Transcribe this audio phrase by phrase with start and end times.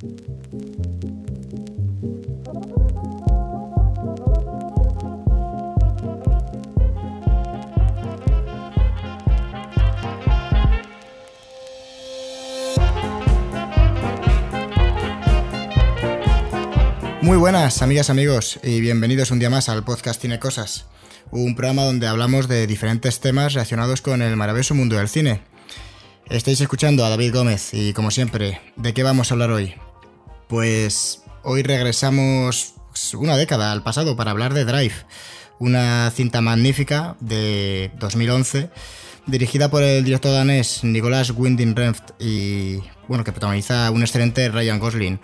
[0.00, 0.06] Muy
[17.36, 20.86] buenas, amigas, amigos, y bienvenidos un día más al podcast Cine Cosas,
[21.30, 25.42] un programa donde hablamos de diferentes temas relacionados con el maravilloso mundo del cine.
[26.30, 29.74] Estáis escuchando a David Gómez y, como siempre, ¿de qué vamos a hablar hoy?
[30.50, 32.74] Pues hoy regresamos
[33.14, 34.94] una década al pasado para hablar de Drive,
[35.60, 38.68] una cinta magnífica de 2011
[39.28, 44.80] dirigida por el director danés Nicolas Winding Refn y bueno que protagoniza un excelente Ryan
[44.80, 45.20] Gosling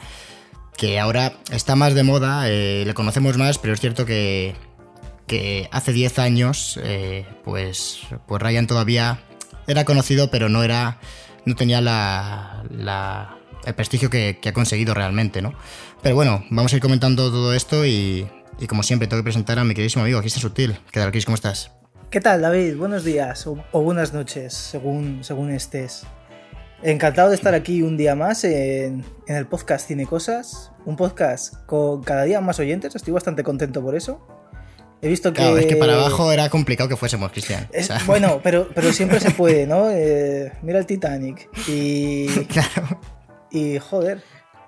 [0.76, 4.54] que ahora está más de moda, eh, le conocemos más, pero es cierto que,
[5.72, 9.24] hace 10 años, eh, pues, pues Ryan todavía
[9.66, 11.00] era conocido, pero no era.
[11.46, 13.35] no tenía la, la
[13.66, 15.52] el prestigio que, que, ha conseguido realmente, ¿no?
[16.02, 18.26] Pero bueno, vamos a ir comentando todo esto y,
[18.58, 20.78] y como siempre tengo que presentar a mi queridísimo amigo, aquí está Sutil.
[20.90, 21.24] ¿Qué tal, Chris?
[21.24, 21.72] ¿Cómo estás?
[22.10, 22.76] ¿Qué tal, David?
[22.76, 26.04] Buenos días o, o buenas noches, según, según estés.
[26.82, 31.54] Encantado de estar aquí un día más en, en, el podcast Cine Cosas, un podcast
[31.66, 34.24] con cada día más oyentes, estoy bastante contento por eso.
[35.02, 35.42] He visto que...
[35.42, 37.68] Claro, es que para abajo era complicado que fuésemos, Cristian.
[37.72, 38.02] Es, o sea...
[38.06, 39.90] Bueno, pero, pero siempre se puede, ¿no?
[39.98, 42.28] Eh, mira el Titanic y...
[42.46, 43.00] claro.
[43.50, 44.22] Y joder,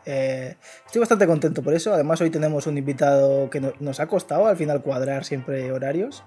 [0.07, 1.93] eh, estoy bastante contento por eso.
[1.93, 6.23] Además hoy tenemos un invitado que no, nos ha costado al final cuadrar siempre horarios.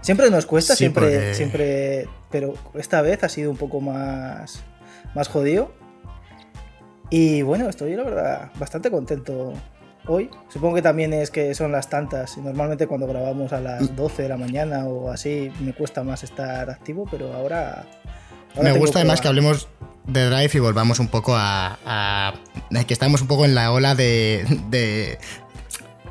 [0.00, 2.08] Siempre nos cuesta, Sí, siempre, porque- siempre...
[2.30, 4.62] Pero esta vez ha sido un poco más
[5.14, 5.72] más jodido.
[7.10, 9.54] Y bueno, estoy la verdad bastante contento
[10.06, 10.30] hoy.
[10.48, 12.36] Supongo que también es que son las tantas.
[12.36, 13.64] Y normalmente cuando grabamos a Mm.
[13.64, 17.84] las 12 de la mañana o así me cuesta más estar activo, pero ahora...
[18.58, 19.68] ahora Me gusta además que hablemos
[20.06, 21.78] de Drive y volvamos un poco a.
[21.84, 22.34] a-
[22.86, 24.44] que estamos un poco en la ola de.
[24.70, 25.18] de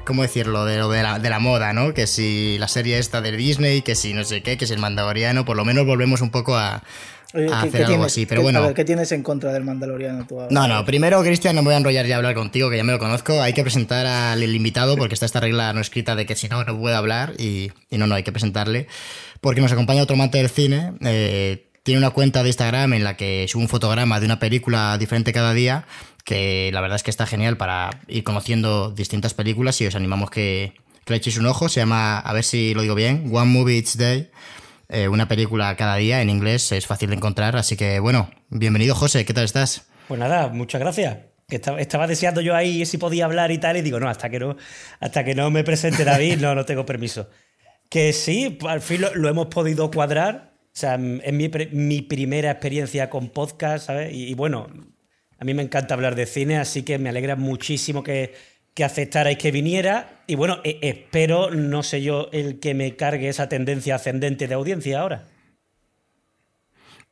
[0.05, 0.63] ¿Cómo decirlo?
[0.63, 1.93] De lo de la, de la moda, ¿no?
[1.93, 4.79] Que si la serie esta de Disney, que si no sé qué, que si el
[4.79, 6.81] mandaloriano, por lo menos volvemos un poco a,
[7.33, 8.25] Oye, a ¿qué- hacer algo tienes- así.
[8.25, 8.59] Pero bueno.
[8.59, 10.47] A ver, ¿qué tienes en contra del Mandaloriano tú ahora?
[10.49, 12.85] No, no, primero, Cristian, no me voy a enrollar ya a hablar contigo, que ya
[12.85, 13.41] me lo conozco.
[13.41, 16.63] Hay que presentar al invitado, porque está esta regla no escrita de que si no,
[16.63, 17.33] no puede hablar.
[17.37, 18.87] Y, y no, no, hay que presentarle.
[19.41, 20.93] Porque nos acompaña otro amante del cine.
[21.01, 24.97] eh, tiene una cuenta de Instagram en la que sube un fotograma de una película
[24.97, 25.85] diferente cada día.
[26.25, 29.79] Que la verdad es que está genial para ir conociendo distintas películas.
[29.79, 30.73] Y os animamos que,
[31.05, 31.69] que le echéis un ojo.
[31.69, 34.29] Se llama, a ver si lo digo bien, One Movie Each Day.
[34.89, 37.55] Eh, una película cada día en inglés, es fácil de encontrar.
[37.55, 39.23] Así que bueno, bienvenido, José.
[39.23, 39.87] ¿Qué tal estás?
[40.09, 41.19] Pues nada, muchas gracias.
[41.47, 44.57] Estaba deseando yo ahí si podía hablar y tal, y digo, no, hasta que no,
[44.99, 47.29] hasta que no me presente David, no, no tengo permiso.
[47.89, 50.46] Que sí, al fin lo, lo hemos podido cuadrar.
[50.77, 50.93] O sea,
[51.23, 54.13] es mi, primera experiencia con podcast, ¿sabes?
[54.13, 54.67] Y, y bueno,
[55.39, 58.35] a mí me encanta hablar de cine, así que me alegra muchísimo que,
[58.75, 60.21] que aceptarais que viniera.
[60.27, 64.53] Y bueno, e- espero, no sé yo, el que me cargue esa tendencia ascendente de
[64.53, 65.25] audiencia ahora.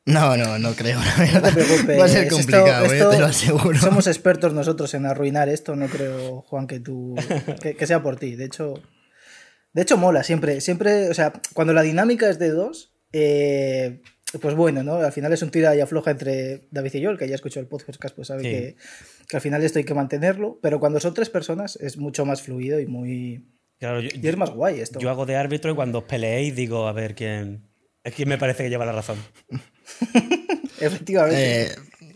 [0.06, 1.00] No, no, no creo.
[1.00, 1.54] la No verdad.
[1.56, 2.00] te preocupes.
[2.00, 3.80] Va a ser esto- complicado, eh, esto- te lo aseguro.
[3.80, 5.76] Somos expertos nosotros en arruinar esto.
[5.76, 7.16] No creo, Juan, que tú.
[7.64, 8.36] que, que sea por ti.
[8.36, 8.76] De hecho.
[9.74, 10.62] De hecho, mola siempre.
[10.62, 11.10] Siempre.
[11.10, 12.92] O sea, cuando la dinámica es de dos.
[13.18, 14.02] Eh,
[14.42, 14.96] pues bueno, ¿no?
[14.96, 17.60] Al final es un tira y afloja entre David y yo, el que ya escuchó
[17.62, 18.50] el podcast, pues sabe Sí.
[18.50, 18.76] que,
[19.30, 20.60] que al final esto hay que mantenerlo.
[20.62, 23.46] Pero cuando son tres personas es mucho más fluido y muy.
[23.80, 25.00] Claro, yo, Y es más guay esto.
[25.00, 27.64] Yo hago de árbitro y cuando os peleéis digo, a ver quién.
[28.04, 29.18] Es quien me parece que lleva la razón.
[30.80, 31.64] Efectivamente.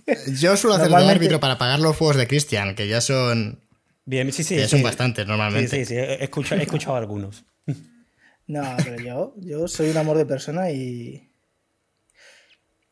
[0.08, 3.60] Eh, yo suelo hacer de árbitro para pagar los juegos de Christian, que ya son,
[4.06, 4.56] Bien, sí, sí.
[4.56, 4.72] que ya sí.
[4.72, 5.70] son bastantes normalmente.
[5.70, 5.96] Sí, sí, sí.
[5.96, 7.46] He escuchado, he escuchado algunos.
[8.50, 11.26] No, pero yo, yo soy un amor de persona y.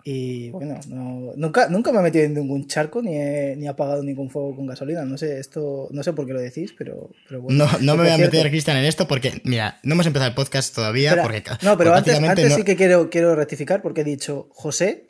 [0.10, 3.68] Y bueno, no- nunca, nunca me he metido en ningún charco ni he, ni he
[3.68, 5.04] apagado ningún fuego con gasolina.
[5.04, 7.66] No sé, esto, no sé por qué lo decís, pero, pero bueno.
[7.66, 10.30] No, no me voy a cierto, meter, Cristian, en esto porque, mira, no hemos empezado
[10.30, 11.10] el podcast todavía.
[11.10, 14.06] espera, porque, no, pero porque antes, antes no- sí que quiero, quiero rectificar porque he
[14.06, 15.10] dicho José,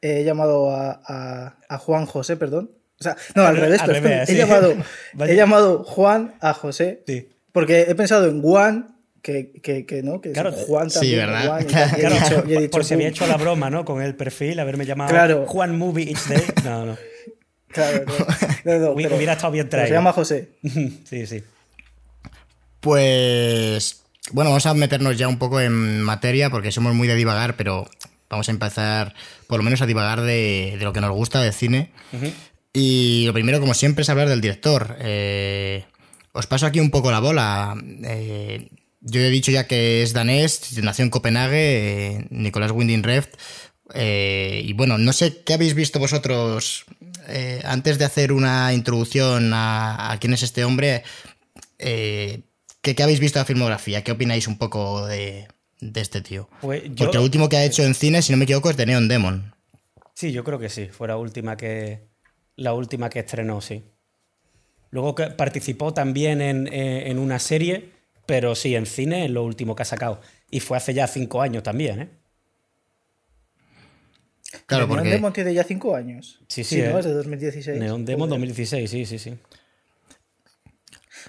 [0.00, 2.72] he llamado a, a- a Juan José, perdón.
[2.98, 4.02] O sea, no, al, Al- revés, al perdón.
[4.02, 4.74] revés, he, llamado,
[5.28, 7.28] he llamado Juan a José Sí.
[7.52, 8.91] porque he pensado en Juan,
[9.22, 11.18] que, que, que no, que Claro, es Juan sí, también.
[11.20, 11.46] ¿verdad?
[11.46, 13.26] Juan, y tal, y he Claro, dicho- y he por, dicho, por si había hecho
[13.26, 13.84] la broma, ¿no?
[13.84, 15.46] Con el perfil, haberme llamado Claro.
[15.46, 16.42] Juan Movie Each Day.
[16.64, 16.96] No, no.
[17.68, 18.26] Claro, claro.
[18.64, 19.88] No, no, Hubiera- pero- hubiera estado bien traído.
[19.88, 20.48] Se llama José.
[21.04, 21.42] sí, sí.
[22.80, 24.02] Pues
[24.32, 27.88] bueno, vamos a meternos ya un poco en materia porque somos muy de divagar, pero
[28.28, 29.14] vamos a empezar
[29.46, 31.90] por lo menos a divagar de, de lo que nos gusta del cine.
[32.72, 34.96] Y lo primero, como siempre, es hablar del director.
[35.00, 35.84] Eh,
[36.32, 37.74] os paso aquí un poco la bola.
[38.04, 38.68] Eh,
[39.02, 43.30] yo he dicho ya que es danés, nació en Copenhague, eh, Nicolás Winding Refn.
[43.94, 46.86] Eh, y bueno, no sé qué habéis visto vosotros
[47.28, 51.02] eh, antes de hacer una introducción a, quién es este hombre.
[51.78, 54.02] ¿qué, habéis visto de la filmografía?
[54.02, 55.48] ¿Qué opináis un poco de,
[55.80, 56.48] este tío?
[56.60, 58.86] Pues Porque lo último que ha hecho en cine, si no me equivoco, es de
[58.86, 59.52] Neon Demon.
[60.14, 60.86] Sí, yo creo que sí.
[60.86, 62.06] Fue la última que,
[62.56, 63.82] la última que estrenó, sí.
[64.92, 67.90] Luego que participó también en, una serie,
[68.26, 70.20] pero sí, en cine, en lo último que ha sacado.
[70.50, 72.08] Y fue hace ya cinco años también, ¿eh?
[74.66, 75.04] Claro, porque...
[75.04, 76.40] Neon Demon tiene ya cinco años.
[76.48, 76.82] Sí, sí.
[76.82, 76.98] ¿no?
[76.98, 77.78] Es de 2016.
[77.78, 79.34] Neon Demon 2016, sí, sí, sí.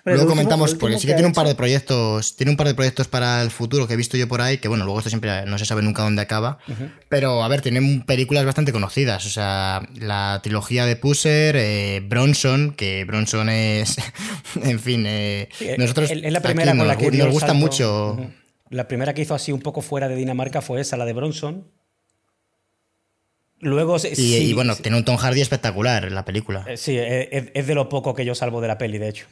[0.04, 3.08] Luego comentamos, porque sí que, tiene un par de proyectos, tiene un par de proyectos
[3.08, 5.58] para el futuro que he visto yo por ahí, que bueno, luego esto siempre no
[5.58, 6.58] se sabe nunca dónde acaba.
[7.10, 9.26] Pero a ver, tiene películas bastante conocidas.
[9.26, 13.98] O sea, la trilogía de Pusser, eh, Bronson, que Bronson es.
[14.64, 16.12] en fin, eh, nosotros.
[16.12, 18.18] Es la primera con la que nos gusta mucho.
[18.70, 21.68] La primera que hizo así un poco fuera de Dinamarca fue esa, la de Bronson.
[23.64, 26.66] Luego, y, bueno, tiene un Tom Hardy espectacular en la película.
[26.68, 29.26] Eh, sí, es, de lo poco que yo salvo de la peli, de hecho.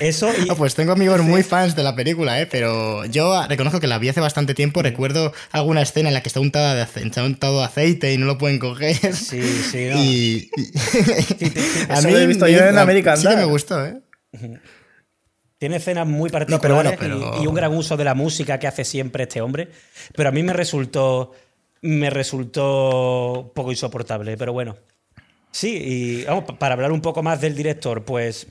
[0.00, 0.46] Eso y...
[0.54, 2.46] pues tengo amigos muy fans de la película, ¿eh?
[2.46, 4.82] pero yo reconozco que la vi hace bastante tiempo.
[4.82, 8.38] Recuerdo alguna escena en la que está untado de, aceite, untado aceite y no lo
[8.38, 9.14] pueden coger.
[9.14, 9.98] Sí, sí, no.
[9.98, 10.50] Y,
[11.88, 14.00] a mí lo he visto yo en American Sí que me gustó, ¿eh?
[15.58, 16.98] Tiene escenas muy particulares
[17.40, 19.70] y un gran uso de la música que hace siempre este hombre.
[20.14, 21.32] Pero a mí me resultó
[21.82, 24.76] me resultó poco insoportable, pero bueno.
[25.50, 28.46] Sí, y vamos, para hablar un poco más del director, pues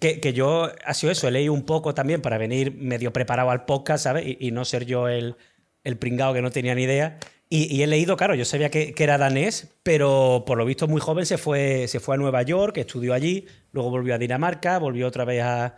[0.00, 3.64] que, yo ha sido eso, he leído un poco también para venir medio preparado al
[3.64, 4.36] podcast, ¿sabes?
[4.38, 5.36] Y, no ser yo el,
[5.84, 7.18] el, pringao que no tenía ni idea.
[7.48, 11.26] Y, he leído, claro, yo sabía que, era danés, pero por lo visto muy joven
[11.26, 15.24] se fue, se fue a Nueva York, estudió allí, luego volvió a Dinamarca, volvió otra
[15.24, 15.76] vez a,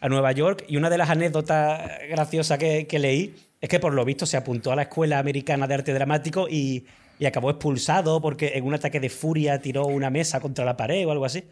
[0.00, 0.64] a Nueva York.
[0.68, 4.36] Y una de las anécdotas graciosas que, que leí es que por lo visto se
[4.36, 6.86] apuntó a la Escuela Americana de Arte Dramático y,
[7.26, 11.12] acabó expulsado porque en un ataque de furia tiró una mesa contra la pared o
[11.12, 11.44] algo así.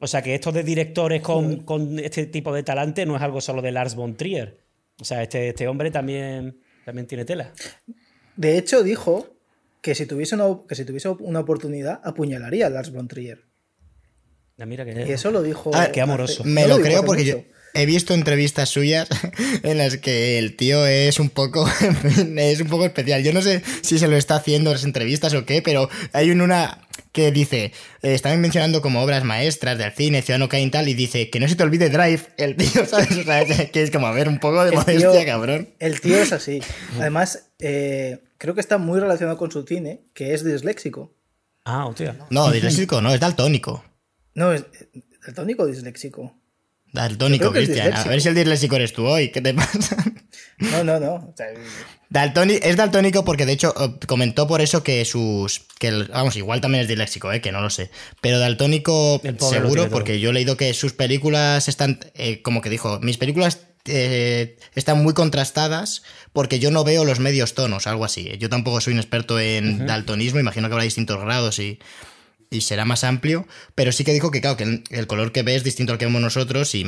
[0.00, 3.62] O sea que esto de directores con, este tipo de talante no es algo solo
[3.62, 4.58] de Lars von Trier.
[5.00, 7.52] O sea, este, este hombre también, también tiene tela.
[8.36, 9.36] De hecho, dijo
[9.80, 13.44] que si tuviese una, que si tuviese una oportunidad, apuñalaría a Lars von Trier.
[14.58, 14.92] Ah, mira que...
[15.06, 15.70] Y eso lo dijo.
[15.74, 16.44] Ah, qué amoroso.
[16.44, 17.42] me lo, creo porque yo,
[17.78, 19.08] he visto entrevistas suyas
[19.62, 21.68] en las que el tío es un poco
[22.36, 23.22] es un poco especial.
[23.22, 26.80] Yo no sé si se lo está haciendo las entrevistas o qué, pero hay una
[27.12, 27.72] que dice,
[28.02, 31.40] eh, están mencionando como obras maestras del cine, Ciudadano Kane y tal, y dice que
[31.40, 33.16] no se te olvide Drive, el tío, ¿sabes?
[33.16, 35.70] O sea, que es como a ver un poco de modestia, cabrón.
[35.78, 36.60] El tío es así.
[36.98, 41.14] Además, eh, creo que está muy relacionado con su cine, que es disléxico.
[41.64, 42.16] Ah, hostia.
[42.30, 43.84] No, disléxico no, es daltónico.
[44.34, 44.64] No, es
[45.26, 46.34] daltónico o disléxico.
[46.92, 47.92] Daltónico, Cristian.
[47.94, 49.30] A ver si el disléxico eres tú hoy.
[49.30, 49.96] ¿Qué te pasa?
[50.58, 51.34] No, no, no.
[52.10, 53.74] es daltónico porque de hecho
[54.06, 55.66] comentó por eso que sus.
[55.78, 57.90] Que, vamos, igual también es disléxico, eh, que no lo sé.
[58.20, 62.00] Pero daltónico seguro, porque yo he leído que sus películas están.
[62.14, 66.02] Eh, como que dijo, mis películas eh, están muy contrastadas
[66.32, 68.32] porque yo no veo los medios tonos, algo así.
[68.38, 71.78] Yo tampoco soy un experto en daltonismo, imagino que habrá distintos grados y
[72.50, 75.54] y será más amplio, pero sí que dijo que, claro, que el color que ve
[75.54, 76.84] es distinto al que vemos nosotros y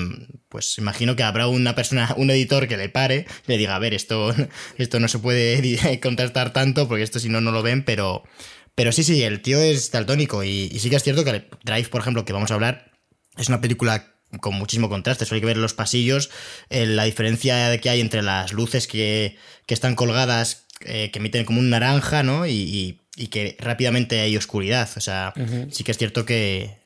[0.49, 3.79] pues imagino que habrá una persona, un editor que le pare y le diga, a
[3.79, 4.35] ver, esto,
[4.79, 8.23] esto no se puede contrastar tanto porque esto si no, no lo ven, pero,
[8.75, 12.01] pero sí, sí, el tío es daltónico y, sí que es cierto que Drive, por
[12.01, 12.93] ejemplo, que vamos a hablar,
[13.37, 15.27] es una película con muchísimo contraste.
[15.27, 16.31] Solo hay que ver los pasillos,
[16.69, 19.37] eh, la diferencia que hay entre las luces que,
[19.67, 22.47] que están colgadas, eh, que emiten como un naranja, ¿no?
[22.47, 24.89] y, y que rápidamente hay oscuridad.
[24.97, 25.35] O sea,
[25.71, 26.79] sí que es cierto que,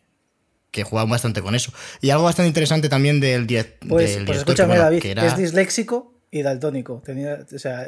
[0.72, 1.72] que juegan bastante con eso.
[2.00, 3.88] Y algo bastante interesante también del, director.
[3.88, 7.02] pues, pues escúchame, David, que, es disléxico y daltónico.
[7.04, 7.86] Tenía, o sea,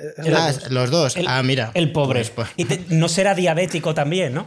[0.71, 1.17] los dos.
[1.27, 1.73] ah, mira.
[1.75, 2.25] El pobre.
[2.25, 2.71] Pues, pues.
[2.89, 4.47] Y no será diabético también, ¿no?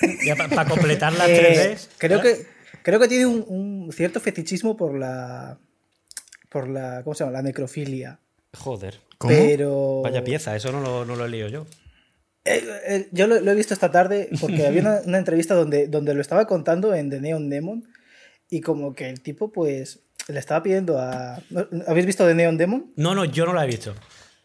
[0.50, 2.46] para completar las eh, Creo que,
[2.82, 5.58] creo que tiene un, cierto fetichismo por la.
[6.48, 7.02] por la.
[7.04, 7.34] ¿Cómo se llama?
[7.34, 8.18] La necrofilia.
[8.56, 8.98] Joder.
[9.20, 9.34] ¿Cómo?
[9.34, 10.00] Pero.
[10.02, 11.66] Vaya pieza, eso no lo, no lo he leído yo.
[12.46, 16.22] Eh, eh, yo lo, he visto esta tarde porque había una, entrevista donde, donde lo
[16.22, 17.84] estaba contando en The Neon Demon
[18.48, 21.42] y como que el tipo pues le estaba pidiendo a...
[21.86, 22.92] ¿Habéis visto The Neon Demon?
[22.96, 23.94] No, no, yo no la he visto.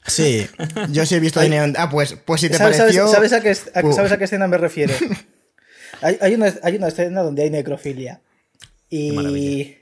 [0.05, 0.45] Sí,
[0.91, 3.07] yo sí he visto The Neon Ah, pues, pues si te ¿Sabes, pareció...
[3.07, 4.93] ¿sabes, a, qué, ¿Sabes a qué escena me refiero?
[6.01, 8.21] hay, hay, una, hay una escena donde hay necrofilia.
[8.89, 9.77] Y...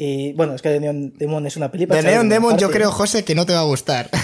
[0.00, 2.00] Y bueno, es que The Neon Demon es una película.
[2.00, 4.08] The Neon Demon, yo creo, José, que no te va a gustar.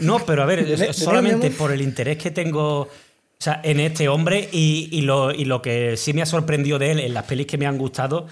[0.00, 2.88] No, pero a ver, solamente por el interés que tengo
[3.64, 7.14] en este hombre y, lo, y, lo, que sí me ha sorprendido de él en
[7.14, 8.28] las pelis que me han gustado,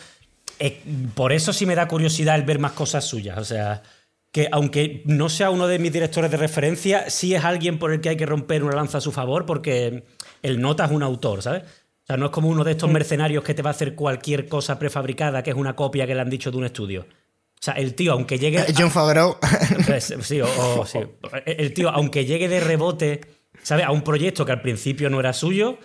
[1.17, 3.37] por eso sí me da curiosidad el ver más cosas suyas.
[3.39, 3.83] O sea,
[4.31, 8.01] que aunque no sea uno de mis directores de referencia, sí es alguien por el
[8.01, 10.05] que hay que romper una lanza a su favor porque
[10.43, 11.65] el nota es un autor, ¿sabes?
[12.07, 14.47] O sea, no es como uno de estos mercenarios que te va a hacer cualquier
[14.47, 17.01] cosa prefabricada que es una copia que le han dicho de un estudio.
[17.01, 18.65] O sea, el tío, aunque llegue.
[18.79, 19.37] John Favreau.
[19.85, 21.01] Pues, sí, o, sí.
[21.47, 23.23] El tío, aunque llegue de rebote,
[23.61, 23.87] ¿sabes?
[23.87, 25.79] A un proyecto que al principio no era suyo.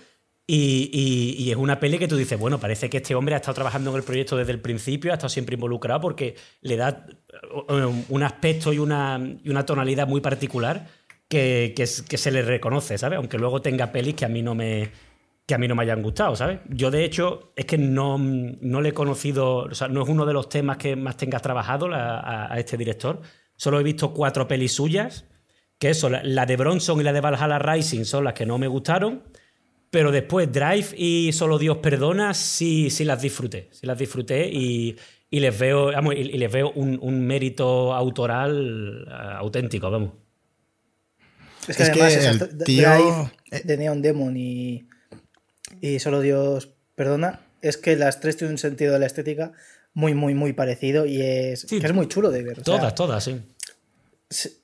[0.45, 3.89] Y, es una peli que tú dices, bueno, parece que este hombre ha estado trabajando
[3.89, 7.07] en el proyecto desde el principio, ha estado siempre involucrado porque le da
[8.09, 10.87] un aspecto y una, y una tonalidad muy particular
[11.29, 13.17] que, que, que, se le reconoce, ¿sabes?
[13.17, 14.91] Aunque luego tenga pelis que a mí no me,
[15.51, 16.59] que a mí no me hayan gustado, ¿sabes?
[16.69, 20.25] Yo, de hecho, es que no, no le he conocido, o sea, no es uno
[20.25, 23.19] de los temas que más tengas trabajado a, este director.
[23.57, 25.25] Solo he visto cuatro pelis suyas,
[25.77, 28.67] que eso, la, de Bronson y la de Valhalla Rising son las que no me
[28.67, 29.23] gustaron,
[29.89, 34.95] pero después Drive y Solo Dios Perdona sí, sí las disfruté, sí las disfruté y,
[35.31, 40.11] les veo, y, les veo un, mérito autoral eh, auténtico, vamos.
[41.67, 44.87] Es que además el Drive de Neon Demon y
[45.81, 49.51] y solo Dios perdona, es que las tres tienen un sentido de la estética
[49.93, 52.61] muy, muy, muy parecido y es, es muy chulo de ver.
[52.61, 53.41] Todas, todas, sí.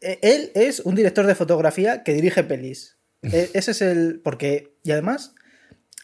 [0.01, 2.97] E, él es un director de fotografía que dirige pelis.
[3.23, 4.21] E, ese es el.
[4.23, 4.75] Porque.
[4.83, 5.33] Y además,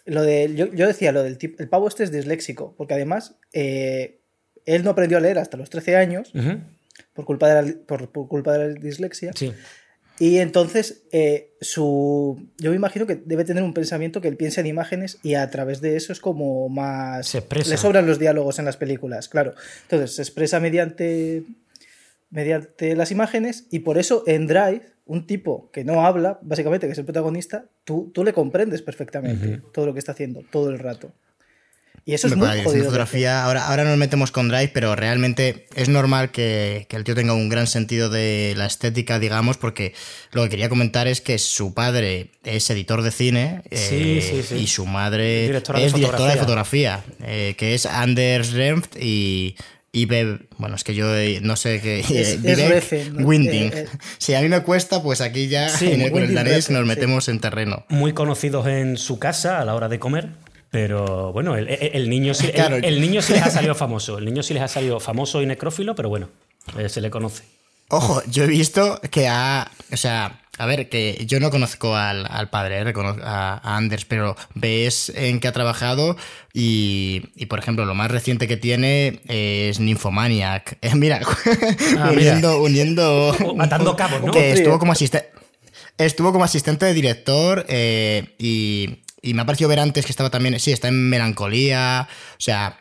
[0.05, 0.53] lo de.
[0.55, 1.61] Yo, decía lo del tipo.
[1.61, 2.75] El pavo este es disléxico.
[2.77, 3.35] Porque además.
[3.53, 4.19] Eh,
[4.65, 6.31] él no aprendió a leer hasta los 13 años.
[7.13, 9.31] por, culpa de la, por, por, culpa de la dislexia.
[9.35, 9.53] Sí.
[10.19, 14.61] Y entonces, eh, su, yo me imagino que debe tener un pensamiento que él piensa
[14.61, 17.27] en imágenes y a través de eso es como más...
[17.27, 17.69] Se expresa.
[17.69, 19.53] Le sobran los diálogos en las películas, claro.
[19.83, 21.43] Entonces, se expresa mediante,
[22.29, 26.93] mediante las imágenes y por eso en Drive, un tipo que no habla, básicamente, que
[26.93, 30.79] es el protagonista, tú, tú le comprendes perfectamente todo lo que está haciendo, todo el
[30.79, 31.11] rato.
[32.05, 32.85] Y eso es muy jodido.
[32.85, 37.33] Fotografía, ahora, ahora nos metemos con Drive, pero realmente es normal que, el tío tenga
[37.33, 39.93] un gran sentido de la estética, digamos, porque
[40.31, 44.85] lo que quería comentar es que su padre es editor de cine eh, y su
[44.85, 49.55] madre es directora de fotografía, eh, que es Anders Remft y
[49.95, 50.07] y
[50.57, 52.03] bueno, es que yo eh, no sé qué.
[53.13, 53.71] Winding.
[54.17, 57.29] si a mí me cuesta, pues aquí ya en el, con el danés nos metemos
[57.29, 57.85] en terreno.
[57.89, 60.29] Muy conocidos en su casa a la hora de comer.
[60.73, 64.17] Pero bueno, el, niño sí, el, niño sí les ha salido famoso.
[64.17, 66.29] El niño sí les ha salido famoso y necrófilo, pero bueno,
[66.79, 67.43] eh, se le conoce.
[67.89, 69.69] Ojo, yo he visto que ha.
[69.91, 75.13] O sea, a ver, que yo no conozco al, padre, eh, a, Anders, pero ves
[75.15, 76.17] en qué ha trabajado
[76.55, 80.79] y, por ejemplo, lo más reciente que tiene es Nymphomaniac.
[80.81, 81.21] Eh, mira,
[81.99, 83.35] ah, uniendo, uniendo.
[83.55, 84.31] Matando cabos, ¿no?
[84.31, 85.29] Que estuvo como asistente.
[85.99, 90.59] Estuvo como asistente de director y y me ha parecido ver antes que estaba también,
[90.59, 92.77] sí, está en melancolía, o sea,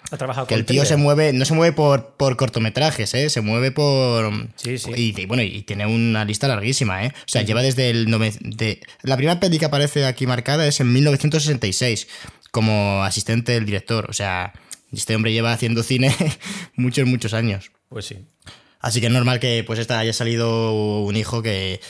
[0.49, 3.30] que el tío se mueve, no se mueve por, por cortometrajes, ¿eh?
[3.30, 4.49] se mueve por...
[4.56, 4.90] Sí, sí.
[4.96, 7.12] Y, bueno, y tiene una lista larguísima, ¿eh?
[7.14, 8.06] O sea, lleva desde el...
[8.40, 12.08] De, la primera peli que aparece aquí marcada es en 1966,
[12.50, 14.52] como asistente del director, o sea,
[14.92, 16.12] este hombre lleva haciendo cine
[16.75, 17.70] muchos, muchos años.
[17.88, 18.16] Pues sí.
[18.82, 20.72] Así que es normal que pues esta haya salido
[21.02, 21.80] un hijo que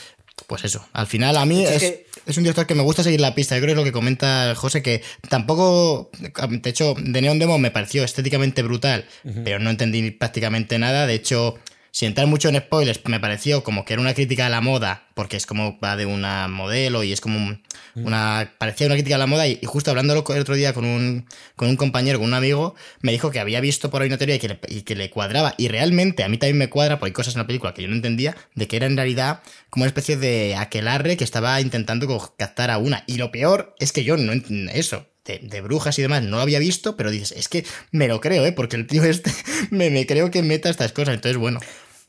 [0.47, 1.83] pues eso, al final a mí es,
[2.25, 3.55] es, un director que me gusta seguir la pista.
[3.55, 7.57] Yo creo que es lo que comenta José, que tampoco, de hecho, de Neon Demo
[7.57, 9.05] me pareció estéticamente brutal,
[9.43, 11.07] pero no entendí prácticamente nada.
[11.07, 11.55] De hecho,
[11.93, 15.03] sin entrar mucho en spoilers, me pareció como que era una crítica a la moda,
[15.13, 17.55] porque es como va de una modelo y es como
[17.93, 18.51] una.
[18.57, 19.47] parecía una crítica a la moda.
[19.47, 23.11] Y, justo hablando el otro día con un, con un compañero, con un amigo, me
[23.11, 25.53] dijo que había visto por ahí una teoría y que, le, y que le cuadraba.
[25.59, 27.87] Y realmente a mí también me cuadra, porque hay cosas en la película que yo
[27.87, 32.33] no entendía, de que era en realidad como una especie de aquelarre que estaba intentando
[32.35, 33.03] captar a una.
[33.05, 34.33] Y lo peor es que yo no
[34.73, 38.19] eso de, brujas y demás no lo había visto, pero dices, es que me lo
[38.19, 38.51] creo, ¿eh?
[38.51, 39.31] Porque el tío este
[39.69, 41.13] me, me creo que meta estas cosas.
[41.15, 41.59] Entonces, bueno.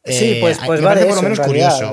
[0.05, 1.93] Sí, pues, eh, pues va de por lo menos curioso.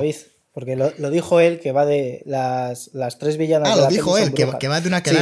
[0.52, 3.70] porque lo, dijo él que va de las, las tres villanas.
[3.70, 5.12] Ah, lo dijo él, que, va de una que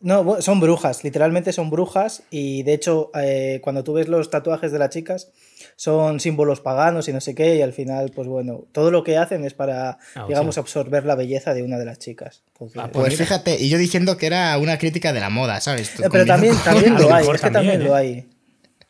[0.00, 2.22] no, son brujas, literalmente son brujas.
[2.30, 5.28] Y de hecho, eh, cuando tú ves los tatuajes de las chicas,
[5.76, 9.18] son símbolos paganos y no sé qué, y al final, pues bueno, todo lo que
[9.18, 12.42] hacen es para, ah, digamos, absorber la belleza de una de las chicas.
[12.76, 15.90] Ah, pues, fíjate, y yo diciendo que era una crítica de la moda, ¿sabes?
[16.00, 18.26] Eh, pero también, también lo hay, es que también lo hay.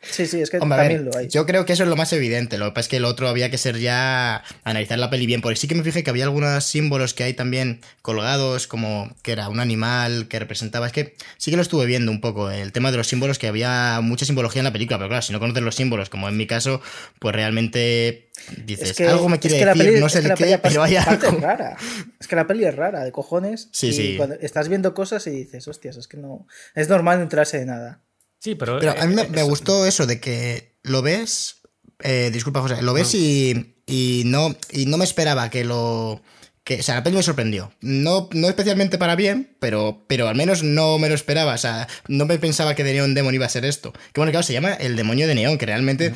[0.00, 1.26] Sí, sí, es que también lo hay.
[1.28, 2.56] Yo creo que eso es lo más evidente.
[2.56, 5.40] Lo que pasa es que el otro había que ser ya analizar la peli bien.
[5.40, 9.32] Porque sí que me fijé que había algunos símbolos que hay también colgados, como que
[9.32, 10.86] era un animal que representaba.
[10.86, 12.50] Es que sí que lo estuve viendo un poco.
[12.50, 14.98] El tema de los símbolos, que había mucha simbología en la película.
[14.98, 16.80] Pero claro, si no conoces los símbolos, como en mi caso,
[17.18, 18.30] pues realmente
[18.64, 21.26] dices, que, algo me quiere decir, no sé de qué, pero hay algo.
[21.26, 21.76] Es rara.
[22.20, 23.68] Es que la peli es rara, de cojones.
[23.72, 24.14] Sí, y sí.
[24.16, 26.46] Cuando estás viendo cosas y dices, hostias, es que no.
[26.76, 28.00] Es normal no enterarse de nada.
[28.38, 28.78] Sí, pero.
[28.78, 31.58] Pero a mí me, gustó eso de que lo ves
[32.00, 36.22] eh, disculpa José, lo ves y, y, no, y no me esperaba que lo...
[36.62, 37.72] Que, o sea, la peli me sorprendió.
[37.80, 41.54] No, no especialmente para bien, pero, pero al menos no me lo esperaba.
[41.54, 43.92] O sea, no me pensaba que de Neon Demon iba a ser esto.
[44.12, 46.12] Que bueno, claro, se llama el demonio de Neón, que realmente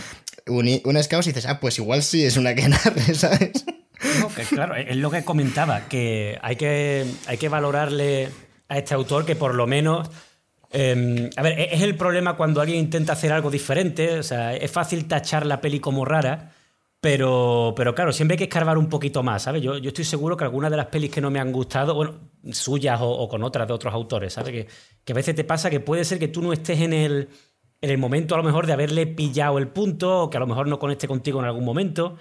[0.47, 3.65] una caos y dices, ah, pues igual sí es una que narre, ¿sabes?
[4.51, 8.29] claro, es lo que comentaba, que hay que, hay que valorarle
[8.69, 10.11] a este autor que por lo menos...
[10.73, 14.71] Em, a ver, es el problema cuando alguien intenta hacer algo diferente, o sea, es
[14.71, 16.53] fácil tachar la peli como rara,
[16.99, 19.63] pero, pero claro, siempre hay que escarbar un poquito más, ¿sabes?
[19.63, 22.15] Yo, yo estoy seguro que algunas de las pelis que no me han gustado, bueno,
[22.53, 24.53] suyas o, con otras de otros autores, ¿sabes?
[24.53, 24.69] Que,
[25.05, 27.29] que, a veces te pasa que puede ser que tú no estés en el,
[27.83, 30.47] en el momento a lo mejor de haberle pillado el punto, o que a lo
[30.47, 32.17] mejor no conecte contigo en algún momento,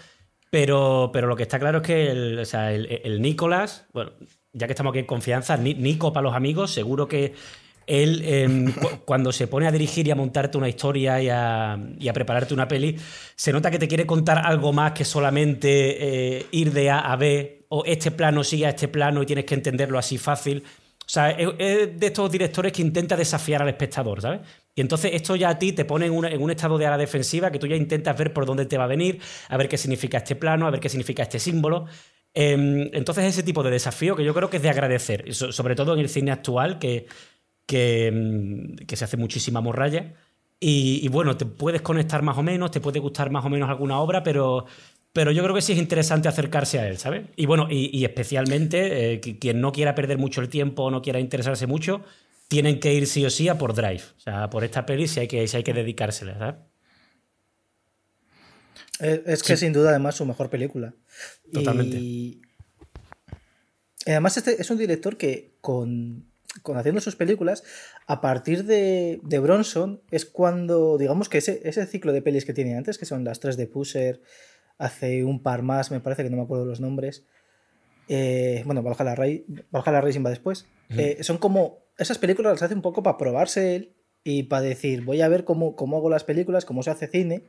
[0.50, 4.12] pero, pero lo que está claro es que el, o sea, el, Nicolás, bueno,
[4.51, 7.34] ya que estamos aquí en confianza, Nico para los amigos, seguro que
[7.91, 8.74] él em,
[9.05, 12.95] cuando se pone a dirigir y a montarte una historia y a, prepararte una peli,
[13.36, 17.15] se nota que te quiere contar algo más que solamente eh, ir de A a
[17.17, 20.63] B o este plano sigue a este plano y tienes que entenderlo así fácil.
[21.00, 24.41] O sea, es, de estos directores que intenta desafiar al espectador, ¿sabes?
[24.74, 27.60] Y entonces esto ya a ti te pone en, un estado de ala defensiva que
[27.60, 29.19] tú ya intentas ver por dónde te va a venir,
[29.50, 31.88] a ver qué significa este plano, a ver qué significa este símbolo.
[32.33, 35.93] Em, entonces ese tipo de desafío que yo creo que es de agradecer, sobre todo
[35.93, 37.07] en el cine actual que,
[37.65, 40.13] que, em, que se hace muchísima morralla.
[40.63, 43.99] Y, bueno, te puedes conectar más o menos, te puede gustar más o menos alguna
[43.99, 44.67] obra, pero,
[45.11, 47.25] pero yo creo que sí es interesante acercarse a él, ¿sabes?
[47.35, 51.19] Y bueno, y, especialmente eh, quien no quiera perder mucho el tiempo o no quiera
[51.19, 52.03] interesarse mucho,
[52.47, 54.03] tienen que ir sí o sí a por Drive.
[54.17, 56.55] O sea, por esta peli si hay que, si hay que dedicársela, ¿sabes?
[59.25, 60.93] Es que sin duda, además, su mejor película.
[61.51, 61.97] Totalmente.
[61.97, 62.41] Y
[64.05, 66.30] además, este es un director que con,
[66.75, 67.63] haciendo sus películas,
[68.08, 72.75] a partir de, Bronson, es cuando, digamos que ese, ese, ciclo de pelis que tiene
[72.75, 74.22] antes, que son las tres de Pusher,
[74.77, 77.25] hace un par más, me parece que no me acuerdo los nombres.
[78.08, 79.15] Eh, bueno, Valhalla,
[79.72, 80.67] Valhalla Racing va después.
[80.89, 85.03] Eh, son como esas películas las hace un poco para probarse él y para decir,
[85.03, 87.43] voy a ver cómo, cómo hago las películas, cómo se hace cine.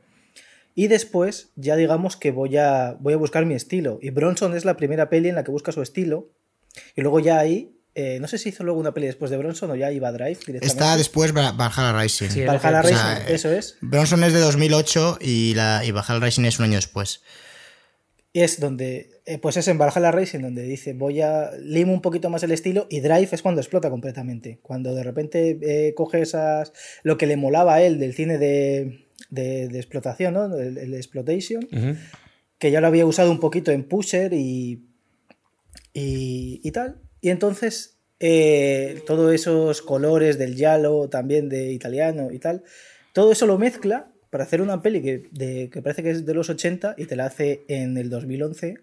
[0.75, 3.99] Y después ya digamos que voy a, voy a buscar mi estilo.
[4.01, 6.29] Y Bronson es la primera peli en la que busca su estilo.
[6.95, 9.69] Y luego ya ahí, eh, no sé si hizo luego una peli después de Bronson
[9.71, 10.65] o ya iba a Drive directamente.
[10.65, 12.45] Está después Valhalla Rising.
[12.45, 13.77] Valhalla Rising, eso es.
[13.81, 17.21] Bronson es de 2008 y, la, y Valhalla Rising es un año después.
[18.35, 22.01] Y es donde, eh, pues es en Valhalla Racing donde dice voy a limo un
[22.01, 24.57] poquito más el estilo y Drive es cuando explota completamente.
[24.63, 29.05] Cuando de repente eh, coge esas, lo que le molaba a él del cine de,
[29.29, 30.57] de, explotación, ¿no?
[30.57, 31.67] El, exploitation,
[32.57, 34.83] que ya lo había usado un poquito en Pusher y,
[35.93, 36.97] y, tal.
[37.23, 42.63] Y entonces eh, todos esos colores del giallo, también de italiano y tal,
[43.13, 46.33] todo eso lo mezcla para hacer una peli que, de, que parece que es de
[46.33, 48.75] los 80 y te la hace en el 2011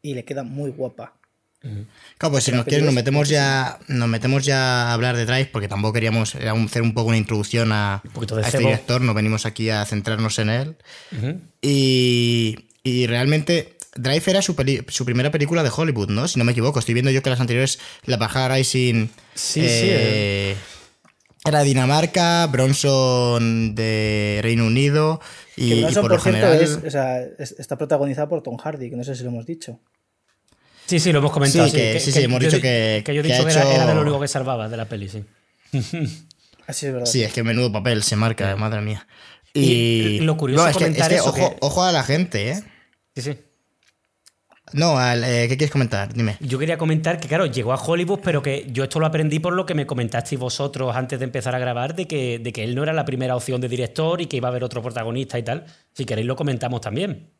[0.00, 1.18] y le queda muy guapa.
[1.60, 5.50] Claro, pues si nos quieres nos metemos ya nos metemos ya a hablar de Drive
[5.52, 8.02] porque tampoco queríamos hacer un poco una introducción a,
[8.42, 10.76] este director, no venimos aquí a centrarnos en él.
[11.60, 14.54] y, y, realmente Drive era su,
[14.88, 16.26] su, primera película de Hollywood, ¿no?
[16.26, 19.08] Si no me equivoco, estoy viendo yo que las anteriores, La Bajada Rising...
[19.34, 19.88] Sí, sí.
[19.90, 20.56] Eh,
[21.44, 25.20] era Dinamarca, Bronson de Reino Unido
[25.56, 26.60] y, Bronson, por, general...
[27.38, 29.80] está protagonizada por Tom Hardy, que no sé si lo hemos dicho.
[30.86, 31.66] Sí, sí, lo hemos comentado.
[31.66, 33.02] Sí, que, sí, hemos dicho que.
[33.04, 35.24] Que yo he dicho que, era, de lo único que salvaba de la peli, sí.
[36.66, 37.06] Así es verdad.
[37.06, 39.06] Sí, es que menudo papel se marca, madre mía.
[39.54, 42.62] Y, lo curioso es que, ojo, ojo a la gente, ¿eh?
[43.14, 43.38] Sí, sí.
[44.72, 46.12] No, eh, ¿qué quieres comentar?
[46.14, 46.36] Dime.
[46.40, 49.52] Yo quería comentar que, claro, llegó a Hollywood, pero que yo esto lo aprendí por
[49.52, 52.74] lo que me comentasteis vosotros antes de empezar a grabar, de que, de que él
[52.74, 55.42] no era la primera opción de director y que iba a haber otro protagonista y
[55.42, 55.66] tal.
[55.92, 57.30] Si queréis lo comentamos también.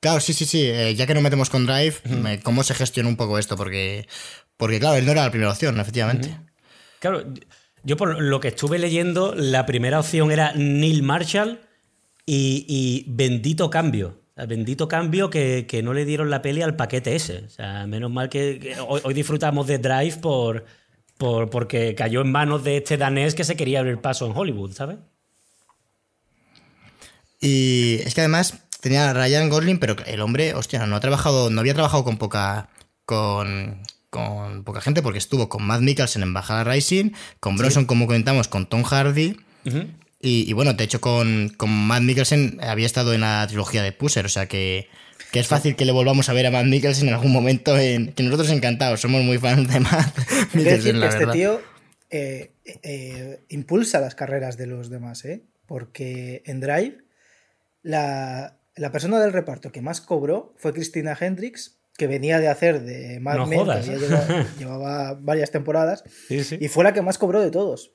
[0.00, 0.62] Claro, sí, sí, sí.
[0.64, 1.96] Eh, ya que nos metemos con Drive,
[2.42, 3.56] ¿cómo se gestiona un poco esto?
[3.56, 4.06] Porque,
[4.56, 6.36] porque, claro, él no era la primera opción, efectivamente.
[6.98, 7.24] Claro,
[7.84, 11.60] yo por lo que estuve leyendo, la primera opción era Neil Marshall
[12.26, 17.44] y bendito cambio bendito cambio que, no le dieron la peli al paquete ese.
[17.46, 20.66] O sea, menos mal que, hoy, disfrutamos de Drive por,
[21.16, 24.72] por, porque cayó en manos de este danés que se quería abrir paso en Hollywood,
[24.72, 24.98] ¿sabes?
[27.40, 31.48] Y es que además tenía a Ryan Gosling, pero el hombre, hostia, no ha trabajado,
[31.48, 32.68] no había trabajado con poca.
[33.06, 33.82] con.
[34.10, 38.48] con poca gente, porque estuvo con Matt Mikkelsen en Bajada Rising, con Bronson, como comentamos,
[38.48, 39.36] con Tom Hardy.
[40.28, 44.26] Y, bueno, de hecho con, con Matt Mikkelsen había estado en la trilogía de Pusser,
[44.26, 44.88] o sea que,
[45.32, 48.22] es fácil que le volvamos a ver a Matt Mikkelsen en algún momento, en, que
[48.22, 50.18] nosotros encantados, somos muy fans de Matt
[50.54, 51.60] Mikkelsen, la Este tío
[52.10, 55.42] eh, eh, impulsa las carreras de los demás, ¿eh?
[55.66, 56.98] porque en Drive
[57.82, 62.82] la, la persona del reparto que más cobró fue Christina Hendricks, que venía de hacer
[62.82, 66.58] de Mad No Men, que llevaba varias temporadas, Sí, sí.
[66.60, 67.92] y fue la que más cobró de todos.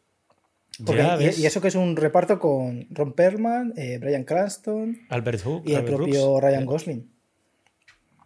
[0.86, 5.44] Porque- Ya y, eso que es un reparto con Ron Perlman, eh, Brian Cranston Albert
[5.44, 5.64] Hook.
[5.66, 6.44] y el Albert propio Brooks.
[6.44, 7.12] Ryan Gosling.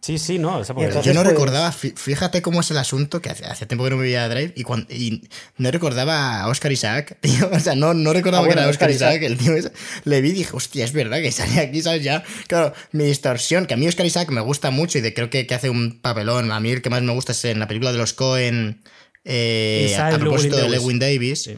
[0.01, 0.61] Sí, sí, no.
[0.61, 3.65] esa entonces- Yo no pues- recordaba, fí- fíjate cómo es el asunto, que hace, hace
[3.65, 4.53] tiempo que no me veía Drive
[4.89, 5.23] y,
[5.57, 7.49] no recordaba a Oscar Isaac, tío.
[7.51, 9.71] O sea, no, no recordaba Ah, bueno, que era Oscar, Oscar Isaac, el tío ese.
[10.03, 12.03] Le vi y dije, hostia, es verdad que sale aquí, ¿sabes?
[12.03, 15.31] Ya, claro, mi distorsión, que a mí Oscar Isaac me gusta mucho y de, creo
[15.31, 16.51] que, que hace un papelón.
[16.51, 18.83] A mí el que más me gusta es en la película de los Cohen,
[19.23, 21.43] eh, a propósito de Lewin Davis.
[21.45, 21.57] Sí.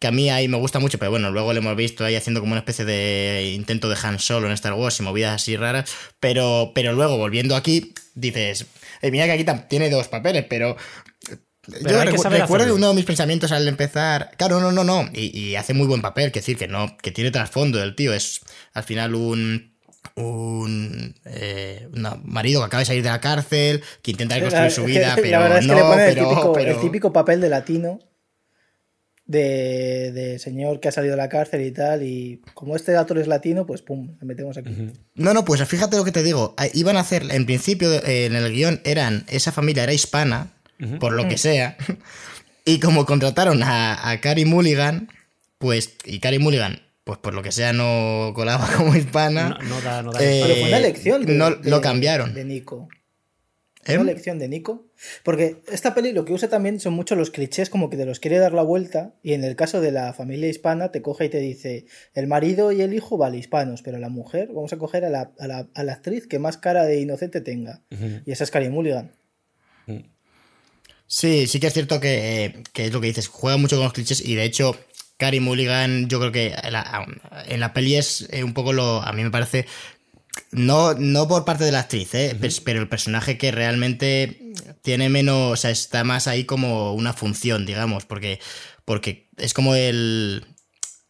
[0.00, 2.40] Que a mí ahí me gusta mucho, pero bueno, luego le hemos visto ahí haciendo
[2.40, 5.90] como una especie de intento de Han Solo en Star Wars y movidas así raras.
[6.20, 8.66] Pero, pero luego, volviendo aquí, dices,
[9.02, 10.76] eh, mira que aquí tiene dos papeles, pero.
[11.66, 14.30] Recu- saber recuerdo uno de mis pensamientos al empezar.
[14.38, 15.08] Claro, no, no, no.
[15.12, 18.14] Y, y hace muy buen papel, que decir, que no, que tiene trasfondo el tío.
[18.14, 18.40] Es
[18.74, 19.76] al final un.
[20.14, 24.84] Un eh, un marido que acaba de salir de la cárcel, que intenta reconstruir su
[24.84, 27.48] vida, pero verdad es que no, le pone el, típico, pero- el típico papel de
[27.48, 27.98] latino
[29.28, 32.02] de, de señor que ha salido de la cárcel y tal.
[32.02, 34.70] Y como este actor es latino, pues pum, le metemos aquí.
[35.14, 36.54] No, no, pues fíjate lo que te digo.
[36.56, 40.54] Ah, Iban a hacer, en principio, eh, en el guion, eran, esa familia era hispana,
[40.98, 41.76] por lo que sea.
[42.64, 45.08] Y como contrataron a, a Carrie Mulligan,
[45.58, 49.58] pues, y Carrie Mulligan, pues por lo que sea, no colaba como hispana.
[49.62, 52.32] No, no da, no da Eh, Pero fue una elección de, no, de- lo cambiaron.
[52.34, 52.88] de Nico.
[53.88, 53.98] ¿Eh?
[53.98, 54.86] Una elección de Nico.
[55.22, 58.20] Porque esta peli lo que usa también son muchos los clichés, como que te los
[58.20, 59.14] quiere dar la vuelta.
[59.22, 62.72] Y en el caso de la familia hispana, te coge y te dice: el marido
[62.72, 65.68] y el hijo, vale, hispanos, pero la mujer, vamos a coger a la, a la-
[65.74, 67.82] a la actriz que más cara de inocente tenga.
[68.26, 69.12] Y esa es Carrie Mulligan.
[71.06, 73.94] Sí, sí que es cierto que, que es lo que dices, juega mucho con los
[73.94, 74.76] clichés y de hecho
[75.16, 77.06] Carrie Mulligan yo creo que en la,
[77.46, 79.64] en la peli es eh, un poco lo, a mí me parece,
[80.52, 84.40] no, no por parte de la actriz, eh, pero el personaje que realmente
[84.82, 88.40] tiene menos, o sea, está más ahí como una función, digamos, porque,
[88.84, 90.44] porque es como el,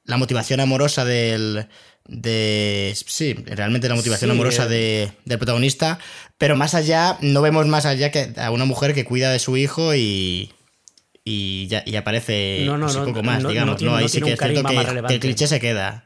[0.05, 1.69] la motivación amorosa del...
[2.11, 4.69] De, sí, realmente la motivación Sí, amorosa eh.
[4.69, 5.99] de- del protagonista,
[6.39, 9.59] pero más allá, no vemos más allá que a una mujer que cuida de su
[9.59, 10.51] hijo y,
[11.23, 13.83] y, ya, y aparece No, no, un no, poco más, digamos.
[13.83, 13.95] no.
[13.95, 14.67] Ahí sí que es cierto
[15.07, 16.05] que, el cliché se queda.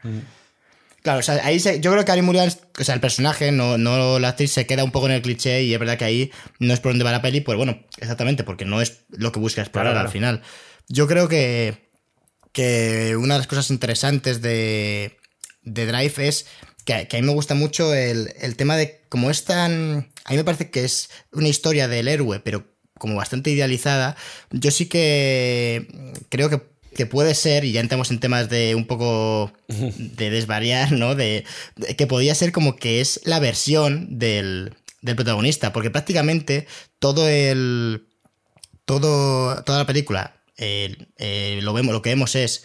[1.02, 3.76] Claro, o sea, ahí se- yo creo que Carrie Mulligan, o sea, el personaje, no,
[3.76, 6.30] no la actriz, se queda un poco en el cliché y es verdad que ahí
[6.60, 9.40] no es por donde va la peli, pues bueno, exactamente, porque no es lo que
[9.40, 10.12] busca explorar Claro, al claro.
[10.12, 10.42] final.
[10.88, 11.90] Yo creo que,
[12.52, 15.16] que una de las cosas interesantes de,
[15.62, 16.46] de Drive es
[16.84, 20.12] que, que a mí me gusta mucho el, el tema de cómo es tan...
[20.24, 22.64] A mí me parece que es una historia del héroe, pero
[22.98, 24.16] como bastante idealizada.
[24.50, 26.62] Yo sí que creo que,
[26.94, 31.14] que puede ser, y ya entramos en temas de un poco de desvariar, ¿no?
[31.14, 31.44] De,
[31.76, 36.66] de que podría ser como que es la versión del, del protagonista, porque prácticamente
[36.98, 38.06] todo el...
[38.84, 42.64] Todo, toda la película eh, eh, lo, vemos, lo que vemos es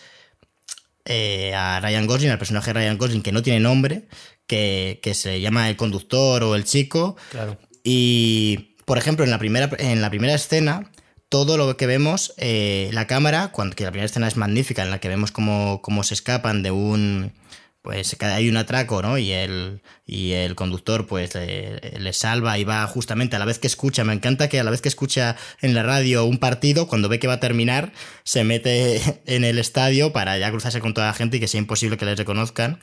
[1.05, 4.07] eh, a Ryan Gosling, al personaje de Ryan Gosling, que no tiene nombre,
[4.47, 7.17] que, que se llama el conductor o el chico.
[7.29, 7.59] Claro.
[7.83, 10.91] Y, por ejemplo, en la primera, en la primera escena,
[11.29, 14.91] todo lo que vemos, eh, la cámara, cuando, que la primera escena es magnífica, en
[14.91, 17.33] la que vemos cómo, cómo se escapan de un...
[17.81, 19.17] Pues hay un atraco, ¿no?
[19.17, 23.59] Y el, y el conductor pues le, le salva y va justamente a la vez
[23.59, 24.03] que escucha.
[24.03, 27.19] Me encanta que a la vez que escucha en la radio un partido, cuando ve
[27.19, 27.93] que va a terminar,
[28.25, 31.59] se mete en el estadio para ya cruzarse con toda la gente y que sea
[31.59, 32.79] imposible que les reconozcan.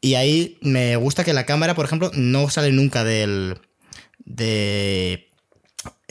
[0.00, 3.60] Y ahí me gusta que la cámara, por ejemplo, no sale nunca del...
[4.24, 5.27] de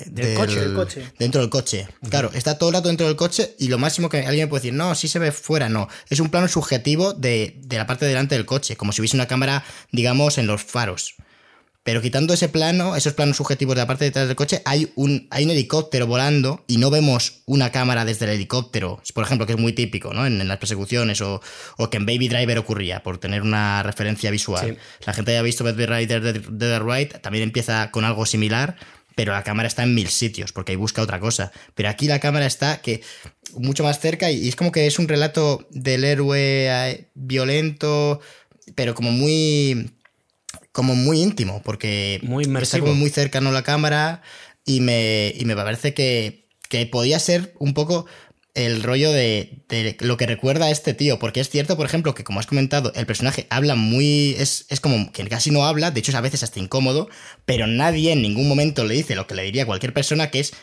[0.06, 1.12] Del coche, del coche.
[1.18, 1.88] Dentro del coche.
[2.10, 4.62] Claro, está todo el rato dentro del coche y lo máximo que alguien me puede
[4.62, 5.88] decir, no, sí se ve fuera, no.
[6.10, 9.18] Es un plano subjetivo de, de la parte de delante del coche, como si hubiese
[9.18, 11.16] una cámara, digamos, en los faros.
[11.82, 14.92] Pero quitando ese plano, esos planos subjetivos de la parte de detrás del coche, hay
[14.96, 19.02] un, hay un helicóptero volando y no vemos una cámara desde el helicóptero.
[19.14, 20.28] Por ejemplo, que es muy típico, ¿no?
[20.28, 21.42] En, en las persecuciones o,
[21.78, 24.76] o que en Baby Driver ocurría, por tener una referencia visual.
[24.76, 25.06] Sí.
[25.06, 28.76] La gente haya visto Baby Driver de, de The Right, también empieza con algo similar,
[29.18, 31.52] pero la cámara está en mil sitios, porque ahí busca otra cosa.
[31.74, 33.02] Pero aquí la cámara está que
[33.56, 38.22] mucho más cerca y, es como que es un relato del héroe eh, violento,
[38.76, 39.90] pero como muy
[40.72, 44.22] como muy íntimo, porque Muy está como muy cercano a la cámara
[44.64, 48.06] y me, y me parece que, que podía ser un poco
[48.58, 52.16] el rollo de, de lo que recuerda a este tío, porque es cierto, por ejemplo,
[52.16, 55.92] que como has comentado, el personaje habla muy, es, es como que casi no habla,
[55.92, 57.08] de hecho es a veces hasta incómodo,
[57.46, 60.40] pero nadie en ningún momento le dice lo que le diría a cualquier persona, que
[60.40, 60.54] es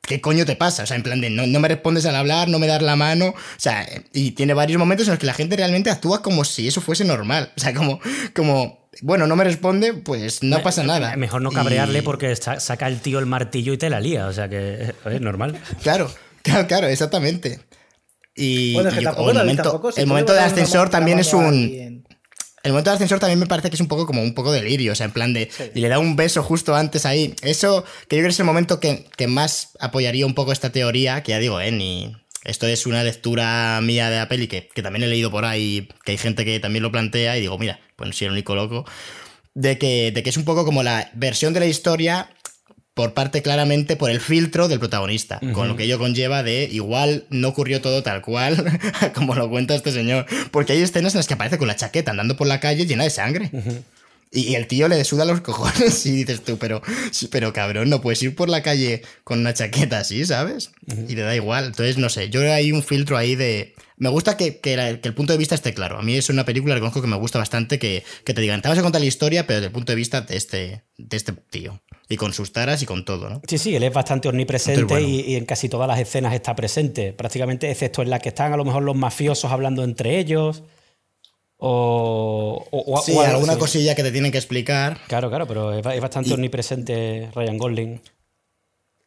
[0.00, 0.84] ¿qué coño te pasa?
[0.84, 2.96] O sea, en plan de, no, no, me respondes al hablar, no me das la
[2.96, 3.28] mano.
[3.28, 6.68] O sea, y tiene varios momentos en los que la gente realmente actúa como si
[6.68, 7.52] eso fuese normal.
[7.56, 8.00] O sea, como,
[8.34, 11.16] como bueno, no me responde, pues no pasa nada.
[11.16, 14.26] Mejor no cabrearle porque saca el tío el martillo y te la lía.
[14.26, 15.58] O sea que es normal.
[15.82, 16.10] Claro,
[16.44, 17.60] claro, claro, exactamente.
[18.36, 22.04] Y, el momento, el momento del ascensor también es un.
[22.62, 24.92] El momento del ascensor también me parece que es un poco como un poco delirio,
[24.92, 25.50] o sea, en plan de.
[25.74, 27.34] Y le da un beso justo antes ahí.
[27.42, 31.22] Eso, que yo creo que es el momento que, más apoyaría un poco esta teoría,
[31.22, 32.16] que ya digo, eh, ni.
[32.42, 35.88] Esto es una lectura mía de la peli que, que también he leído por ahí,
[36.04, 38.54] que hay gente que también lo plantea, y digo, mira, pues no soy el único
[38.54, 38.84] loco.
[39.54, 42.28] De que, de que es un poco como la versión de la historia
[42.94, 47.26] por parte claramente por el filtro del protagonista, con lo que ello conlleva de igual
[47.28, 48.78] no ocurrió todo tal cual
[49.14, 52.12] como lo cuenta este señor, porque hay escenas en las que aparece con la chaqueta
[52.12, 53.50] andando por la calle llena de sangre.
[54.34, 56.82] Y el tío le suda los cojones y dices tú, pero,
[57.30, 60.72] pero cabrón, no puedes ir por la calle con una chaqueta así, ¿sabes?
[61.08, 61.66] Y le da igual.
[61.66, 63.74] Entonces, no sé, yo hay un filtro ahí de...
[63.96, 65.98] Me gusta que, el punto de vista esté claro.
[65.98, 68.78] A mí es una película, reconozco que me gusta bastante que, te digan, te vas
[68.78, 71.80] a contar la historia, pero desde el punto de vista de este, de este tío.
[72.14, 73.42] Y con sus taras y con todo, ¿no?
[73.48, 77.12] Sí, sí, él es bastante omnipresente y, en casi todas las escenas está presente.
[77.12, 80.62] Prácticamente, excepto en la que están a lo mejor los mafiosos hablando entre ellos.
[81.56, 85.00] O, o, sí, alguna cosilla que te tienen que explicar.
[85.08, 88.00] Claro, claro, pero es, bastante omnipresente Ryan Golding.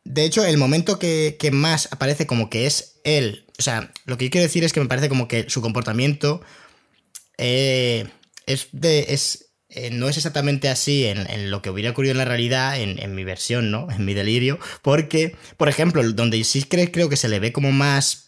[0.04, 4.26] De hecho, el momento que, más aparece como que es él, o sea, lo que
[4.26, 6.42] yo quiero decir es que me parece como que su comportamiento
[7.38, 8.06] eh,
[8.46, 12.26] es de, es, eh, no es exactamente así en, lo que hubiera ocurrido en la
[12.26, 13.88] realidad, en, mi versión, ¿no?
[13.96, 18.28] En mi delirio, porque, por ejemplo, donde sí creo que se le ve como más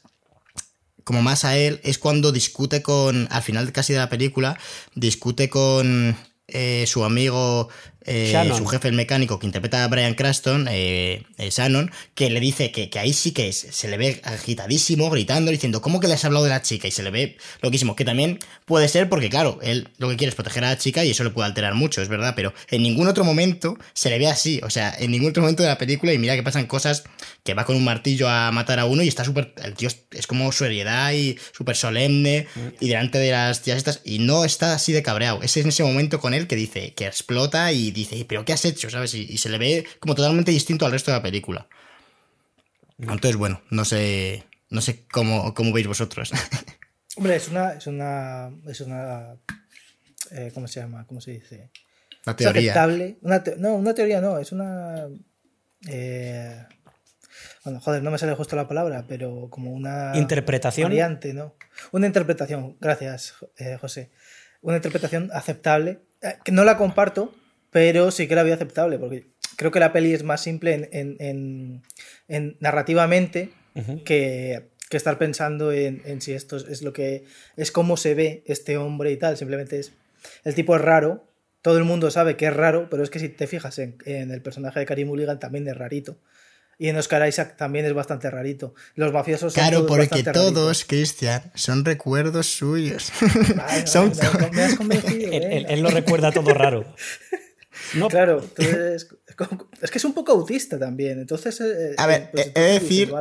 [1.10, 4.60] como más a él es cuando discute con, al final casi de la película,
[4.94, 6.16] discute con
[6.48, 7.70] eh, su amigo
[8.06, 12.40] eh, su jefe, el mecánico que interpreta a Brian Craston, eh, eh, Shannon, que le
[12.40, 16.24] dice que, ahí sí que se le ve agitadísimo, gritando, diciendo, ¿cómo que le has
[16.24, 16.88] hablado de la chica?
[16.88, 20.30] Y se le ve loquísimo, que también puede ser porque, claro, él lo que quiere
[20.30, 22.84] es proteger a la chica y eso le puede alterar mucho, es verdad, pero en
[22.84, 25.78] ningún otro momento se le ve así, o sea, en ningún otro momento de la
[25.78, 27.04] película y mira que pasan cosas
[27.44, 30.28] que va con un martillo a matar a uno y está súper, el tío es
[30.28, 32.48] como seriedad y súper solemne
[32.80, 35.84] y delante de las tías estas y no está así de cabreado, es en ese
[35.84, 38.90] momento con él que dice, que explota y dice, ¿pero qué has hecho?
[38.90, 39.14] ¿Sabes?
[39.14, 41.68] Y, se le ve como totalmente distinto al resto de la película.
[42.98, 46.32] Entonces, bueno, no sé, no sé cómo, cómo veis vosotros.
[47.16, 47.74] Hombre, es una.
[47.74, 48.52] Es una.
[48.68, 49.36] Es una
[50.32, 51.06] eh, ¿Cómo se llama?
[51.08, 51.70] ¿Cómo se dice?
[52.26, 52.88] Una teoría.
[53.58, 55.08] no, una teoría no, es una.
[55.88, 56.66] Eh,
[57.64, 60.12] bueno, joder, no me sale justo la palabra, pero como una.
[60.16, 60.90] Interpretación.
[60.90, 61.56] Variante, ¿no?
[61.92, 64.12] Una interpretación, gracias, eh, José.
[64.62, 66.02] Una interpretación aceptable.
[66.44, 67.34] que no la comparto,
[67.72, 69.28] pero sí que la veo aceptable, porque
[69.60, 71.84] creo que la peli es más simple en,
[72.60, 73.52] narrativamente
[74.06, 77.26] que, estar pensando en, si esto es lo que
[77.58, 79.38] es cómo se ve este hombre y tal.
[79.38, 79.92] Simplemente es.
[80.44, 81.26] El tipo es raro.
[81.62, 84.42] Todo el mundo sabe que es raro, pero es que si te fijas en, el
[84.42, 86.18] personaje de Karim Mulligan también es rarito.
[86.78, 88.74] Y en Oscar Isaac también es bastante rarito.
[88.96, 93.12] Los mafiosos son Claro, porque todos, Cristian, son recuerdos suyos.
[93.86, 94.14] son...
[94.54, 95.30] me, has convencido.
[95.34, 96.86] él, lo recuerda todo raro.
[97.94, 98.08] No.
[98.08, 99.08] Claro, entonces,
[99.82, 101.20] es que es un poco autista también.
[101.20, 103.14] Entonces, eh, a ver, pues, he de decir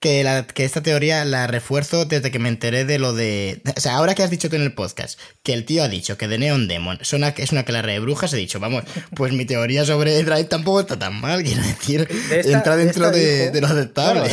[0.00, 3.60] que, la, que esta teoría la refuerzo desde que me enteré de lo de.
[3.76, 6.16] O sea, ahora que has dicho tú en el podcast que el tío ha dicho
[6.16, 8.84] que The Neon Demon es una, es una clara de brujas, he dicho, vamos,
[9.14, 11.42] pues mi teoría sobre Drive tampoco está tan mal.
[11.42, 14.30] Quiero decir, entra dentro de, lo aceptable.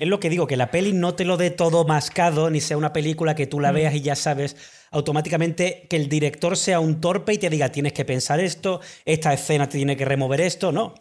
[0.00, 2.76] es lo que digo, que la peli no te lo dé todo mascado, ni sea
[2.76, 3.74] una película que tú la mm.
[3.74, 4.56] veas y ya sabes
[4.90, 9.32] automáticamente que el director sea un torpe y te diga, tienes que pensar esto, esta
[9.32, 10.94] escena te tiene que remover esto, no.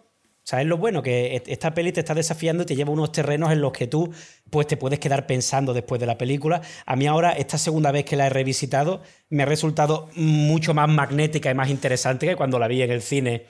[0.48, 1.04] ¿Sabes lo bueno?
[1.04, 4.14] Que esta peli te está desafiando y te lleva unos terrenos en los que tú
[4.50, 6.62] pues, te puedes quedar pensando después de la película.
[6.86, 10.88] A mí ahora, esta segunda vez que la he revisitado, me ha resultado mucho más
[10.88, 13.44] magnética y más interesante que cuando la vi en el cine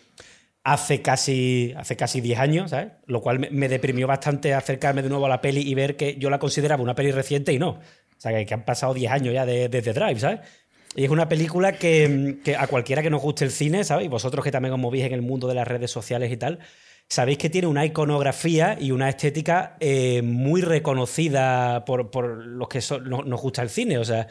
[0.64, 2.94] hace casi, hace casi 10 años, ¿sabes?
[3.06, 6.32] Lo cual me, deprimió bastante acercarme de nuevo a la peli y ver que yo
[6.32, 7.80] la consideraba una peli reciente y no.
[8.18, 10.40] O sea, que, han pasado 10 años ya desde de, Drive, ¿sabes?
[10.96, 14.06] Y es una película que, a cualquiera que nos guste el cine, ¿sabes?
[14.06, 16.60] Y vosotros que también os movís en el mundo de las redes sociales y tal,
[17.08, 23.42] sabéis que tiene una iconografía y una estética eh, muy reconocida por, los que nos
[23.42, 24.00] gusta el cine.
[24.00, 24.28] O sea,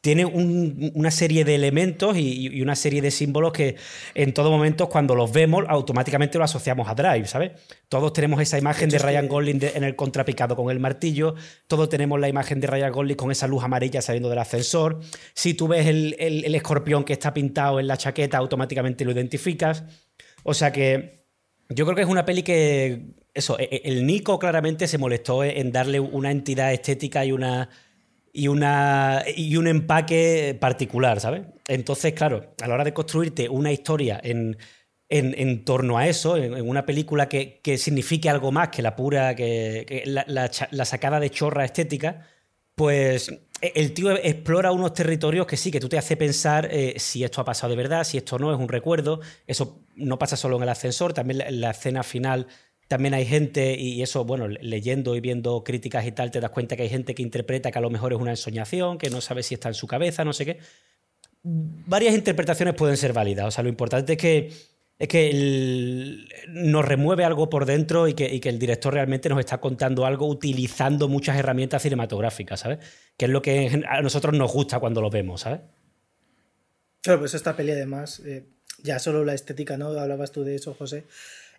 [0.00, 3.76] tiene una serie de elementos y, una serie de símbolos que
[4.14, 7.52] en todo momento cuando los vemos automáticamente lo asociamos a Drive, ¿sabes?
[7.88, 11.34] Todos tenemos esa imagen de, Ryan Gosling en el contrapicado con el martillo,
[11.66, 15.00] todos tenemos la imagen de Ryan Gosling con esa luz amarilla saliendo del ascensor.
[15.34, 16.14] Si tú ves el,
[16.54, 19.84] escorpión que está pintado en la chaqueta, automáticamente lo identificas.
[20.44, 21.26] O sea que
[21.68, 23.16] yo creo que es una peli que.
[23.32, 27.68] Eso, e, e, el Nico claramente se molestó en darle una entidad estética y una.
[28.32, 31.42] Y, una, y un empaque particular, ¿sabes?
[31.66, 34.56] Entonces, claro, a la hora de construirte una historia en,
[35.08, 40.02] en, torno a eso, en, una película que, signifique algo más que la pura, que,
[40.06, 42.26] la, sacada de chorra estética,
[42.76, 43.28] pues
[43.60, 47.24] e, el tío explora unos territorios que sí, que tú te hace pensar eh, si
[47.24, 49.20] esto ha pasado de verdad, si esto no es un recuerdo.
[49.46, 52.46] Eso no pasa solo en el ascensor, también en la escena final
[52.90, 56.74] también hay gente, y eso, bueno, leyendo y viendo críticas y tal, te das cuenta
[56.74, 59.44] que hay gente que interpreta que a lo mejor es una ensoñación, que no sabe
[59.44, 60.58] si está en su cabeza, no sé qué.
[61.44, 63.46] Varias interpretaciones pueden ser válidas.
[63.46, 64.50] O sea, lo importante es que
[64.98, 70.04] es que nos remueve algo por dentro y que, el director realmente nos está contando
[70.04, 72.80] algo utilizando muchas herramientas cinematográficas, ¿sabes?
[73.16, 75.60] Que es lo que a nosotros nos gusta cuando lo vemos, ¿sabes?
[77.02, 78.46] Claro, pues esta peli además, eh,
[78.82, 79.90] ya solo la estética, ¿no?
[79.90, 81.04] Hablabas tú de eso, José.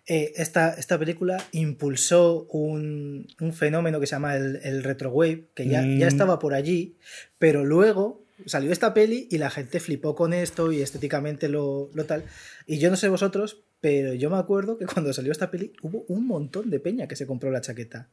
[0.06, 5.82] Eh, esta, esta, película impulsó un, fenómeno que se llama el, el retrowave, que ya,
[5.82, 6.08] ya mm.
[6.08, 6.96] estaba por allí,
[7.38, 12.24] pero luego salió esta peli y la gente flipó con esto y estéticamente lo, tal.
[12.66, 16.04] Y yo no sé vosotros, pero yo me acuerdo que cuando salió esta peli hubo
[16.08, 18.08] un montón de peña que se compró la chaqueta.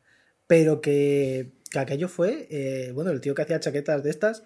[0.48, 4.44] Pero que, aquello fue, eh, bueno, el tío que hacía chaquetas de estas,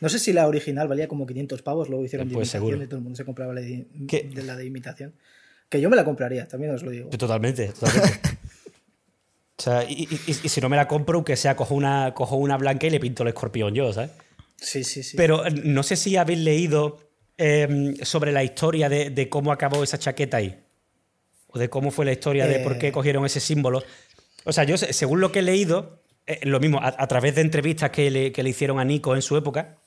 [0.00, 2.86] no sé si la original valía como 500 pavos, luego hicieron de pues imitación y
[2.86, 3.86] todo el mundo se compraba la de,
[4.46, 5.12] la de imitación.
[5.70, 7.08] Que yo me la compraría, también os lo digo.
[7.10, 8.18] Totalmente, totalmente.
[9.58, 12.88] o sea, y, si no me la compro, que sea, cojo una, cojo una blanca
[12.88, 14.10] y le pinto el escorpión yo, ¿sabes?
[14.56, 15.16] Sí, sí, sí.
[15.16, 16.98] Pero eh, no sé si habéis leído
[17.38, 20.60] em, sobre la historia de, cómo acabó esa chaqueta ahí.
[21.46, 22.92] O de cómo fue la historia de por qué eh.
[22.92, 23.82] cogieron ese símbolo.
[24.44, 27.90] O sea, yo, según lo que he leído, eh, lo mismo, a, través de entrevistas
[27.90, 29.78] que le, que le hicieron a Nico en su época,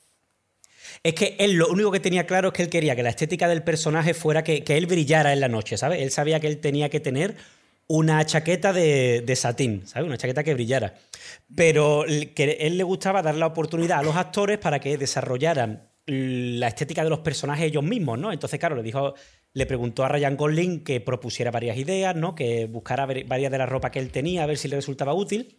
[1.02, 3.48] es que él lo único que tenía claro es que él quería que la estética
[3.48, 6.02] del personaje fuera que, que, él brillara en la noche, ¿sabes?
[6.02, 7.36] Él sabía que él tenía que tener
[7.86, 10.06] una chaqueta de, de satín, ¿sabes?
[10.06, 10.94] Una chaqueta que brillara.
[11.54, 12.04] Pero
[12.34, 17.02] que él le gustaba dar la oportunidad a los actores para que desarrollaran la estética
[17.02, 18.32] de los personajes ellos mismos, ¿no?
[18.32, 19.14] Entonces, claro, le dijo,
[19.52, 22.34] le preguntó a Ryan Gosling que propusiera varias ideas, ¿no?
[22.34, 25.58] Que buscara varias de la ropa que él tenía, a ver si le resultaba útil.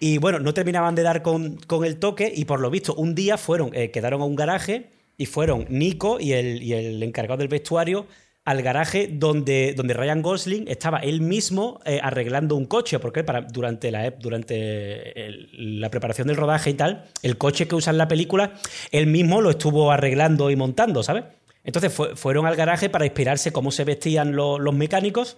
[0.00, 3.36] Y bueno, no terminaban de dar con, el toque y por lo visto un día
[3.36, 7.48] fueron, eh, quedaron a un garaje y fueron Nico y el, y el encargado del
[7.48, 8.06] vestuario
[8.46, 13.90] al garaje donde, donde Ryan Gosling estaba él mismo eh, arreglando un coche, porque durante,
[13.90, 15.14] la, durante
[15.52, 18.54] la preparación del rodaje y tal, el coche que usa en la película,
[18.92, 21.24] él mismo lo estuvo arreglando y montando, ¿sabes?
[21.62, 25.36] Entonces fueron al garaje para inspirarse cómo se vestían los mecánicos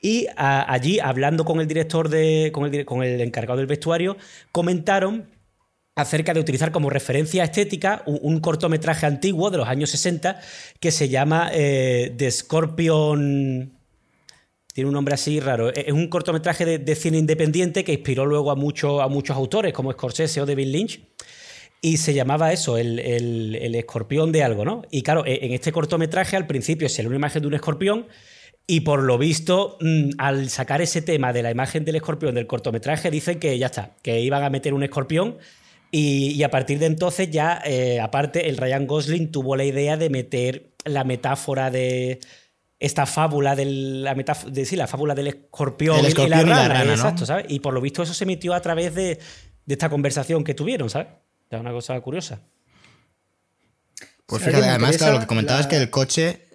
[0.00, 4.16] y allí, hablando con el director, de, con el, con el encargado del vestuario,
[4.52, 5.26] comentaron
[5.98, 10.40] acerca de utilizar como referencia estética un, cortometraje antiguo de los años 60
[10.78, 13.72] que se llama eh, The Scorpion.
[14.72, 15.74] Tiene un nombre así raro.
[15.74, 19.90] Es un cortometraje de, cine independiente que inspiró luego a, muchos a muchos autores como
[19.90, 21.00] Scorsese o David Lynch.
[21.80, 24.82] Y se llamaba eso, el, escorpión de algo, ¿no?
[24.92, 28.06] Y claro, e, en este cortometraje al principio se ve una imagen de un escorpión
[28.70, 32.46] y por lo visto, mm, al sacar ese tema de la imagen del escorpión del
[32.46, 35.38] cortometraje, dicen que ya está, que iban a meter un escorpión
[35.90, 40.10] y, a partir de entonces ya, eh, aparte, el Ryan Gosling tuvo la idea de
[40.10, 42.20] meter la metáfora de
[42.78, 47.46] esta fábula del, la de, sí, la fábula del escorpión, y la rana, exacto, ¿sabes?
[47.48, 49.18] Y por lo visto eso se emitió a través de,
[49.66, 51.08] esta conversación que tuvieron, ¿sabes?
[51.48, 52.42] Es una cosa curiosa.
[54.26, 56.47] Pues fíjate, además, claro, lo que comentabas es que el coche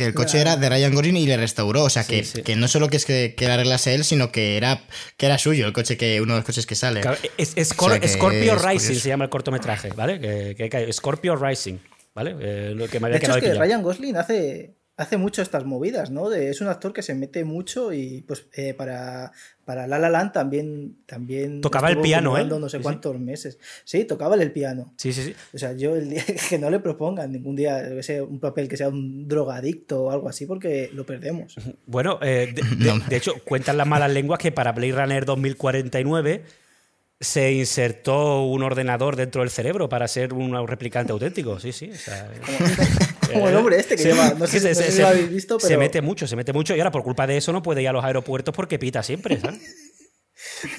[0.00, 1.84] que el coche era de Ryan Gosling y le restauró.
[1.84, 4.56] O sea, que, que, no solo que es que, que la arreglase él, sino que
[4.56, 4.80] era,
[5.18, 7.02] que era suyo el coche, que uno de los coches que sale.
[7.36, 10.18] es, Scorpio Rising se llama el cortometraje, ¿vale?
[10.18, 11.76] Que, Scorpio Rising,
[12.14, 12.34] ¿vale?
[12.40, 15.64] Eh, lo que me había de hecho, es que Ryan Gosling hace, hace mucho estas
[15.64, 16.30] movidas, ¿no?
[16.32, 19.32] es un actor que se mete mucho y pues eh, para,
[19.64, 20.98] para La La Land también...
[21.06, 22.44] también tocaba el piano, ¿eh?
[22.44, 23.58] No sé cuántos meses.
[23.84, 24.92] Sí, tocaba el piano.
[24.98, 25.34] Sí, sí, sí.
[25.54, 27.82] O sea, yo el día que no le propongan ningún día
[28.28, 31.56] un papel que sea un drogadicto o algo así porque lo perdemos.
[31.86, 36.44] Bueno, eh, de, de, hecho, cuentan las malas lenguas que para Blade Runner 2049
[37.20, 41.58] se insertó un ordenador dentro del cerebro para ser un replicante auténtico.
[41.58, 41.90] Sí, sí.
[43.34, 44.34] como, el hombre este que lleva.
[44.34, 45.68] No sé, si lo habéis visto, pero.
[45.68, 46.74] Se mete mucho, se mete mucho.
[46.74, 49.40] Y ahora, por culpa de eso, no puede ir a los aeropuertos porque pita siempre,
[49.40, 49.60] ¿sabes?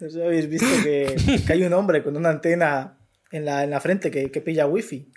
[0.00, 1.16] no sé si habéis visto que,
[1.48, 2.98] hay un hombre con una antena
[3.32, 5.12] en la, en la frente que, que pilla wifi.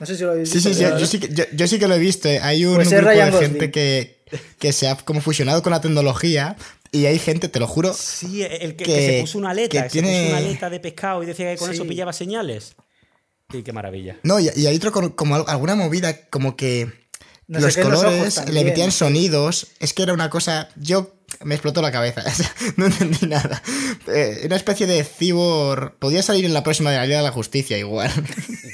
[0.00, 0.68] No sé si lo habéis visto.
[0.68, 0.90] Sí, sí, sí.
[0.98, 2.28] Yo, sí que, yo, sí que lo he visto.
[2.28, 2.40] ¿eh?
[2.40, 4.24] Hay un, pues grupo de gente que,
[4.58, 6.56] que se ha como fusionado con la tecnología
[6.94, 7.94] y hay gente, te lo juro.
[7.94, 11.50] Sí, el que, se puso una aleta, se puso una aleta de pescado y decía
[11.50, 12.76] que con eso pillaba señales.
[13.52, 14.18] Sí, qué maravilla.
[14.22, 16.90] No, y, hay otro como alguna movida como que
[17.48, 19.68] los colores, le metían sonidos.
[19.78, 20.68] Es que era una cosa.
[20.76, 22.24] Yo me explotó la cabeza.
[22.76, 23.62] no entendí nada.
[24.08, 25.96] Eh, una especie de cibor.
[25.98, 28.10] Podía salir en la próxima de la Liga de la Justicia, igual.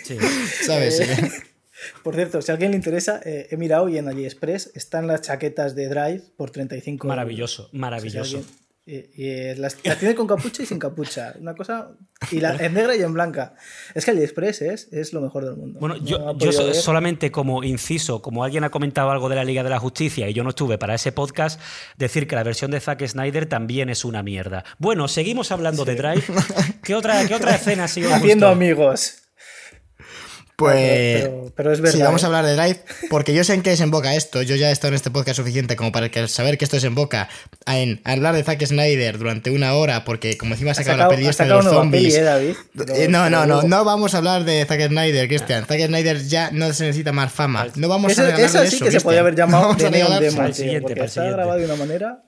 [0.05, 0.17] Sí.
[0.65, 1.01] ¿Sabes?
[1.01, 1.31] Eh,
[2.03, 5.75] por cierto, si a alguien le interesa, he mirado y en AliExpress están las chaquetas
[5.75, 8.45] de Drive por 35 Maravilloso, maravilloso.
[8.91, 11.35] Y, las, tiene con capucha y sin capucha.
[11.39, 11.91] Una cosa.
[12.31, 13.55] Y la, en negra y en blanca.
[13.95, 15.79] Es que AliExpress es, es lo mejor del mundo.
[15.79, 19.69] Bueno, yo, yo solamente como inciso, como alguien ha comentado algo de la Liga de
[19.69, 21.61] la Justicia y yo no estuve para ese podcast,
[21.99, 24.65] decir que la versión de Zack Snyder también es una mierda.
[24.79, 26.25] Bueno, seguimos hablando de Drive.
[26.83, 28.15] ¿Qué otra, qué otra escena ha sido?
[28.15, 29.28] Haciendo amigos.
[30.59, 32.31] Pues pero, es verdad, sí, vamos a ¿eh?
[32.31, 32.81] hablar de Drive,
[33.11, 34.43] porque yo sé en qué desemboca esto.
[34.43, 37.29] Yo ya he estado en este podcast suficiente como para saber que esto desemboca
[37.65, 41.29] en hablar de Zack Snyder durante una hora, porque como encima se acaba la peli
[41.29, 42.17] de los zombies.
[42.17, 42.57] ¿eh, David?
[42.97, 45.65] Eh, no, no, no, no vamos a hablar de Zack Snyder, Cristian.
[45.65, 47.69] Zack Snyder ya no se necesita más fama.
[47.77, 48.79] No vamos a hablar eso de eso.
[48.79, 50.53] sí que se podía haber llamado de Neon Demon,
[50.83, 52.25] porque está grabado de una manera.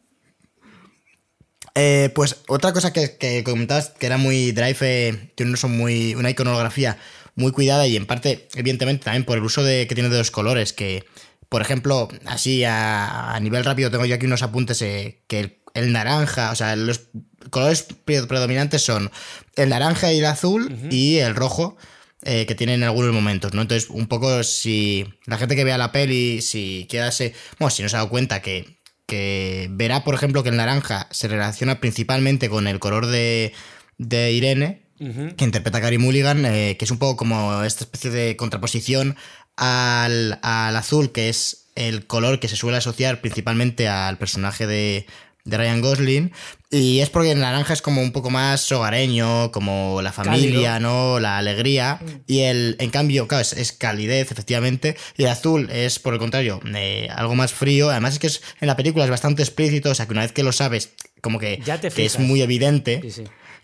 [2.14, 6.96] pues otra cosa que, que comentabas que era muy Drive, tiene un muy, una iconografía
[7.40, 10.30] muy cuidada y en parte, evidentemente, también por el uso de, que tiene de los
[10.30, 11.04] colores, que,
[11.48, 16.52] por ejemplo, así a, nivel rápido tengo yo aquí unos apuntes eh, que el, naranja,
[16.52, 17.08] o sea, los
[17.50, 19.10] colores predominantes son
[19.56, 21.76] el naranja y el azul y el rojo.
[22.22, 23.62] Eh, que tiene en algunos momentos, ¿no?
[23.62, 27.88] Entonces, un poco si la gente que vea la peli, si quedase, bueno, si no
[27.88, 28.76] se ha dado cuenta que,
[29.06, 33.54] que verá, por ejemplo, que el naranja se relaciona principalmente con el color de,
[33.96, 34.89] de Irene,
[35.36, 39.16] que interpreta a Gary Mulligan, eh, que es un poco como esta especie de contraposición
[39.56, 45.06] al, azul, que es el color que se suele asociar principalmente al personaje de,
[45.46, 46.32] Ryan Gosling.
[46.70, 51.18] Y es porque el naranja es como un poco más hogareño, como la familia, ¿no?
[51.18, 51.98] La alegría.
[52.00, 52.08] Mm.
[52.26, 54.96] Y el, en cambio, claro, es, calidez, efectivamente.
[55.16, 57.90] Y el azul es, por el contrario, eh, algo más frío.
[57.90, 60.32] Además es que es, en la película es bastante explícito, o sea que una vez
[60.32, 60.90] que lo sabes,
[61.22, 61.60] como que,
[61.96, 63.00] que es muy evidente.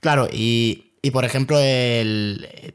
[0.00, 2.74] Claro, y, y por ejemplo, el.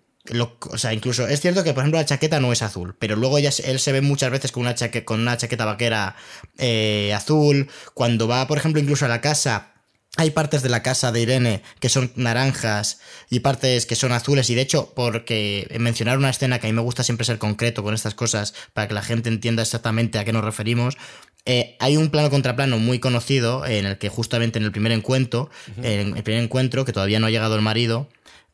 [0.69, 3.39] o sea, incluso es cierto que, por ejemplo, la chaqueta no es azul, pero luego
[3.39, 6.15] ya él se ve muchas veces con una, chaqueta, con una chaqueta vaquera
[6.57, 7.69] eh, azul.
[7.93, 9.73] Cuando va, por ejemplo, incluso a la casa,
[10.15, 14.49] hay partes de la casa de Irene que son naranjas y partes que son azules.
[14.49, 17.83] Y de hecho, porque mencionar una escena que a mí me gusta siempre ser concreto
[17.83, 20.97] con estas cosas para que la gente entienda exactamente a qué nos referimos.
[21.45, 25.49] Eh, hay un plano contraplano muy conocido en el que justamente en el primer encuentro,
[25.81, 28.07] en el primer encuentro, que todavía no ha llegado el marido,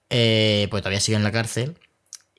[0.09, 1.75] eh, pues todavía sigue en la cárcel.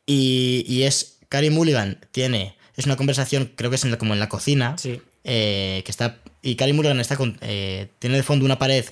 [0.06, 1.18] Y, es.
[1.28, 2.56] Carrie Mulligan tiene.
[2.76, 4.76] Es una conversación, creo que es como en la cocina.
[5.24, 6.18] Eh, que está.
[6.40, 7.38] Y Carrie Mulligan está con.
[7.42, 8.86] Eh, tiene de fondo una pared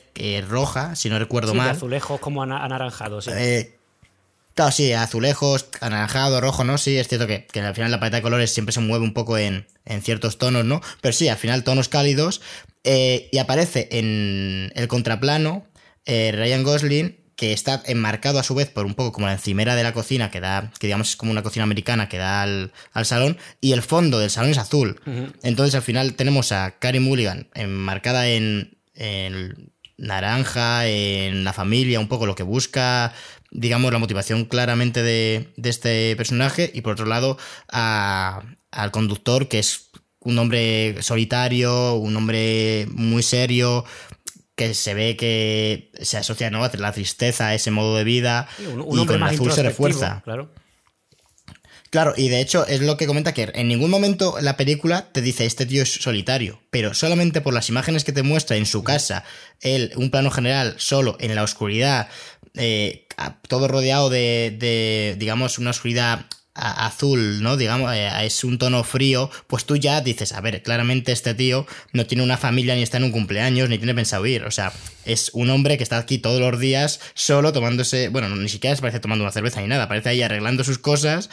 [0.48, 1.68] roja, si no recuerdo mal.
[1.68, 3.28] De azulejos como anaranjados.
[4.56, 6.76] Claro, sí, azulejos, anaranjado, rojo, ¿no?
[6.78, 9.38] Sí, es cierto que, al final la paleta de colores siempre se mueve un poco
[9.38, 10.80] en, en ciertos tonos, ¿no?
[11.00, 12.40] Pero sí, al final tonos cálidos.
[12.82, 15.64] y aparece en el contraplano
[16.04, 19.82] Ryan Gosling que está enmarcado a su vez por un poco como la encimera de
[19.82, 22.72] la cocina, que da, que digamos es como una cocina americana que da al,
[23.04, 25.00] salón, y el fondo del salón es azul.
[25.42, 32.08] Entonces al final tenemos a Carrie Mulligan enmarcada en, en, naranja, en la familia, un
[32.08, 33.12] poco lo que busca,
[33.50, 37.38] digamos, la motivación claramente de, de este personaje, y por otro lado
[37.68, 39.90] al conductor, que es
[40.20, 43.84] un hombre solitario, un hombre muy serio,
[44.56, 46.64] que se ve que se asocia ¿no?
[46.64, 50.22] a la tristeza a ese modo de vida y con el azul se refuerza.
[50.24, 50.50] Claro.
[51.90, 55.22] Claro, y de hecho es lo que comenta que en ningún momento la película te
[55.22, 58.82] dice este tío es solitario, pero solamente por las imágenes que te muestra en su
[58.82, 59.24] casa,
[59.60, 62.08] él, un plano general, solo, en la oscuridad,
[62.56, 63.06] eh,
[63.48, 67.56] todo rodeado de, digamos, una oscuridad azul, ¿no?
[67.56, 71.66] Digamos, eh, es un tono frío, pues tú ya dices, a ver, claramente este tío
[71.92, 74.72] no tiene una familia ni está en un cumpleaños ni tiene pensado ir, o sea,
[75.04, 79.00] es un hombre que está aquí todos los días solo tomándose, bueno, ni siquiera parece
[79.00, 81.28] tomando una cerveza ni nada, parece ahí arreglando sus cosas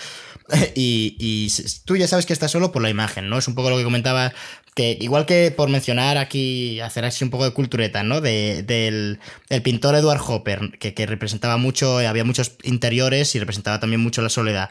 [0.76, 1.51] y, y
[1.86, 3.38] tú ya sabes que está solo por la imagen, ¿no?
[3.38, 4.34] Es un poco lo que comentaba
[4.76, 8.21] que igual que por mencionar aquí, hacer así un poco de cultureta, ¿no?
[8.21, 9.19] De, del
[9.49, 14.21] el pintor Edward Hopper, que, representaba mucho, eh, había muchos interiores y representaba también mucho
[14.21, 14.69] la soledad.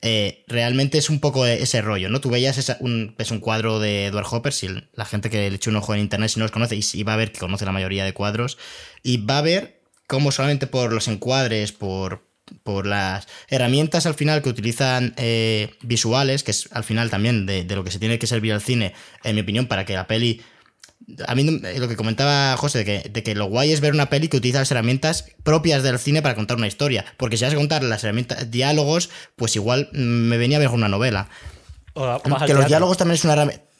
[0.00, 2.20] Eh, realmente es un poco ese rollo, ¿no?
[2.20, 5.70] Tú veías un, es un cuadro de Edward Hopper, si la gente que le eche
[5.70, 7.72] un ojo en internet si no los conoce, y, va a ver que conoce la
[7.72, 8.58] mayoría de cuadros,
[9.02, 12.31] y va a ver cómo solamente por los encuadres, por,
[12.62, 17.64] por las herramientas al final que utilizan eh, visuales, que es al final también de,
[17.64, 18.94] lo que se tiene que servir al cine,
[19.24, 20.42] en mi opinión, para que la peli...
[21.26, 24.08] A mí lo que comentaba José, de que, de que lo guay es ver una
[24.08, 27.04] peli que utiliza las herramientas propias del cine para contar una historia.
[27.16, 31.28] Porque si vas a contar las herramientas, diálogos, pues igual me venía mejor una novela.
[32.46, 33.71] que los diálogos también es una herramienta.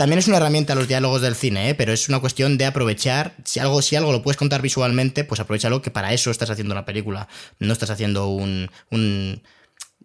[0.00, 1.74] También es una herramienta los diálogos del cine, ¿eh?
[1.74, 3.34] pero es una cuestión de aprovechar.
[3.44, 6.72] Si algo, si algo lo puedes contar visualmente, pues aprovechalo que para eso estás haciendo
[6.72, 7.28] una película.
[7.58, 9.42] No estás haciendo un, un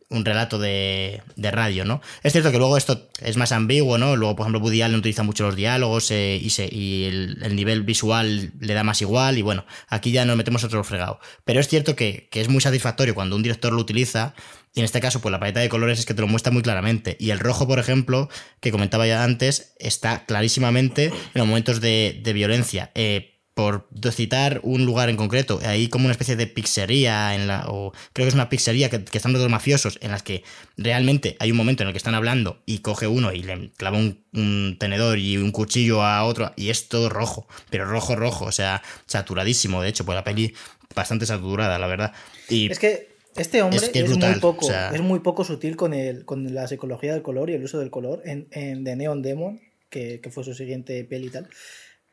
[0.09, 2.01] un relato de, de, radio, ¿no?
[2.21, 4.15] Es cierto que luego esto es más ambiguo, ¿no?
[4.15, 8.73] Luego, por ejemplo, Woody Allen utiliza mucho los diálogos eh, y, el, nivel visual le
[8.73, 11.19] da más igual y bueno, aquí ya nos metemos otro fregado.
[11.43, 14.35] Pero es cierto que, que, es muy satisfactorio cuando un director lo utiliza
[14.75, 16.61] y en este caso, pues la paleta de colores es que te lo muestra muy
[16.61, 17.15] claramente.
[17.17, 18.29] Y el rojo, por ejemplo,
[18.59, 22.91] que comentaba ya antes, está clarísimamente en los momentos de, de violencia.
[22.93, 27.65] Eh, por citar un lugar en concreto, hay como una especie de pizzería, en la,
[27.69, 30.43] o creo que es una pizzería que, están los dos mafiosos, en las que
[30.75, 33.97] realmente hay un momento en el que están hablando y coge uno y le clava
[33.97, 38.51] un, tenedor y un cuchillo a otro, y es todo rojo, pero rojo, rojo, o
[38.51, 40.53] sea, saturadísimo, de hecho, pues la peli
[40.93, 42.11] bastante saturada, la verdad.
[42.49, 46.53] Y es que este hombre es, muy poco, es muy poco sutil con, el, con
[46.53, 50.19] la psicología del color y el uso del color en, en The Neon Demon, que,
[50.19, 51.47] que fue su siguiente peli y tal.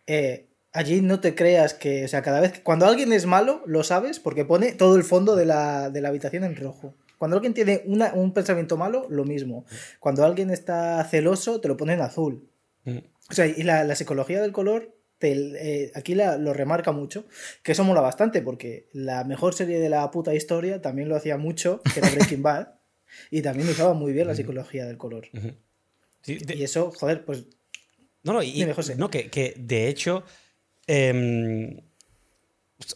[0.07, 3.85] Eh, allí no te creas que, o sea, cada vez, cuando alguien es malo, lo
[3.85, 6.95] sabes porque pone todo el fondo de la, habitación en rojo.
[7.19, 9.65] Cuando alguien tiene un pensamiento malo, lo mismo.
[10.01, 12.49] Cuando alguien está celoso, te lo pone en azul.
[12.85, 12.99] Mm.
[13.31, 17.27] O sea, y la, psicología del color, eh, aquí lo remarca mucho,
[17.63, 21.37] que eso mola bastante, porque la mejor serie de la puta historia también lo hacía
[21.37, 22.69] mucho, que era Breaking Bad,
[23.31, 25.29] y también usaba muy bien la psicología del color.
[26.27, 27.45] Y eso, joder, pues...
[28.25, 28.65] No, no, y,
[28.97, 30.25] no que, que de hecho
[30.89, 31.92] Em,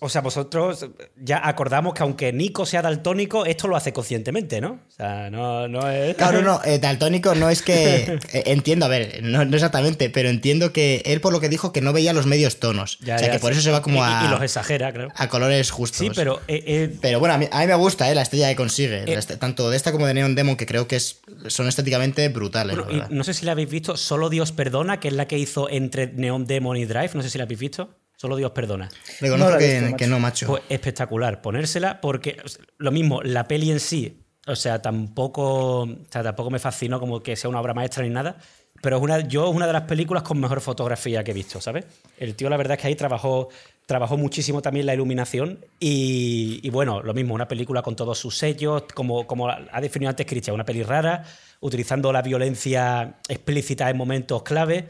[0.00, 4.80] o sea, vosotros ya acordamos que aunque Nico sea daltónico, esto lo hace conscientemente, ¿no?
[4.88, 6.16] O sea, no, no es.
[6.16, 8.18] Claro, no, eh, daltónico no es que.
[8.32, 11.80] Eh, entiendo, a ver, no, exactamente, pero entiendo que él, por lo que dijo, que
[11.80, 12.98] no veía los medios tonos.
[13.00, 14.24] o sea, que por eso se va como a.
[14.26, 15.10] Y, los exagera, claro.
[15.14, 15.98] A colores justos.
[15.98, 16.40] Sí, pero.
[16.48, 19.04] Eh, pero bueno, a mí, me gusta, La estrella que consigue.
[19.38, 22.76] tanto de esta como de Neon Demon, que creo que es, son estéticamente brutales.
[23.10, 26.08] no sé si la habéis visto, Solo Dios Perdona, que es la que hizo entre
[26.08, 27.10] Neon Demon y Drive.
[27.14, 27.90] No sé si la habéis visto.
[28.16, 28.88] Solo Dios perdona.
[29.20, 30.46] Reconozco que, no, macho.
[30.46, 31.42] Pues espectacular.
[31.42, 32.38] Ponérsela porque
[32.78, 37.22] lo mismo, la peli en sí, o sea, tampoco, o sea, tampoco me fascinó como
[37.22, 38.38] que sea una obra maestra ni nada.
[38.82, 41.60] Pero es una, yo es una de las películas con mejor fotografía que he visto,
[41.60, 41.86] ¿sabes?
[42.18, 43.48] El tío, la verdad es que ahí trabajó,
[43.86, 45.64] trabajó muchísimo también la iluminación.
[45.80, 50.26] Y, bueno, lo mismo, una película con todos sus sellos, como, como ha definido antes
[50.26, 51.24] Cristian, una peli rara,
[51.60, 54.88] utilizando la violencia explícita en momentos clave.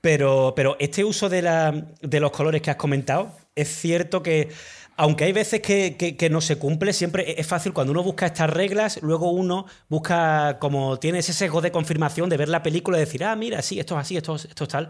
[0.00, 4.48] Pero, pero este uso de, los colores que has comentado, es cierto que,
[4.96, 9.00] aunque hay veces que, no se cumple, siempre es fácil cuando uno busca estas reglas,
[9.02, 13.24] luego uno busca, como tiene ese sesgo de confirmación de ver la película y decir,
[13.24, 14.88] ah, mira, sí, esto es así, esto, esto es tal.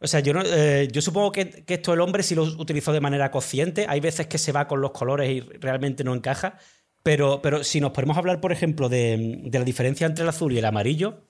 [0.00, 3.30] O sea, yo, eh, yo supongo que, esto el hombre sí lo utilizó de manera
[3.30, 3.86] consciente.
[3.88, 6.58] Hay veces que se va con los colores y realmente no encaja.
[7.02, 10.58] Pero, pero si nos podemos hablar, por ejemplo, de la diferencia entre el azul y
[10.58, 11.22] el amarillo,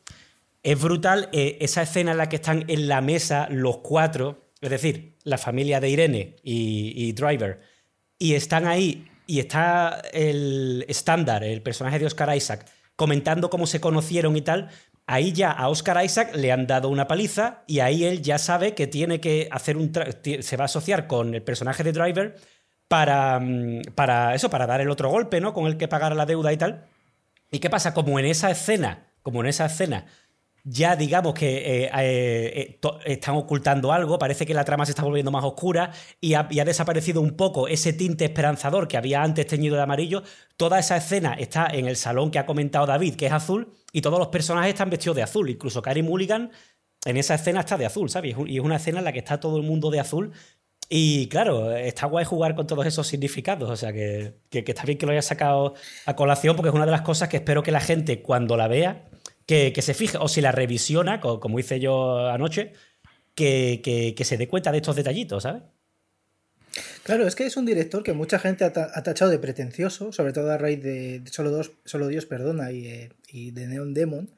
[0.65, 4.71] es brutal eh, esa escena en la que están en la mesa los cuatro, es
[4.71, 7.61] decir, la familia de Irene y, Driver,
[8.19, 13.81] y están ahí y está el estándar, el personaje de Oscar Isaac, comentando cómo se
[13.81, 14.71] conocieron y tal,
[15.07, 18.75] ahí ya a Oscar Isaac le han dado una paliza y ahí él ya sabe
[18.75, 19.93] que tiene que hacer un...
[19.93, 22.37] se va a asociar con el personaje de Driver
[22.89, 25.53] para, mm, para eso, para dar el otro golpe, ¿no?
[25.53, 26.87] Con el que pagar la deuda y tal.
[27.51, 27.93] ¿Y qué pasa?
[27.93, 30.07] Como en esa escena, como en esa escena
[30.65, 35.03] ya digamos que eh, eh, eh, están ocultando algo, parece que la trama se está
[35.05, 39.77] volviendo más oscura y ha, desaparecido un poco ese tinte esperanzador que había antes teñido
[39.77, 40.23] de amarillo.
[40.57, 44.01] Toda esa escena está en el salón que ha comentado David, que es azul, y
[44.01, 46.51] todos los personajes están vestidos de azul, incluso Carrie Mulligan
[47.05, 48.35] en esa escena está de azul, ¿sabes?
[48.47, 50.33] Y es una escena en la que está todo el mundo de azul.
[50.89, 54.97] Y claro, está guay jugar con todos esos significados, o sea que, que está bien
[54.97, 55.75] que lo hayas sacado
[56.07, 58.69] a colación porque es una de las cosas que espero que la gente cuando la
[58.69, 59.09] vea
[59.47, 62.73] que, se fije, o si la revisiona, como hice yo anoche,
[63.35, 65.63] que, se dé cuenta de estos detallitos, ¿sabes?
[67.05, 70.51] Claro, es que es un director que mucha gente ha, tachado de pretencioso, sobre todo
[70.51, 74.31] a raíz de Solo, dos, Solo Dios Perdona y, eh, y de Neon Demon.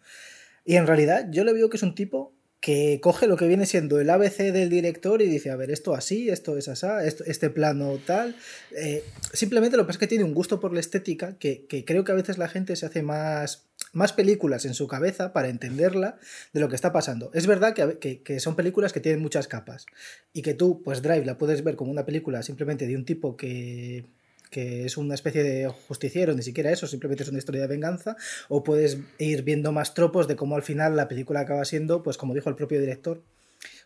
[0.64, 2.35] Y en realidad yo le veo que es un tipo
[2.66, 5.94] que coge lo que viene siendo el ABC del director y dice, a ver, esto
[5.94, 6.88] así, esto es así,
[7.26, 8.34] este plano tal.
[8.76, 12.02] Eh, simplemente lo que pasa es que tiene un gusto por la estética que, creo
[12.02, 16.18] que a veces la gente se hace más, más películas en su cabeza para entenderla
[16.52, 17.30] de lo que está pasando.
[17.34, 19.86] Es verdad que, que, son películas que tienen muchas capas
[20.32, 23.36] y que tú, pues Drive, la puedes ver como una película simplemente de un tipo
[23.36, 24.06] que
[24.50, 28.16] que es una especie de justiciero, ni siquiera eso, simplemente es una historia de venganza,
[28.48, 32.16] o puedes ir viendo más tropos de cómo al final la película acaba siendo, pues
[32.16, 33.22] como dijo el propio director,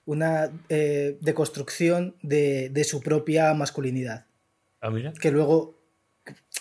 [0.06, 4.26] una eh, deconstrucción de, de, su propia masculinidad.
[4.80, 5.12] Ah, mira.
[5.12, 5.78] Que luego,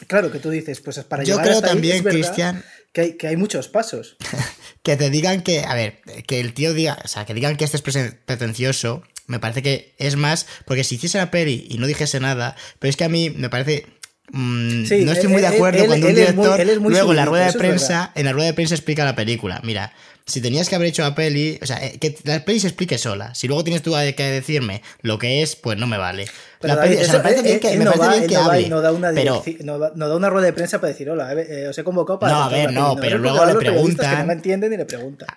[0.08, 3.38] claro que tú dices, pues es para Yo creo también, Cristian, que hay, que hay
[3.38, 4.18] muchos pasos.
[4.84, 7.66] que te digan que, a ver, que el tío diga, o sea, que digan que
[7.66, 11.88] este es pretencioso, me parece que es más, porque si hiciese la peli y no
[11.88, 13.86] dijese nada, pero es que a mí me parece
[14.32, 18.12] Mm, no estoy muy de acuerdo cuando un director luego en la rueda de prensa,
[18.16, 19.60] en la rueda de prensa explica la película.
[19.64, 19.92] Mira,
[20.26, 22.98] si tenías que haber hecho la peli, o sea, eh, que la peli se explique
[22.98, 23.34] sola.
[23.34, 26.28] Si luego tienes tú que decirme lo que es, pues no me vale.
[26.62, 28.70] la peli, o sea, me parece bien que, me parece bien que hable.
[28.70, 31.78] No da, una pero, no, da una rueda de prensa para decir, hola, eh, os
[31.78, 32.34] he convocado para.
[32.34, 34.12] No, a ver, no, pero luego le preguntan.
[34.12, 35.28] Que no me entienden y le preguntan.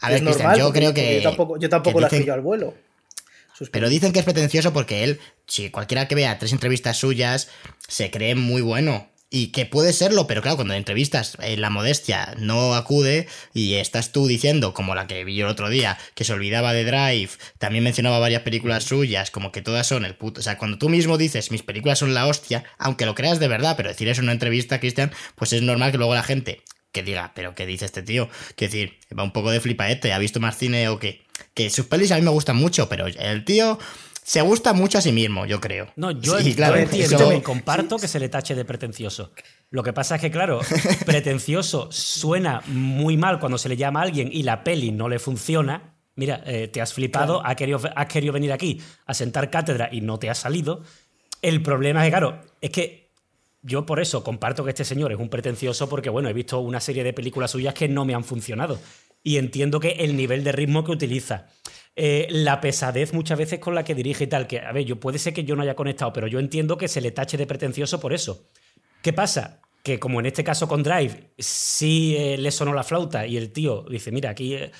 [0.00, 1.22] A ver, Cristian, yo creo que.
[1.22, 2.74] Yo tampoco, yo tampoco la pillo al vuelo.
[3.70, 7.48] Pero dicen que es pretencioso porque él, si cualquiera que vea tres entrevistas suyas,
[7.88, 9.10] se cree muy bueno.
[9.30, 13.74] Y que puede serlo, pero claro, cuando en entrevistas en la modestia no acude y
[13.74, 16.84] estás tú diciendo, como la que vi yo el otro día, que se olvidaba de
[16.84, 20.38] Drive, también mencionaba varias películas suyas, como que todas son el puto.
[20.38, 23.48] O sea, cuando tú mismo dices, mis películas son la hostia, aunque lo creas de
[23.48, 26.62] verdad, pero decir eso en una entrevista, Cristian, pues es normal que luego la gente
[26.92, 28.28] que diga, pero ¿qué dice este tío?
[28.54, 31.23] Que decir, va un poco de flipaete, ¿ha visto más cine o qué?
[31.52, 33.78] Que sus pelis a mí me gustan mucho, pero el tío
[34.24, 35.88] se gusta mucho a sí mismo, yo creo.
[35.96, 39.32] No, yo, entiendo comparto que se le tache de pretencioso.
[39.70, 40.60] Lo que pasa es que, claro,
[41.06, 45.18] pretencioso suena muy mal cuando se le llama a alguien y la peli no le
[45.18, 45.94] funciona.
[46.16, 50.00] Mira, eh, te has flipado, has, querido, has querido venir aquí a sentar cátedra y
[50.00, 50.82] no te ha salido.
[51.42, 53.10] El problema es que, claro, es que
[53.60, 56.80] yo por eso comparto que este señor es un pretencioso porque, bueno, he visto una
[56.80, 58.78] serie de películas suyas que no me han funcionado.
[59.26, 61.46] Y entiendo que el nivel de ritmo que utiliza,
[61.96, 65.00] eh, la pesadez muchas veces con la que dirige y tal, que, a ver, yo
[65.00, 67.46] puede ser que yo no haya conectado, pero yo entiendo que se le tache de
[67.46, 68.50] pretencioso por eso.
[69.02, 69.62] ¿Qué pasa?
[69.82, 73.50] Que como en este caso con Drive, sí eh, le sonó la flauta y el
[73.50, 74.72] tío dice, mira, aquí eh,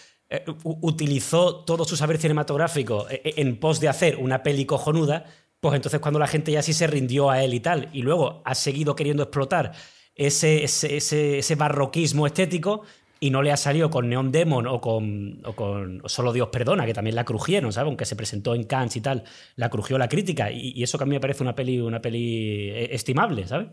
[0.64, 5.24] utilizó todo su saber cinematográfico en pos de hacer una peli cojonuda,
[5.61, 8.42] pues entonces cuando la gente ya sí se rindió a él y tal, y luego
[8.45, 9.72] ha seguido queriendo explotar
[10.14, 12.82] ese, ese, ese barroquismo estético,
[13.21, 16.95] y no le ha salido con Neon Demon o con, con Solo Dios Perdona, que
[16.95, 17.87] también la crujieron, ¿sabes?
[17.87, 19.25] Aunque se presentó en Cannes y tal,
[19.57, 20.51] la crujió la crítica.
[20.51, 23.69] Y, eso que a mí me parece una peli, una peli eh, estimable, ¿sabes?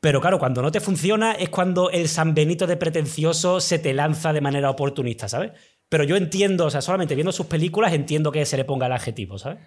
[0.00, 3.94] Pero claro, cuando no te funciona es cuando el San Benito de pretencioso se te
[3.94, 5.52] lanza de manera oportunista, ¿sabes?
[5.88, 8.92] Pero yo entiendo, o sea, solamente viendo sus películas entiendo que se le ponga el
[8.92, 9.58] adjetivo, ¿sabes?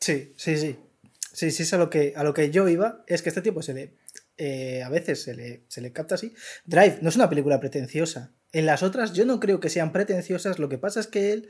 [0.00, 0.76] Sí, sí, sí.
[1.32, 3.62] Sí, sí, es a lo que, a lo que yo iba, es que este tipo
[3.62, 3.94] se le
[4.38, 6.32] eh, a veces se le, se le capta así.
[6.64, 8.32] Drive no es una película pretenciosa.
[8.52, 11.48] En las otras yo no creo que sean pretenciosas, lo que pasa es que él,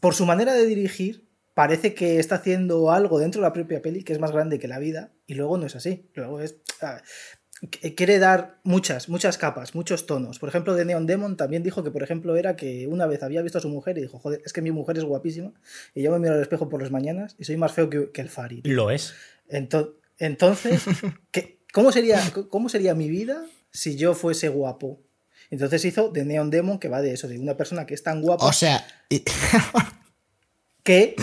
[0.00, 4.02] por su manera de dirigir, parece que está haciendo algo dentro de la propia peli
[4.04, 6.08] que es más grande que la vida y luego no es así.
[6.14, 6.56] Luego es...
[6.80, 7.02] Ah,
[7.70, 10.38] quiere dar muchas, muchas capas, muchos tonos.
[10.38, 13.42] Por ejemplo, de Neon Demon también dijo que, por ejemplo, era que una vez había
[13.42, 15.52] visto a su mujer y dijo, joder, es que mi mujer es guapísima
[15.94, 18.28] y yo me miro al espejo por las mañanas y soy más feo que, el
[18.28, 18.66] Farid.
[18.66, 19.14] Lo es.
[20.18, 20.82] entonces,
[21.30, 22.20] ¿qué, ¿Cómo sería,
[22.50, 25.02] ¿Cómo sería mi vida si yo fuese guapo?
[25.50, 28.22] Entonces hizo The Neon Demon, que va de eso, de una persona que es tan
[28.22, 28.44] guapa.
[28.44, 28.86] O sea.
[30.82, 31.16] que,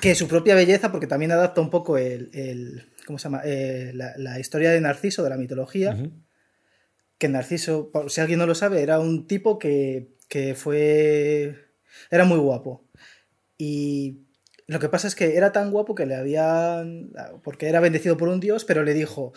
[0.00, 2.88] que su propia belleza, porque también adapta un poco el.
[3.06, 3.42] ¿Cómo se llama?
[3.44, 5.98] Eh, la, historia de Narciso, de la mitología.
[7.18, 11.56] Que Narciso, si alguien no lo sabe, era un tipo que, que fue.
[12.10, 12.88] Era muy guapo.
[13.58, 14.21] Y
[14.72, 17.10] lo que pasa es que era tan guapo que le habían.
[17.42, 19.32] porque era bendecido por un dios, pero le dijo: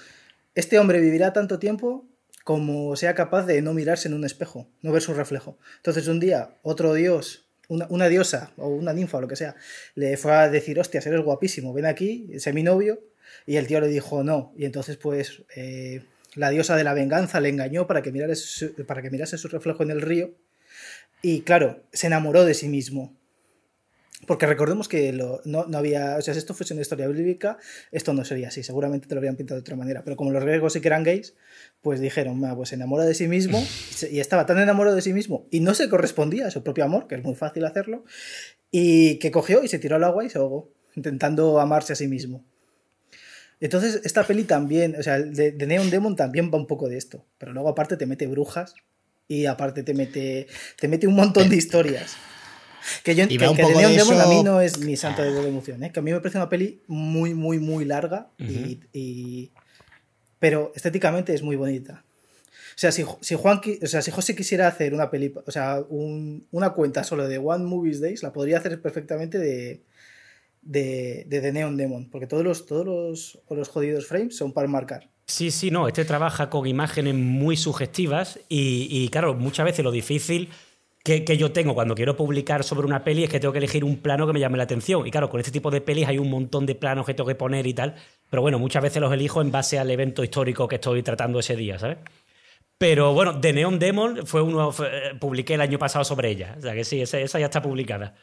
[0.55, 2.07] Este hombre vivirá tanto tiempo
[2.43, 5.57] como sea capaz de no mirarse en un espejo, no ver su reflejo.
[5.77, 9.55] Entonces, un día, otro dios, una, diosa o una ninfa o lo que sea,
[9.95, 13.01] le fue a decir: Hostias, eres guapísimo, ven aquí, sé mi novio.
[13.45, 14.53] Y el tío le dijo: No.
[14.57, 15.43] Y entonces, pues.
[15.55, 16.03] Eh,
[16.35, 19.83] la diosa de la venganza le engañó para que, mirase para que mirase su reflejo
[19.83, 20.35] en el río.
[21.21, 23.15] Y claro, se enamoró de sí mismo
[24.25, 26.17] porque recordemos que no, había.
[26.17, 27.57] O sea, si esto fuese una historia bíblica,
[27.91, 28.63] esto no sería así.
[28.63, 30.03] Seguramente te lo habrían pintado de otra manera.
[30.03, 31.35] Pero como los griegos sí que eran gays,
[31.81, 33.63] pues dijeron, pues se enamora de sí mismo.
[34.11, 37.07] Y estaba tan enamorado de sí mismo y no se correspondía a su propio amor,
[37.07, 38.03] que es muy fácil hacerlo.
[38.71, 42.07] Y que cogió y se tiró al agua y se ahogó, intentando amarse a sí
[42.07, 42.45] mismo.
[43.59, 46.97] Entonces, esta peli también, o sea, de, de Neon Demon también va un poco de
[46.97, 47.25] esto.
[47.37, 48.75] Pero luego, aparte, te mete brujas
[49.27, 50.47] y aparte te mete,
[50.79, 52.15] te mete un montón de historias.
[53.03, 55.91] Que yo que, que Neon Demon a mí no es mi santo de emoción, ¿eh?
[55.91, 59.51] que a mí me parece una peli muy, muy, muy larga, y,
[60.39, 62.03] pero estéticamente es muy bonita.
[62.75, 65.81] O sea, si, si, Juan, o sea, si José quisiera hacer una peli, o sea,
[65.89, 69.81] una cuenta solo de One Movies Days, la podría hacer perfectamente de,
[70.61, 74.67] de, de The Neon Demon, porque todos los, todos los, los jodidos frames son para
[74.67, 75.09] marcar.
[75.27, 79.91] Sí, sí, no, este trabaja con imágenes muy sugestivas y, y claro, muchas veces lo
[79.91, 80.49] difícil
[81.05, 83.97] que, yo tengo cuando quiero publicar sobre una peli es que tengo que elegir un
[83.97, 85.05] plano que me llame la atención.
[85.05, 87.35] Y claro, con este tipo de pelis hay un montón de planos que tengo que
[87.35, 87.93] poner y tal.
[88.29, 91.55] Pero bueno, muchas veces los elijo en base al evento histórico que estoy tratando ese
[91.55, 91.99] día, ¿sabes?
[92.79, 94.71] Pero bueno, The Neon Demon fue uno.
[94.71, 94.89] fue-
[95.19, 96.55] publiqué el año pasado sobre ella.
[96.57, 98.15] O sea que sí, esa, esa ya está publicada.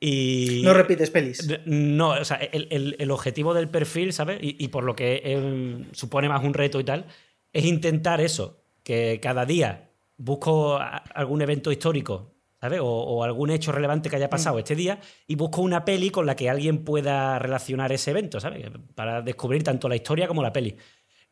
[0.00, 0.62] Y.
[0.64, 1.46] No repites pelis.
[1.66, 4.38] No, o sea, el, el- el objetivo del perfil, ¿sabes?
[4.42, 7.04] Y, y por lo que eh, supone más un reto y tal,
[7.52, 9.89] es intentar eso, que cada día
[10.20, 10.78] busco
[11.14, 12.80] algún evento histórico, ¿sabes?
[12.80, 16.26] O, o algún hecho relevante que haya pasado este día y busco una peli con
[16.26, 18.70] la que alguien pueda relacionar ese evento, ¿sabes?
[18.94, 20.76] Para descubrir tanto la historia como la peli.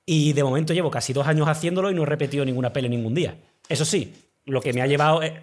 [0.07, 3.15] Y de momento llevo casi dos años haciéndolo y no he repetido ninguna peli ningún
[3.15, 3.39] día.
[3.69, 4.15] Eso sí,
[4.47, 5.35] lo que me ha llevado es,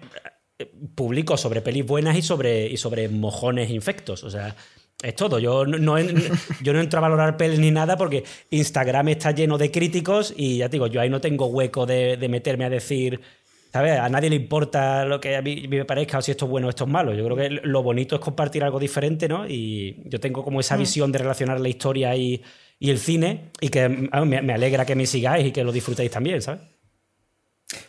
[0.58, 4.24] eh, publico sobre pelis buenas y sobre, y sobre mojones infectos.
[4.24, 4.56] O sea,
[5.02, 5.38] es todo.
[5.38, 5.98] Yo no,
[6.62, 10.58] yo no entro a valorar pelis ni nada porque Instagram está lleno de críticos y
[10.58, 13.20] ya te digo, yo ahí no tengo hueco de, de meterme a decir.
[13.72, 13.98] ¿Sabes?
[13.98, 16.66] A nadie le importa lo que a mí me parezca o si esto es bueno
[16.68, 17.12] o esto es malo.
[17.12, 19.46] Yo creo que lo bonito es compartir algo diferente, ¿no?
[19.46, 22.42] Y yo tengo como esa visión de relacionar la historia y,
[22.78, 25.72] y el cine y que ah, me, me alegra que me sigáis y que lo
[25.72, 26.62] disfrutéis también, ¿sabes?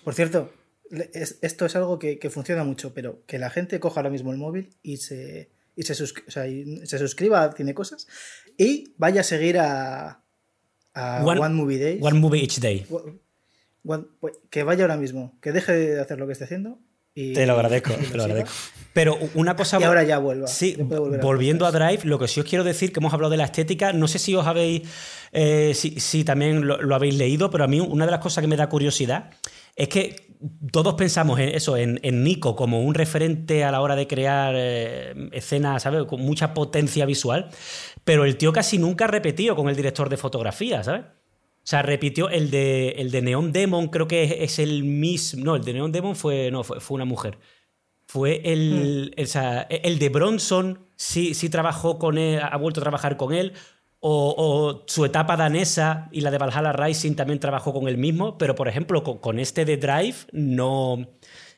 [0.04, 0.52] Por cierto,
[1.14, 4.32] es- esto es algo que, que funciona mucho, pero que la gente coja ahora mismo
[4.34, 8.08] el móvil y se, y se, suscri- o sea, y se suscriba a Tiene Cosas
[8.58, 10.22] y vaya a seguir a,
[10.94, 12.00] a One- One, Movie Days.
[12.04, 12.86] One movie each day.
[12.90, 13.20] One-
[13.86, 16.80] One- pues, que vaya ahora mismo, que deje de hacer lo que esté haciendo.
[17.16, 18.52] Y, Te lo agradezco, y te lo agradezco.
[18.94, 19.80] Pero una cosa.
[19.80, 20.48] Y ahora ya vuelva.
[20.48, 21.72] Sí, volver a volviendo a.
[21.72, 24.20] Drive, lo que sí os quiero decir, que hemos hablado de la estética, no sé
[24.20, 24.82] si os habéis,
[25.32, 28.42] eh, si, si también lo, lo habéis leído, pero a mí una de las cosas
[28.42, 29.32] que me da curiosidad
[29.78, 30.28] es que
[30.72, 34.54] todos pensamos en eso, en, en Nico como un referente a la hora de crear
[34.58, 36.04] eh, escenas, ¿sabes?
[36.06, 37.50] Con mucha potencia visual,
[38.04, 41.02] pero el tío casi nunca ha repetido con el director de fotografía, ¿sabes?
[41.06, 45.44] O sea, repitió el de, el de Neon Demon, creo que es, es el mismo.
[45.44, 47.38] No, el de Neon Demon fue, no, fue, fue una mujer.
[48.08, 52.80] Fue el, el, o sea, el de Bronson, sí, sí trabajó con él, ha vuelto
[52.80, 53.54] a trabajar con él.
[54.00, 58.38] O, su etapa danesa y la de Valhalla Rising también trabajó con él mismo.
[58.38, 61.08] Pero, por ejemplo, con, este de Drive, no.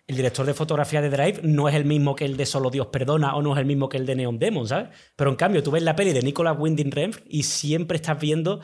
[0.08, 2.88] El director de fotografía de Drive no es el mismo que el de Solo Dios
[2.88, 4.88] Perdona o no es el mismo que el de Neon Demon, ¿sabes?
[5.16, 8.60] Pero en cambio, tú ves la peli de Nicolas Winding Refn y siempre estás viendo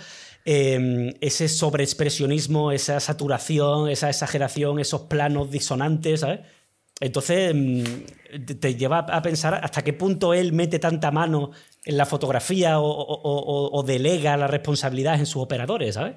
[0.45, 6.39] eh, ese sobreexpresionismo, esa saturación, esa exageración, esos planos disonantes, ¿sabes?
[6.99, 7.83] Entonces mm,
[8.59, 11.51] te- lleva a pensar hasta qué punto él mete tanta mano
[11.85, 16.15] la fotografía o, delega la responsabilidad en sus operadores, ¿sabes?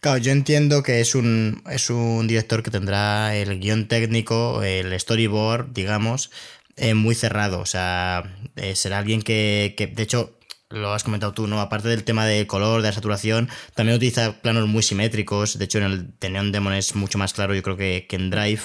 [0.00, 4.98] Claro, yo entiendo que es un, es un director que tendrá el guion técnico, el
[4.98, 6.30] storyboard, digamos,
[6.76, 7.58] eh, muy cerrado.
[7.60, 10.38] O sea, eh, será alguien que, de hecho,
[10.70, 11.60] lo has comentado tú, ¿no?
[11.60, 15.58] Aparte del tema de color, de la saturación, también utiliza planos muy simétricos.
[15.58, 18.30] De hecho, en el de Neon Demon es mucho más claro, yo creo que en
[18.30, 18.62] Drive.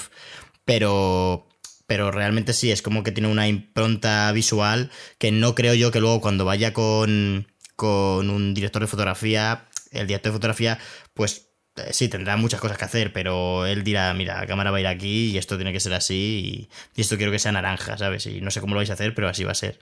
[0.64, 1.48] Pero,
[1.86, 6.00] pero realmente sí, es como que tiene una impronta visual que no creo yo que
[6.00, 10.78] luego cuando vaya con, con un director de fotografía, el director de fotografía,
[11.12, 14.76] pues eh, sí, tendrá muchas cosas que hacer, pero él dirá, mira, la cámara va
[14.76, 17.50] a ir aquí y esto tiene que ser así y, y esto quiero que sea
[17.52, 18.26] naranja, ¿sabes?
[18.26, 19.78] Y no sé cómo lo vais a hacer, pero así va a ser.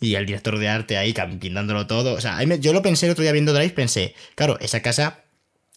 [0.00, 2.12] Y el director de arte ahí pintándolo todo.
[2.14, 5.24] O sea, me- yo lo pensé el otro día viendo Drive, pensé, claro, esa casa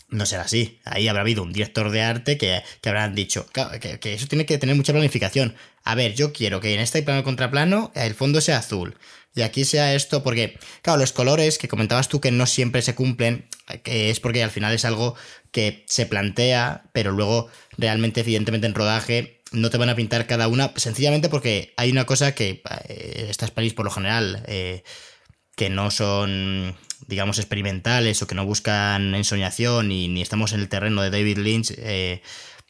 [0.09, 0.79] no será así.
[0.85, 4.45] Ahí habrá habido un director de arte que, que habrán dicho que, que eso tiene
[4.45, 5.55] que tener mucha planificación.
[5.83, 8.95] A ver, yo quiero que en este plano contra plano el fondo sea azul.
[9.35, 12.93] Y aquí sea esto, porque, claro, los colores que comentabas tú que no siempre se
[12.93, 13.49] cumplen,
[13.81, 15.15] que es porque al final es algo
[15.51, 20.47] que se plantea, pero luego realmente, evidentemente, en rodaje no te van a pintar cada
[20.47, 24.83] una, sencillamente porque hay una cosa que eh, estas pelis por lo general eh,
[25.55, 26.75] que no son,
[27.07, 31.37] digamos, experimentales o que no buscan ensoñación y ni estamos en el terreno de David
[31.37, 31.73] Lynch.
[31.77, 32.21] eh,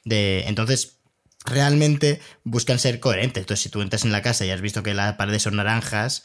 [0.06, 1.00] de, entonces,
[1.46, 3.42] realmente buscan ser coherentes.
[3.42, 6.24] Entonces, si tú entras en la casa y has visto que las paredes son naranjas,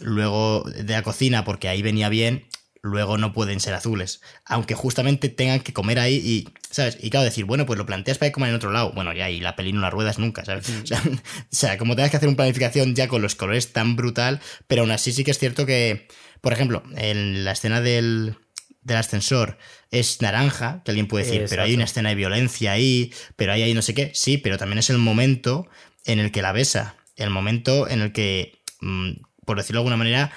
[0.00, 2.46] luego de la cocina, porque ahí venía bien,
[2.82, 4.20] luego no pueden ser azules.
[4.44, 6.98] Aunque justamente tengan que comer ahí y, ¿sabes?
[7.00, 8.92] Y claro, decir, bueno, pues lo planteas para que coman en otro lado.
[8.92, 10.66] Bueno, ya, y la peli no la ruedas nunca, ¿sabes?
[10.82, 13.96] O, sea, o sea, como tengas que hacer una planificación ya con los colores tan
[13.96, 16.08] brutal, pero aún así sí que es cierto que,
[16.40, 18.36] por ejemplo, en la escena del,
[18.82, 19.58] del ascensor
[19.90, 23.62] es naranja, que alguien puede decir, pero hay una escena de violencia ahí, pero hay
[23.62, 24.12] ahí no sé qué.
[24.14, 25.68] Sí, pero también es el momento
[26.04, 29.10] en el que la besa, el momento en el que, mm,
[29.44, 30.32] por decirlo de alguna manera,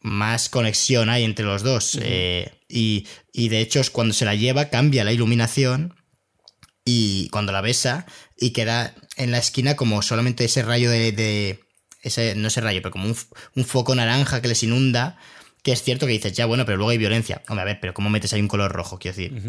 [0.00, 1.98] más conexión hay entre los dos.
[2.02, 5.94] eh, y, y de hecho, es cuando se la lleva, cambia la iluminación
[6.84, 8.04] y cuando la besa
[8.36, 11.12] y queda en la esquina como solamente ese rayo de...
[11.12, 11.63] de-
[12.04, 13.16] ese, no ese rayo, pero como un,
[13.56, 15.16] un foco naranja que les inunda,
[15.62, 17.42] que es cierto que dices, ya bueno, pero luego hay violencia.
[17.48, 18.98] Hombre, a ver, pero ¿cómo metes ahí un color rojo?
[18.98, 19.42] Quiero decir,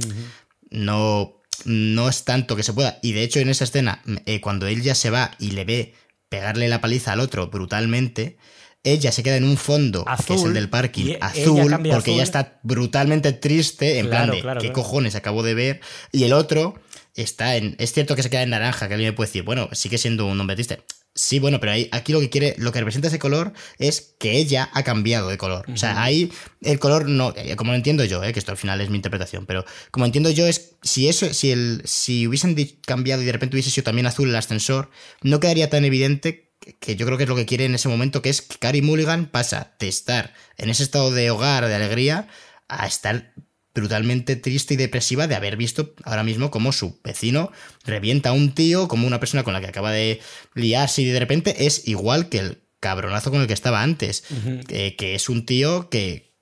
[0.69, 2.99] no, no es tanto que se pueda.
[3.01, 5.93] Y de hecho, en esa escena, eh, cuando él ya se va y le ve
[6.29, 8.37] pegarle la paliza al otro brutalmente,
[8.83, 11.91] ella se queda en un fondo, que es Azul, el del parking, y azul, porque
[11.91, 12.13] azul.
[12.13, 14.81] ella está brutalmente triste, en Claro, plan de claro, qué claro.
[14.83, 15.81] cojones acabo de ver,
[16.11, 16.79] y el otro
[17.15, 17.75] está en.
[17.79, 20.27] Es cierto que se queda en naranja, que alguien me puede decir, bueno, sigue siendo
[20.27, 20.83] un hombre triste.
[21.17, 24.33] Sí, bueno, pero ahí, aquí lo que quiere, lo que representa ese color es que
[24.33, 25.65] ella ha cambiado de color.
[25.71, 26.29] O sea, ahí
[26.61, 28.97] el color no, eh, como lo entiendo yo, eh, que esto al final es mi
[28.97, 32.53] interpretación, pero como entiendo yo es si eso, si el, si hubiesen
[32.85, 34.89] cambiado y de repente hubiese sido también azul el ascensor,
[35.21, 36.51] no quedaría tan evidente
[36.81, 38.81] que yo creo que es lo que quiere en ese momento, que es que Carrie
[38.81, 42.27] Mulligan pasa de estar en ese estado de hogar, de alegría,
[42.67, 43.33] a estar
[43.75, 47.51] brutalmente triste y depresiva de haber visto ahora mismo como su vecino
[47.83, 50.21] revienta a un tío, como una persona con la que acaba de
[50.55, 54.23] liarse y de repente es igual que el cabronazo con el que estaba antes,
[54.67, 56.35] que, es un tío que,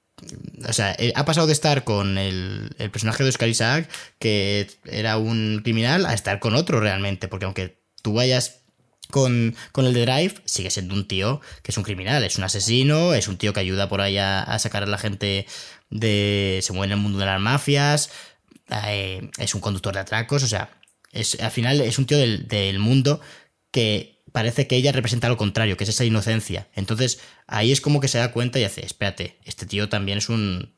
[0.67, 5.17] o sea, eh, ha pasado de estar con el, personaje de Oscar Isaac, que era
[5.17, 8.59] un criminal, a estar con otro realmente, porque aunque tú vayas
[9.09, 12.43] con, con, el de Drive, sigue siendo un tío que es un criminal, es un
[12.43, 15.45] asesino, es un tío que ayuda por ahí a, a sacar a la gente
[15.93, 16.59] de.
[16.61, 18.09] se mueve en el mundo de las mafias,
[18.87, 20.69] eh, es un conductor de atracos, o sea,
[21.11, 23.21] es, al final es un tío del, mundo
[23.71, 26.67] que parece que ella representa lo contrario, que es esa inocencia.
[26.73, 30.29] Entonces ahí es como que se da cuenta y hace, espérate, este tío también es
[30.29, 30.73] un,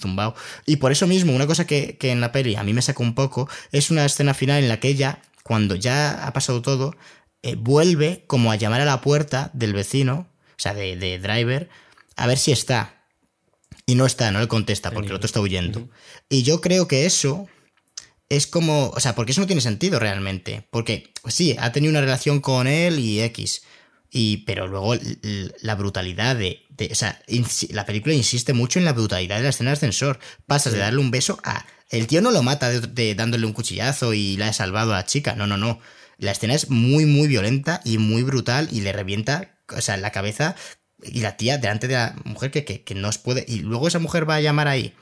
[0.00, 0.34] zumbao.
[0.64, 3.14] Y por eso mismo, una cosa que, en la peli a mí me saca un
[3.14, 6.96] poco, es una escena final en la que ella, cuando ya ha pasado todo,
[7.42, 11.68] eh, vuelve como a llamar a la puerta del vecino, o sea, de, de Driver,
[12.16, 12.95] a ver si está.
[13.86, 15.88] Y no está, no le contesta porque el otro está huyendo.
[16.28, 17.46] Y yo creo que eso
[18.28, 20.66] es como, o sea, porque eso no tiene sentido realmente.
[20.70, 23.62] Porque sí, ha tenido una relación con él y X.
[24.10, 24.94] Y, pero luego
[25.60, 27.22] la brutalidad de, O sea,
[27.70, 30.18] la película insiste mucho en la brutalidad de la escena de ascensor.
[30.46, 31.64] Pasas de darle un beso a.
[31.88, 35.06] El tío no lo mata de, dándole un cuchillazo y la ha salvado a la
[35.06, 35.36] chica.
[35.36, 35.78] No, no, no.
[36.18, 40.10] La escena es muy, muy violenta y muy brutal y le revienta, o sea, la
[40.10, 40.56] cabeza
[41.02, 43.44] y la tía delante de la mujer que, que, no os puede.
[43.46, 44.94] Y luego esa mujer va a llamar ahí.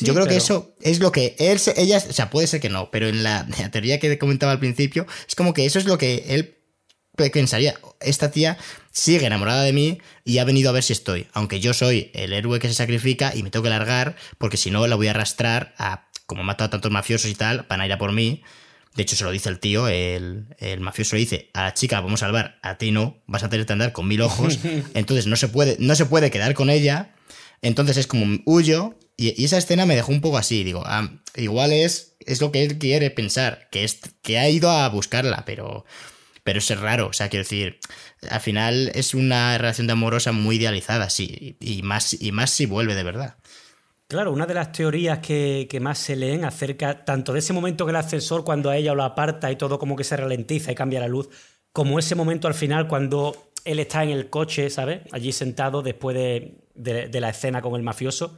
[0.00, 2.90] Yo creo que eso es lo que él, ella, o sea, puede ser que no,
[2.90, 6.24] pero en la, teoría que comentaba al principio, es como que eso es lo que
[6.28, 6.58] él
[7.16, 7.74] pensaría.
[8.00, 8.58] Esta tía
[8.90, 11.28] sigue enamorada de mí y ha venido a ver si estoy.
[11.32, 14.70] Aunque yo soy el héroe que se sacrifica y me tengo que largar, porque si
[14.70, 17.86] no la voy a arrastrar a, como matado a tantos mafiosos y tal, van a
[17.86, 18.42] ir a por mí.
[18.94, 20.46] De hecho, se lo dice el tío, el,
[20.80, 23.64] mafioso le dice, a la chica vamos a salvar, a ti no, vas a tener
[23.64, 24.58] que andar con mil ojos,
[24.94, 27.14] entonces no se puede, no se puede quedar con ella,
[27.62, 31.72] entonces es como huyo, y, esa escena me dejó un poco así, digo, ah, igual
[31.72, 35.86] es, es lo que él quiere pensar, que, es, que ha ido a buscarla, pero,
[36.44, 37.78] pero es raro, o sea, quiero decir,
[38.28, 42.66] al final es una relación de amorosa muy idealizada, sí, y más, y más si
[42.66, 43.36] vuelve de verdad.
[44.12, 47.92] Claro, una de las teorías que, más se leen acerca tanto de ese momento que
[47.92, 51.00] el ascensor cuando a ella lo aparta y todo como que se ralentiza y cambia
[51.00, 51.30] la luz,
[51.72, 55.00] como ese momento al final cuando él está en el coche, ¿sabes?
[55.12, 58.36] Allí sentado después de, la escena con el mafioso.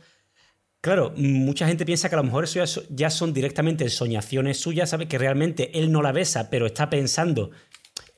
[0.80, 5.08] Claro, mucha gente piensa que a lo mejor eso ya, son directamente soñaciones suyas, ¿sabes?
[5.08, 7.50] Que realmente él no la besa, pero está pensando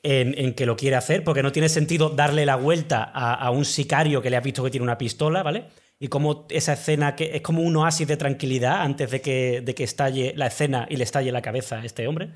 [0.03, 3.65] en, que lo quiere hacer, porque no tiene sentido darle la vuelta a, a un
[3.65, 5.65] sicario que le ha visto que tiene una pistola, ¿vale?
[5.99, 9.75] Y cómo esa escena que es como un oasis de tranquilidad antes de que, de
[9.75, 12.31] que estalle la escena y le estalle la cabeza a este hombre.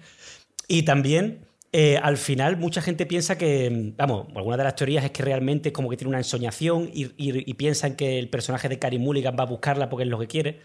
[0.68, 5.12] Y también, eh, al final, mucha gente piensa que, vamos, alguna de las teorías es
[5.12, 8.99] que realmente como que tiene una ensoñación y, y, piensan que el personaje de Carrie
[8.99, 10.59] Mulligan va a buscarla porque es lo que quiere.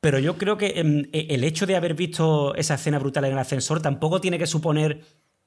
[0.00, 3.32] Pero yo creo que em, e, el hecho de haber visto esa escena brutal en
[3.32, 5.00] el ascensor tampoco tiene que suponer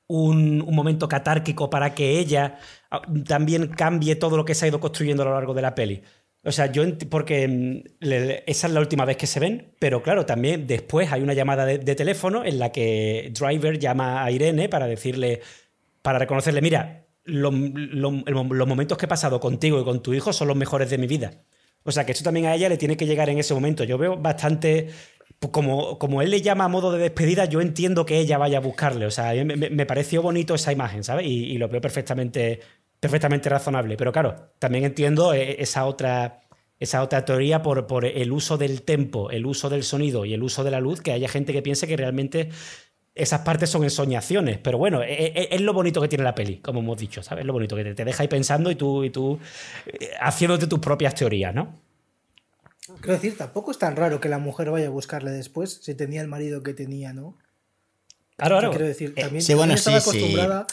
[0.08, 2.58] un, un, momento catárquico para que ella
[2.92, 5.76] ah, también cambie todo lo que se ha ido construyendo a lo largo de la
[5.76, 6.02] peli.
[6.48, 8.08] O sea, yo porque mm,
[8.46, 11.66] esa es la última vez que se ven, pero claro, también después hay una llamada
[11.66, 15.42] de, teléfono en la que Driver llama a Irene para decirle,
[16.02, 20.56] para reconocerle, mira, los momentos que he pasado contigo y con tu hijo son los
[20.56, 21.34] mejores de mi vida.
[21.84, 23.84] O sea, que esto también a ella le tiene que llegar en ese momento.
[23.84, 24.88] Yo veo bastante,
[25.40, 28.60] pues como, como él le llama a modo de despedida, yo entiendo que ella vaya
[28.60, 29.06] a buscarle.
[29.06, 31.26] O sea, me, pareció bonito esa imagen, ¿sabes?
[31.28, 32.62] Y, y lo veo perfectamente
[33.00, 33.98] perfectamente razonable.
[33.98, 36.42] Pero claro, también entiendo eh, esa otra,
[36.80, 40.44] esa otra teoría por, por el uso del tempo, el uso del sonido y el
[40.44, 42.50] uso de la luz, que haya gente que piense que realmente
[43.18, 44.58] esas partes son ensoñaciones.
[44.60, 47.46] Pero bueno, e, e, es, lo bonito que tiene la peli, como hemos dicho, ¿sabes?
[47.46, 49.40] lo bonito que te, deja ahí pensando y tú, y tú
[49.86, 51.80] eh, haciéndote tus propias teorías, ¿no?
[53.02, 56.22] Quiero decir, tampoco es tan raro que la mujer vaya a buscarle después si tenía
[56.22, 57.38] el marido que tenía, ¿no?
[58.38, 58.70] Claro, claro.
[58.70, 60.68] Quiero decir, eh, también, sí, estaba acostumbrada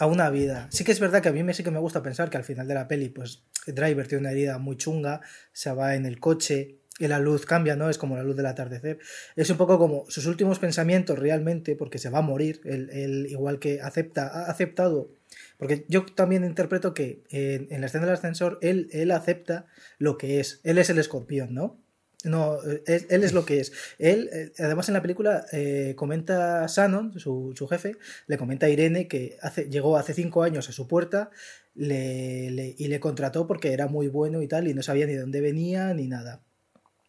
[0.00, 0.66] a una vida.
[0.70, 2.44] Sí que es verdad que a mí me, sí que me gusta pensar que al
[2.44, 5.20] final de la peli, pues Driver tiene una herida muy chunga,
[5.52, 7.90] se va en el coche y la luz cambia, ¿no?
[7.90, 8.98] Es como la luz del atardecer.
[9.36, 13.58] Es un poco como sus últimos pensamientos realmente, porque se va a morir, él, igual
[13.58, 15.10] que acepta, ha aceptado,
[15.58, 19.66] porque yo también interpreto que en, la escena del ascensor él, él acepta
[19.98, 21.78] lo que es, él es el escorpión, ¿no?
[22.24, 23.72] No, él, es lo que es.
[23.98, 27.96] Él, eh, además en la película, eh, comenta Shannon, su, su, jefe,
[28.26, 31.30] le comenta a Irene que hace, llegó hace cinco años a su puerta
[31.74, 35.40] le, y le contrató porque era muy bueno y tal, y no sabía ni dónde
[35.40, 36.42] venía ni nada.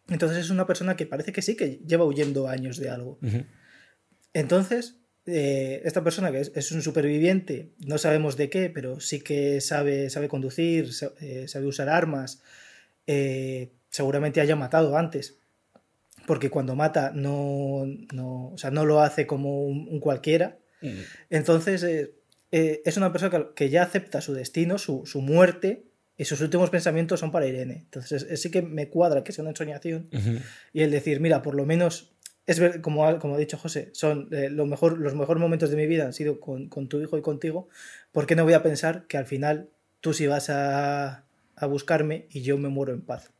[0.08, 3.18] Entonces es una persona que parece que sí, que lleva huyendo años de algo.
[4.32, 4.96] Entonces,
[5.26, 10.08] eh, esta persona que es, un superviviente, no sabemos de qué, pero sí que sabe,
[10.08, 12.42] sabe conducir, sabe usar armas
[13.92, 15.38] seguramente haya matado antes.
[16.26, 20.58] Porque cuando mata no, no, no lo hace como un, cualquiera.
[20.80, 21.00] Mm.
[21.30, 22.14] Entonces eh,
[22.50, 25.84] eh, es una persona que, ya acepta su destino, su, muerte,
[26.16, 27.82] y sus últimos pensamientos son para Irene.
[27.84, 30.08] Entonces sí que me cuadra que sea una ensoñación.
[30.72, 32.12] Y el decir, mira, por lo menos,
[32.46, 35.86] es como, como ha dicho José, son eh, lo mejor, los mejores momentos de mi
[35.86, 37.68] vida han sido con, tu hijo y contigo.
[38.12, 39.70] ¿Por qué no voy a pensar que al final
[40.00, 41.24] tú sí vas a,
[41.56, 43.32] a buscarme y yo me muero en paz?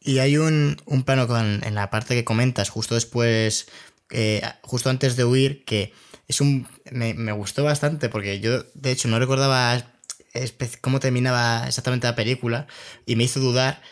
[0.00, 3.66] Y hay un, plano con, en la parte que comentas, justo después,
[4.10, 5.92] eh, justo antes de huir, que
[6.28, 6.68] es un.
[6.90, 9.92] Me, gustó bastante, porque yo, de hecho, no recordaba
[10.80, 12.66] cómo terminaba exactamente la película,
[13.06, 13.82] y me hizo dudar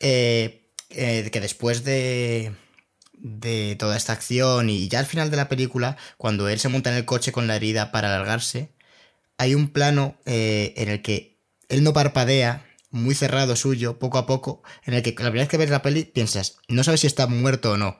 [0.00, 2.52] eh, eh, que después de,
[3.14, 6.90] de toda esta acción, y ya al final de la película, cuando él se monta
[6.90, 8.72] en el coche con la herida para alargarse,
[9.38, 11.38] hay un plano en el que
[11.68, 15.48] él no parpadea muy cerrado suyo, poco a poco, en el que la primera vez
[15.48, 17.98] que ves la peli piensas, no sabes si está muerto o no.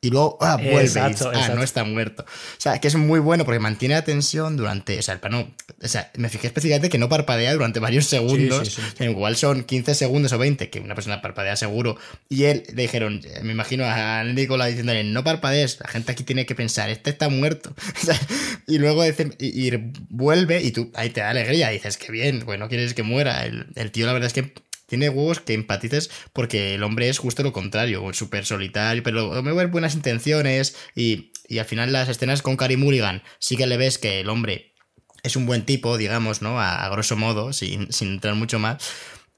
[0.00, 2.22] Y luego, ah, vuelve ah, no está muerto.
[2.22, 5.52] O sea, que es muy bueno porque mantiene la tensión durante, o sea, el plano,
[5.82, 10.32] o sea, me fijé específicamente que no parpadea durante varios segundos, igual son 15 segundos
[10.32, 11.96] o 20, que una persona parpadea seguro,
[12.28, 16.46] y él le dijeron, me imagino a Nicola diciéndole, no parpadees, la gente aquí tiene
[16.46, 17.74] que pensar, este está muerto.
[18.68, 22.68] y luego y, vuelve y tú, ahí te da alegría, dices, que bien, pues no
[22.68, 23.44] quieres que muera.
[23.44, 24.52] El, el tío la verdad es que
[24.88, 29.52] tiene huevos que empatices porque el hombre es justo lo contrario, súper solitario, pero me
[29.52, 33.98] ver buenas intenciones y, al final las escenas con Cary Mulligan sí que le ves
[33.98, 34.74] que el hombre
[35.22, 36.60] es un buen tipo, digamos, ¿no?
[36.60, 38.82] A, grosso modo, sin, entrar mucho más.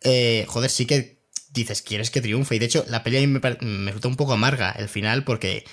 [0.03, 1.23] Eh, joder, sí que
[1.53, 2.57] dices, quieres que triunfe.
[2.57, 5.65] Y de hecho, la pelea me, me resulta un poco amarga el final porque...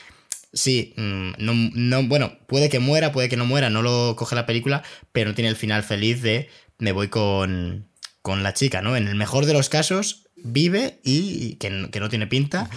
[0.53, 4.34] Sí, mm, no, no, bueno, puede que muera, puede que no muera, no lo coge
[4.34, 6.49] la película, pero no tiene el final feliz de
[6.80, 7.87] me voy con,
[8.28, 8.97] con la chica, ¿no?
[8.97, 12.69] En el mejor de los casos, vive y que, no tiene pinta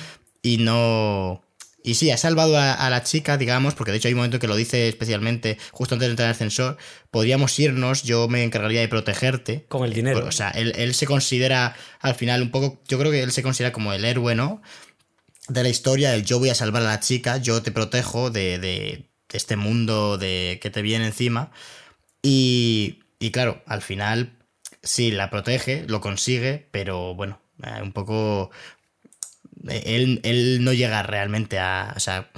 [0.42, 1.42] y no...
[1.82, 4.46] Y sí, ha salvado a, la chica, digamos, porque de hecho hay un momento que
[4.46, 6.76] lo dice especialmente justo antes de entrar al ascensor.
[7.10, 9.64] Podríamos irnos, yo me encargaría de protegerte.
[9.66, 10.24] Con el dinero.
[10.24, 13.72] O sea, él, se considera al final un poco, yo creo que él se considera
[13.72, 14.62] como el héroe, ¿no?
[15.48, 18.60] De la historia, el yo voy a salvar a la chica, yo te protejo de,
[18.60, 21.50] de, este mundo de, que te viene encima.
[22.22, 24.36] Y, y claro, al final
[24.82, 28.50] sí, la protege, lo consigue, pero bueno, eh, un poco...
[29.68, 31.92] Eh, él, él no llega realmente a...
[31.96, 32.30] O sea,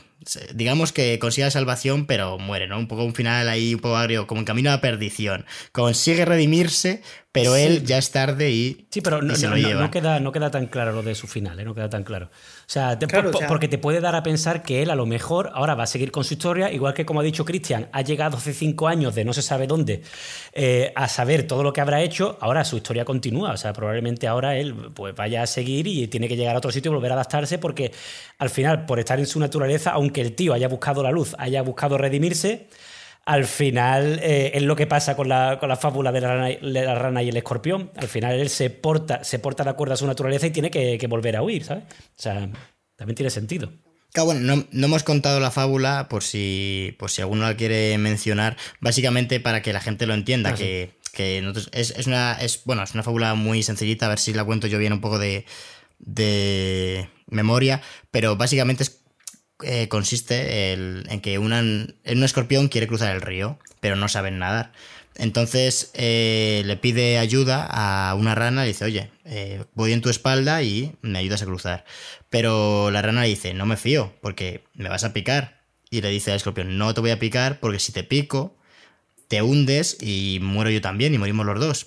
[0.55, 2.79] digamos que consigue la salvación, pero muere, ¿no?
[2.79, 5.45] Un poco un final ahí, un poco agrio, como en camino a la perdición.
[5.73, 9.81] Consigue redimirse, pero él ya es tarde y, sí, pero no, se lo lleva.
[9.81, 11.65] No, queda, no queda tan claro lo de su final, ¿eh?
[11.65, 12.31] no queda tan claro.
[12.73, 12.99] O sea,
[13.49, 16.11] porque te puede dar a pensar que él a lo mejor ahora va a seguir
[16.11, 19.27] con su historia, igual que como ha dicho Cristian, ha llegado hace cinco años de
[19.27, 20.01] no se sabe dónde
[20.55, 23.53] eh, a saber todo lo que habrá hecho, ahora su historia continúa.
[23.53, 26.73] O sea, probablemente ahora él pues, vaya a seguir y tiene que llegar a otro
[26.73, 27.93] sitio y volver a adaptarse porque
[28.39, 31.61] al final, por estar en su naturaleza, aunque el tío haya buscado la luz, haya
[31.61, 32.69] buscado redimirse,
[33.25, 37.23] al final eh, es lo que pasa con la, con la fábula de la, rana,
[37.23, 37.91] y el escorpión.
[37.97, 41.07] Al final él se porta, se porta de acuerdo a su naturaleza y tiene que,
[41.09, 41.85] volver a huir, ¿sabes?
[41.85, 42.51] O sea,
[42.97, 43.73] también tiene sentido.
[44.13, 48.57] Claro, bueno, no, hemos contado la fábula por si, por si alguno la quiere mencionar,
[48.81, 50.93] básicamente para que la gente lo entienda, ah, que,
[51.73, 54.79] es, una, es, bueno, es una fábula muy sencillita, a ver si la cuento yo
[54.79, 55.47] bien un poco de,
[55.99, 59.02] de memoria, pero básicamente es
[59.63, 64.73] eh, consiste en que un escorpión quiere cruzar el río, pero no saben nadar.
[65.17, 70.09] Entonces eh, le pide ayuda a una rana, le dice, oye, eh, voy en tu
[70.09, 71.85] espalda y me ayudas a cruzar.
[72.31, 75.61] Pero la rana le dice, no me fío, porque me vas a picar.
[75.91, 78.57] Y le dice al escorpión, no te voy a picar porque si te pico,
[79.29, 81.87] te hundes y muero yo también y morimos los dos.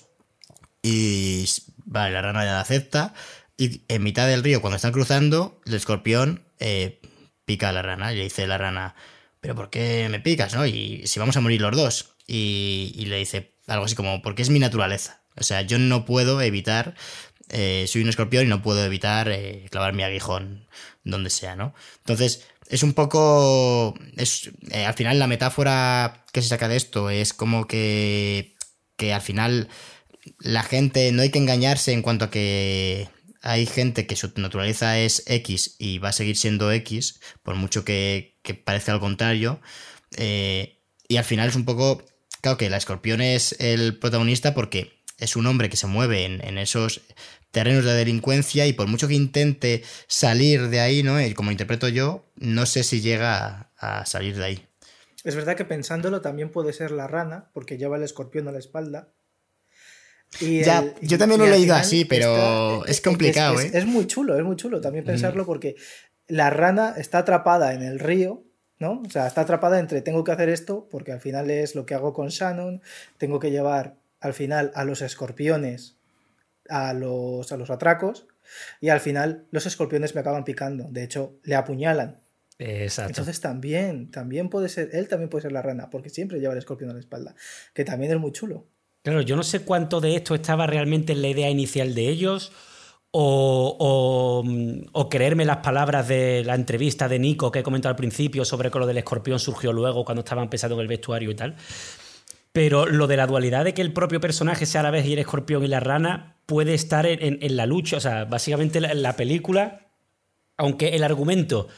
[0.82, 1.44] Y
[1.84, 3.14] vale, la rana ya acepta.
[3.56, 6.44] Y en mitad del río, cuando están cruzando, el escorpión
[7.46, 8.12] pica a la rana.
[8.12, 8.94] Y le dice la rana,
[9.40, 10.66] ¿pero por qué me picas, no?
[10.66, 12.16] Y si vamos a morir los dos.
[12.26, 15.22] Y, le dice algo así como, porque es mi naturaleza.
[15.36, 16.94] O sea, yo no puedo evitar,
[17.50, 20.66] eh, soy un escorpión y no puedo evitar eh, clavar mi aguijón
[21.04, 21.74] donde sea, ¿no?
[21.98, 27.10] Entonces, es un poco, es, eh, al final la metáfora que se saca de esto
[27.10, 28.56] es como que,
[28.96, 29.68] que al final
[30.40, 33.08] la gente no hay que engañarse en cuanto a que
[33.46, 37.84] hay gente que su naturaleza es X y va a seguir siendo X, por mucho
[37.84, 39.60] que, parezca al contrario.
[40.16, 42.04] Eh, y al final es un poco.
[42.40, 46.58] Claro que la escorpión es el protagonista porque es un hombre que se mueve en,
[46.58, 47.02] esos
[47.52, 51.16] terrenos de delincuencia y por mucho que intente salir de ahí, ¿no?
[51.34, 54.66] Como interpreto yo, no sé si llega a, salir de ahí.
[55.24, 58.58] Es verdad que pensándolo también puede ser la rana, porque lleva el escorpión a la
[58.58, 59.12] espalda.
[60.40, 63.78] Y ya, yo también lo he leído así, pero es complicado, es, ¿eh?
[63.78, 65.76] Es, muy chulo, es muy chulo también pensarlo porque
[66.28, 68.42] la rana está atrapada en el río
[68.78, 69.02] ¿no?
[69.06, 71.94] O sea, está atrapada entre tengo que hacer esto, porque al final es lo que
[71.94, 72.82] hago con Shannon,
[73.18, 75.96] tengo que llevar al final a los escorpiones
[76.68, 78.26] a los, a los atracos,
[78.80, 82.20] y al final los escorpiones me acaban picando, de hecho, le apuñalan.
[82.58, 83.10] Exacto.
[83.10, 86.58] Entonces también, también puede ser, él también puede ser la rana, porque siempre lleva el
[86.58, 87.34] escorpión a la espalda,
[87.72, 88.66] que también es muy chulo.
[89.06, 92.50] Claro, yo no sé cuánto de esto estaba realmente en la idea inicial de ellos,
[93.12, 94.42] o,
[94.92, 98.68] o, creerme las palabras de la entrevista de Nico que he comentado al principio sobre
[98.68, 101.54] que lo del escorpión surgió luego cuando estaban pensando en el vestuario y tal.
[102.50, 105.12] Pero lo de la dualidad de que el propio personaje sea a la vez y
[105.12, 107.98] el escorpión y la rana puede estar en, la lucha.
[107.98, 109.86] O sea, básicamente la, la película,
[110.56, 111.68] aunque el argumento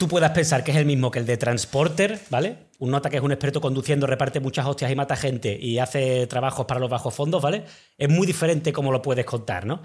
[0.00, 2.56] tú puedas pensar que es el mismo que el de Transporter, ¿vale?
[2.78, 6.26] Un nota que es un experto conduciendo, reparte muchas hostias y mata gente y hace
[6.26, 7.64] trabajos para los bajos fondos, ¿vale?
[7.98, 9.82] Es muy diferente como lo puedes contar, ¿no?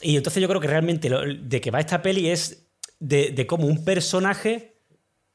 [0.00, 2.68] Y entonces yo creo que realmente de que va esta peli es
[3.00, 4.76] de, cómo un personaje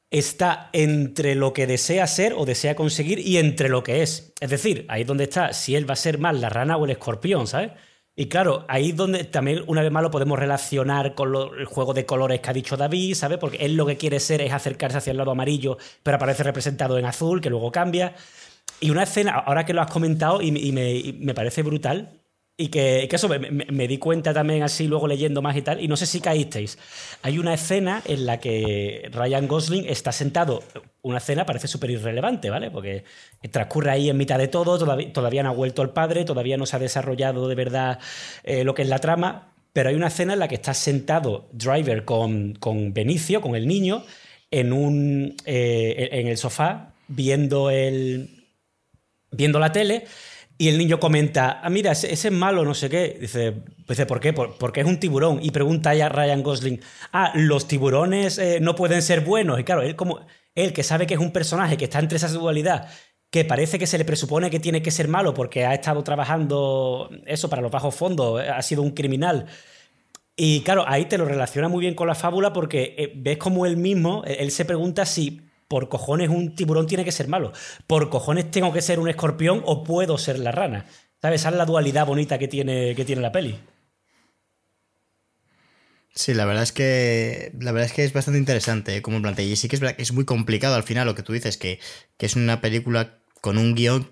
[0.10, 4.32] está entre lo que desea ser o desea conseguir y entre lo que es.
[4.40, 6.86] Es decir, ahí es donde está si él va a ser más la rana o
[6.86, 7.72] el escorpión, ¿sabes?
[8.16, 11.94] Y claro, ahí es donde también una vez más lo podemos relacionar con el juego
[11.94, 13.38] de colores que ha dicho David, ¿sabes?
[13.38, 16.98] Porque él lo que quiere ser es acercarse hacia el lado amarillo, pero aparece representado
[16.98, 18.14] en azul, que luego cambia.
[18.82, 22.22] Y una escena, ahora que lo has comentado y, me, y me parece brutal,
[22.62, 25.98] y que, eso me, di cuenta también así luego leyendo más y tal, y no
[25.98, 26.78] sé si caísteis.
[27.24, 30.62] Hay una escena en la que Ryan Gosling está sentado,
[31.04, 32.70] una escena parece súper irrelevante, ¿vale?
[32.72, 33.04] Porque
[33.50, 36.76] transcurre ahí en mitad de todo, todavía, no ha vuelto el padre, todavía no se
[36.76, 38.00] ha desarrollado de verdad
[38.44, 41.48] eh, lo que es la trama, pero hay una escena en la que está sentado
[41.54, 44.04] Driver con, con Benicio, con el niño,
[44.52, 48.46] en, un, eh, en el sofá, viendo, el,
[49.32, 50.06] viendo la tele
[50.62, 53.18] y el niño comenta, ah, mira, ese, es malo, no sé qué.
[53.20, 54.32] Dice, dice ¿por qué?
[54.32, 55.40] porque es un tiburón.
[55.42, 56.80] Y pregunta a Ryan Gosling,
[57.14, 59.60] ah, los tiburones eh, no pueden ser buenos.
[59.60, 60.20] Y claro, él como
[60.56, 62.90] él que sabe que es un personaje que está entre esa dualidad,
[63.30, 67.10] que parece que se le presupone que tiene que ser malo porque ha estado trabajando
[67.26, 69.48] eso para los bajos fondos, ha sido un criminal.
[70.36, 73.66] Y claro, ahí te lo relaciona muy bien con la fábula porque eh, ves como
[73.66, 77.54] él mismo, él se pregunta si por cojones un tiburón tiene que ser malo.
[77.88, 80.86] Por cojones tengo que ser un escorpión o puedo ser la rana.
[81.22, 81.42] ¿Sabes?
[81.42, 83.58] Esa es la dualidad bonita que tiene, que tiene la peli.
[86.14, 89.02] Sí, la verdad es que la verdad es que es bastante interesante ¿eh?
[89.02, 89.46] como plantea.
[89.46, 91.80] Y sí que es, es muy complicado al final lo que tú dices, que,
[92.18, 94.12] que es una película con un guion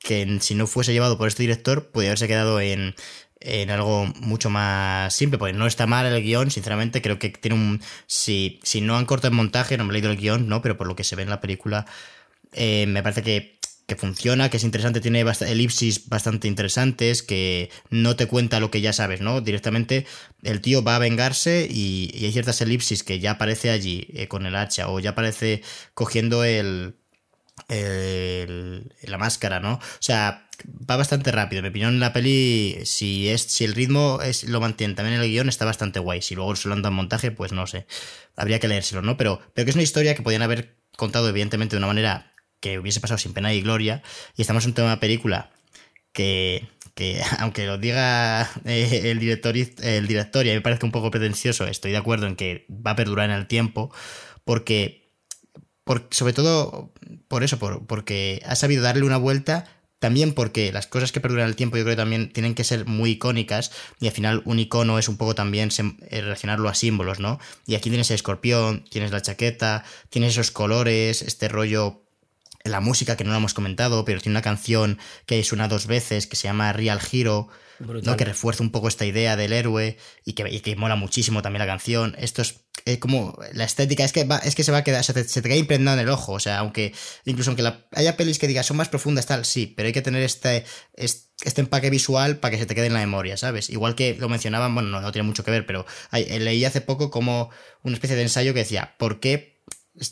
[0.00, 2.94] que si no fuese llevado por este director podría haberse quedado en,
[3.40, 7.56] en algo mucho más simple, porque no está mal el guion, sinceramente, creo que tiene
[7.56, 7.82] un...
[8.06, 10.62] Si, si no han cortado el montaje, no me he leído el guion, ¿no?
[10.62, 11.86] Pero por lo que se ve en la película,
[12.52, 13.57] eh, me parece que,
[13.88, 18.80] que, funciona, que es interesante, tiene elipsis bastante interesantes, que no te cuenta lo que
[18.80, 19.40] ya sabes, ¿no?
[19.40, 20.06] Directamente
[20.42, 24.46] el tío va a vengarse y, hay ciertas elipsis que ya aparece allí eh, con
[24.46, 25.62] el hacha, o ya aparece
[25.94, 26.94] cogiendo el
[27.68, 29.74] la máscara, ¿no?
[29.74, 31.58] O sea, va bastante rápido.
[31.60, 35.28] En mi opinión, la peli, si, es, si el ritmo es, lo mantiene también el
[35.28, 36.22] guion, está bastante guay.
[36.22, 37.86] Si luego se lo han dado en montaje, pues no sé.
[38.36, 39.16] Habría que leérselo, ¿no?
[39.16, 42.78] Pero, pero que es una historia que podían haber contado, evidentemente, de una manera que
[42.78, 44.02] hubiese pasado sin pena y gloria.
[44.36, 45.50] Y estamos en una película
[46.12, 50.84] que, que aunque lo diga eh, el, director, el director y a mí me parece
[50.84, 53.94] un poco pretencioso, estoy de acuerdo en que va a perdurar en el tiempo,
[54.44, 55.08] porque
[56.10, 56.92] sobre todo
[57.28, 59.64] por eso, por, porque ha sabido darle una vuelta
[59.98, 62.86] también porque las cosas que perduran el tiempo yo creo que también tienen que ser
[62.86, 67.18] muy icónicas y al final un icono es un poco también eh, relacionarlo a símbolos,
[67.18, 67.40] ¿no?
[67.66, 72.04] Y aquí tienes el escorpión, tienes la chaqueta, tienes esos colores, este rollo,
[72.64, 76.26] la música que no lo hemos comentado, pero tiene una canción que suena dos veces
[76.26, 77.48] que se llama Real Hero,
[77.78, 78.16] ¿no?
[78.16, 81.60] que refuerza un poco esta idea del héroe y que, y que mola muchísimo también
[81.60, 82.16] la canción.
[82.18, 82.60] Esto es
[83.00, 85.98] como la estética, es que, es que se va a quedar, se te, queda impregnado
[85.98, 86.32] en el ojo.
[86.32, 86.92] O sea, aunque
[87.24, 90.22] incluso aunque haya pelis que digas son más profundas, tal, sí, pero hay que tener
[90.22, 90.64] este,
[90.94, 93.70] este, empaque visual para que se te quede en la memoria, ¿sabes?
[93.70, 97.50] Igual que lo mencionaban, bueno, no, tiene mucho que ver, pero leí hace poco como
[97.82, 99.57] una especie de ensayo que decía, ¿por qué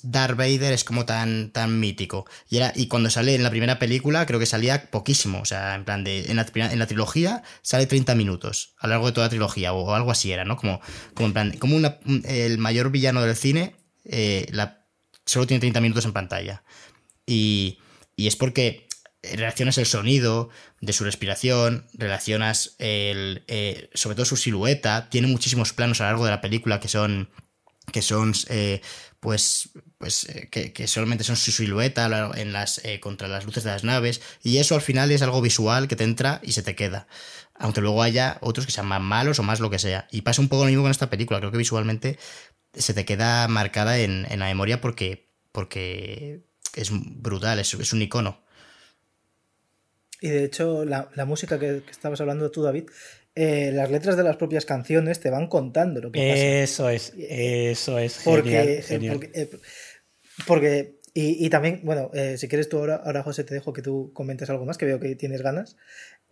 [0.02, 2.26] Darth Vader es como tan, tan mítico.
[2.48, 5.40] Y, era, y cuando sale en la primera película, creo que salía poquísimo.
[5.40, 6.30] O sea, en plan de.
[6.30, 9.72] En la, en la trilogía sale 30 minutos a lo largo de toda la trilogía,
[9.72, 10.56] o, algo así era, ¿no?
[10.56, 10.80] Como,
[11.14, 11.56] como plan.
[11.58, 11.78] Como
[12.24, 14.50] el mayor villano del cine eh,
[15.24, 16.62] solo tiene 30 minutos en pantalla.
[17.26, 17.78] Y,
[18.16, 18.86] y es porque
[19.22, 20.50] relacionas el sonido
[20.80, 26.10] de su respiración, relacionas el, eh, sobre todo su silueta, tiene muchísimos planos a lo
[26.10, 27.28] largo de la película que son
[27.92, 28.80] que son eh,
[29.26, 33.82] pues pues eh, que, solamente son su silueta en las contra las luces de las
[33.82, 37.08] naves y eso al final es algo visual que te entra y se te queda.
[37.54, 40.06] Aunque luego haya otros que sean más malos o más lo que sea.
[40.12, 42.20] Y pasa un poco lo mismo con esta película creo que visualmente
[42.72, 46.44] se te queda marcada en, la memoria porque porque
[46.76, 48.46] es brutal es, es un icono.
[50.20, 52.84] Y de hecho, la, música que, estabas hablando tú, David,
[53.38, 56.42] eh, las letras de las propias canciones te van contando lo que pasa.
[56.42, 58.22] Eso es, eso es.
[58.24, 59.50] Porque, genial, eh,
[60.46, 64.10] porque, y, también, bueno, eh, si quieres tú ahora, ahora, José, te dejo que tú
[64.14, 65.76] comentes algo más, que veo que tienes ganas.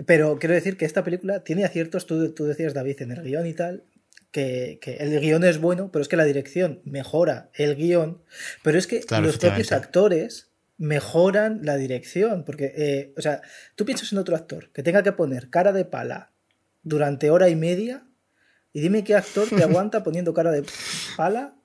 [0.06, 3.46] Pero quiero decir que esta película tiene aciertos, tú, tú decías, David, en el guion
[3.46, 3.84] y tal,
[4.30, 8.22] que, el guion es bueno, pero es que la dirección mejora el guion,
[8.62, 12.44] pero es que los propios actores mejoran la dirección.
[12.44, 13.42] Porque, eh, o sea,
[13.74, 16.33] tú piensas en otro actor que tenga que poner cara de pala
[16.84, 18.06] durante hora y media
[18.72, 20.64] y dime qué actor te aguanta poniendo cara de
[21.16, 21.56] pala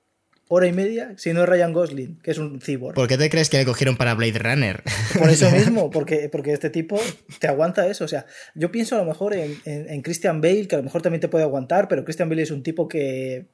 [0.48, 2.96] hora y media si no es Ryan Gosling, que es un cyborg.
[2.96, 4.82] ¿Por qué te crees que le cogieron para Blade Runner?
[5.16, 7.00] Por eso mismo, porque, porque este tipo
[7.38, 8.04] te aguanta eso.
[8.04, 8.26] O sea,
[8.56, 11.28] yo pienso a lo mejor en, en Christian Bale, que a lo mejor también te
[11.28, 13.46] puede aguantar, pero Christian Bale es un tipo que,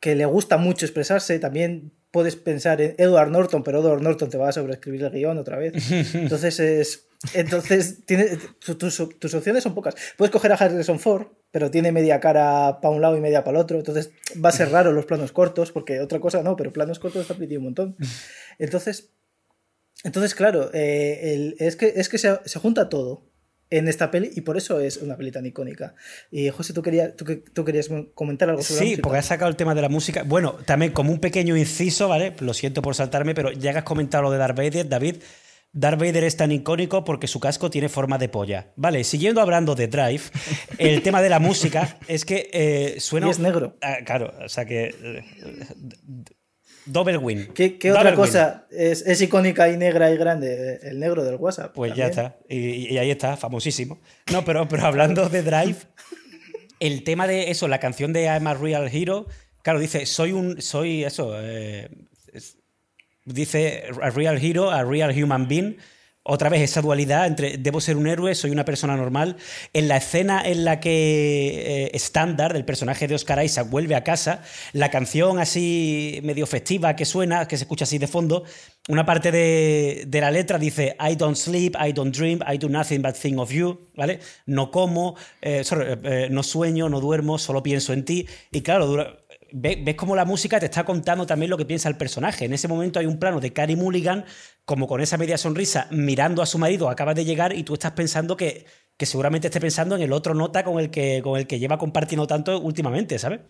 [0.00, 1.38] que le gusta mucho expresarse.
[1.38, 5.38] También puedes pensar en Edward Norton, pero Edward Norton te va a sobreescribir el guion
[5.38, 5.74] otra vez.
[6.14, 7.04] Entonces es.
[7.34, 9.96] Entonces, tiene, tus, opciones son pocas.
[10.16, 13.58] Puedes coger a Harrison Ford, pero tiene media cara para un lado y media para
[13.58, 13.76] el otro.
[13.76, 14.12] Entonces,
[14.42, 17.34] va a ser raro los planos cortos, porque otra cosa no, pero planos cortos está
[17.34, 17.96] pedido un montón.
[18.58, 19.10] Entonces,
[20.04, 23.28] entonces claro, eh, es que, es que se, se junta todo
[23.70, 25.94] en esta peli y por eso es una peli tan icónica.
[26.30, 29.74] Y José, tú, querías, tú, querías comentar algo sobre Sí, porque has sacado el tema
[29.74, 30.22] de la música.
[30.22, 32.34] Bueno, también como un pequeño inciso, ¿vale?
[32.40, 35.16] Lo siento por saltarme, pero ya que has comentado lo de Darth Vader, David,
[35.72, 38.72] Darth Vader es tan icónico porque su casco tiene forma de polla.
[38.76, 40.22] Vale, siguiendo hablando de Drive,
[40.78, 43.26] el tema de la música es que eh, suena...
[43.26, 43.76] Y es negro.
[43.82, 44.94] Ah, claro, o sea que...
[45.02, 45.24] Eh,
[46.88, 47.48] Double win.
[47.54, 50.78] ¿Qué, otra cosa es, icónica y negra y grande?
[50.82, 51.74] El negro del WhatsApp.
[51.74, 52.38] Pues ya está.
[52.48, 54.00] Y, ahí está, famosísimo.
[54.32, 55.76] No, pero, pero hablando de Drive,
[56.80, 59.26] el tema de eso, la canción de I'm a Real Hero,
[59.62, 60.60] claro, dice, soy un.
[60.62, 61.32] Soy eso.
[61.36, 61.88] Eh,
[63.24, 65.76] dice a Real Hero, a Real Human Being
[66.28, 69.36] otra vez esa dualidad entre debo ser un héroe, soy una persona normal.
[69.72, 74.42] En la escena en la que estándar del personaje de Oscar Isaac vuelve a casa,
[74.72, 78.44] la canción así medio festiva que suena, que se escucha así de fondo,
[78.88, 83.02] una parte de, la letra dice I don't sleep, I don't dream, I do nothing
[83.02, 84.20] but think of you, ¿vale?
[84.46, 85.62] No como, eh,
[86.04, 88.26] eh, no sueño, no duermo, solo pienso en ti.
[88.50, 89.18] Y claro, dura,
[89.52, 92.44] ves, cómo la música te está contando también lo que piensa el personaje.
[92.44, 94.24] En ese momento hay un plano de Carrie Mulligan,
[94.64, 97.92] como con esa media sonrisa, mirando a su marido, acaba de llegar y tú estás
[97.92, 98.66] pensando que,
[98.96, 101.78] que seguramente esté pensando en el otro nota con el, que, con el que lleva
[101.78, 103.40] compartiendo tanto últimamente, ¿sabes?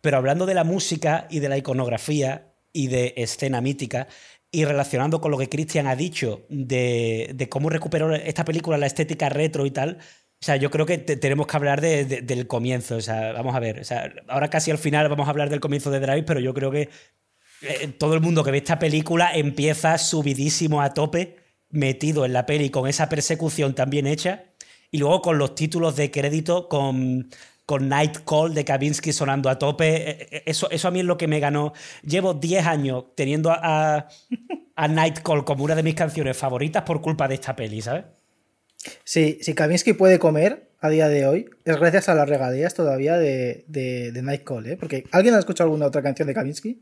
[0.00, 4.08] Pero hablando de la música y de la iconografía y de escena mítica,
[4.50, 8.86] y relacionando con lo que Christian ha dicho de, de cómo recuperó esta película la
[8.86, 9.98] estética retro y tal,
[10.40, 12.96] o sea, yo creo que tenemos que hablar del comienzo.
[12.96, 13.80] O sea, vamos a ver.
[13.80, 16.52] O sea, ahora casi al final vamos a hablar del comienzo de Drive, pero yo
[16.52, 16.90] creo que
[17.62, 21.36] eh, todo el mundo que ve esta película empieza subidísimo a tope,
[21.70, 24.44] metido en la peli con esa persecución tan bien hecha.
[24.90, 27.30] Y luego con los títulos de crédito, con,
[27.64, 30.10] con Night Call de Kavinsky sonando a tope.
[30.10, 31.72] Eh, eh, eso, eso a mí es lo que me ganó.
[32.02, 34.06] Llevo 10 años teniendo a,
[34.76, 38.04] a Night Call como una de mis canciones favoritas por culpa de esta peli, ¿sabes?
[39.04, 43.16] Sí, si Kavinsky puede comer a día de hoy, es gracias a las regalías todavía
[43.18, 44.76] de, de, de Nightcall, ¿eh?
[44.76, 46.80] Porque ¿alguien ha escuchado alguna otra canción de Kavinsky?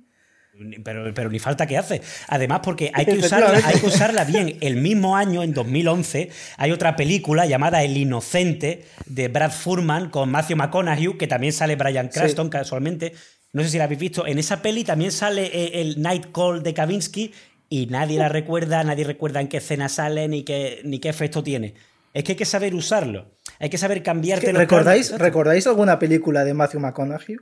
[0.84, 2.00] Pero, pero, ni falta que hace.
[2.28, 4.56] Además, porque hay que, usarla, hay que usarla bien.
[4.60, 10.30] El mismo año, en 2011, hay otra película llamada El Inocente de Brad Furman con
[10.30, 13.14] Matthew McConaughey, que también sale Brian Cranston casualmente.
[13.52, 14.26] No sé si la habéis visto.
[14.26, 17.32] En esa peli también sale eh, el Night Call de Kavinsky
[17.68, 21.42] y nadie la recuerda, nadie recuerda en qué escena sale ni qué, ni qué efecto
[21.42, 21.74] tiene.
[22.14, 23.34] Es que hay que saber usarlo.
[23.58, 27.36] Hay que saber cambiarte los ¿recordáis, ¿Recordáis alguna película de Matthew McConaughey?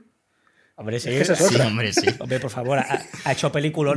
[0.75, 1.11] Hombre, sí.
[1.61, 2.07] hombre, sí.
[2.19, 3.95] Hombre, por favor, ha, hecho películas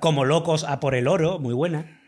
[0.00, 1.99] como, Locos a por el oro, muy buena.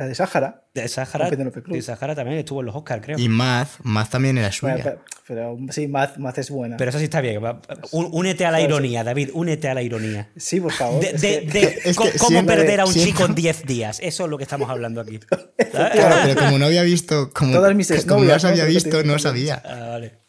[0.00, 0.62] La de Sahara.
[0.72, 1.76] De Cruz.
[1.76, 3.18] de Sahara también estuvo en los Oscars, creo.
[3.18, 4.76] Y Math, Math también era suya.
[4.76, 6.78] Bueno, pero, pero sí, Math, Math es buena.
[6.78, 7.42] Pero eso sí está bien.
[7.92, 8.78] Únete a la Claro, sí.
[8.78, 10.30] ironía, David, únete a la ironía.
[10.36, 11.00] sí, por favor.
[11.02, 13.26] De, es de- que- de Es co- que cómo siempre- perder a un siempre- chico
[13.26, 14.00] en 10 días.
[14.02, 15.18] Eso es lo que estamos hablando aquí.
[15.18, 19.18] Claro, pero como no había visto, como, Todas mis como no las había visto, no
[19.18, 19.62] sabía.
[19.64, 20.20] Ah, vale.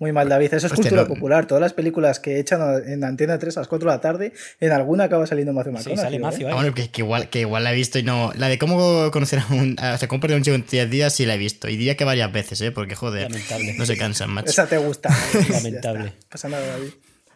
[0.00, 0.46] Muy mal, David.
[0.46, 1.46] Eso es Hostia, cultura no- popular.
[1.46, 4.72] Todas las películas que echan en Antena 3 a las 4 de la tarde, en
[4.72, 6.04] alguna acaba saliendo Matthew Sí, McConaughey.
[6.04, 6.20] sale ¿eh?
[6.20, 6.54] Macio Ah, ahí.
[6.56, 8.32] bueno, que, que igual, que igual la he visto y no.
[8.36, 9.76] La de cómo conocer a un.
[9.78, 11.68] O sea, cómo perder a un chico en 10 días sí la he visto.
[11.68, 12.70] Y diría que varias veces, ¿eh?
[12.70, 13.24] Porque joder.
[13.30, 13.74] Lamentable.
[13.74, 14.50] No se cansan, macho.
[14.50, 15.10] Esa te gusta.
[15.50, 16.12] Lamentable.
[16.28, 16.90] pasa nada, David.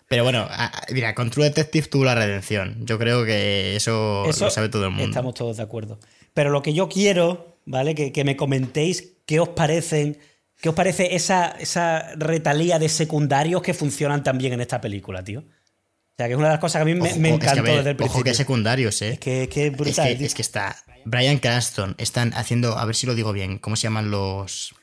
[0.08, 0.46] Pero bueno,
[0.92, 2.76] mira, con True Detective tuvo la redención.
[2.84, 5.06] Yo creo que eso, Eso lo sabe todo el mundo.
[5.08, 5.98] Estamos todos de acuerdo.
[6.34, 7.94] Pero lo que yo quiero, ¿vale?
[7.94, 10.18] Que, que me comentéis qué os parecen.
[10.62, 15.40] ¿Qué os parece esa, esa retalía de secundarios que funcionan también en esta película, tío?
[15.40, 17.38] O sea, que es una de las cosas que a mí me, Ojo, me es
[17.40, 18.34] que, a encantó ver, desde el Ojo que principio.
[18.34, 19.08] secundarios, ¿eh?
[19.14, 20.76] Es que, que es Es brutal, que, es que está.
[21.04, 22.78] Brian Cranston están haciendo.
[22.78, 23.58] A ver si lo digo bien.
[23.58, 24.74] ¿Cómo se llaman los.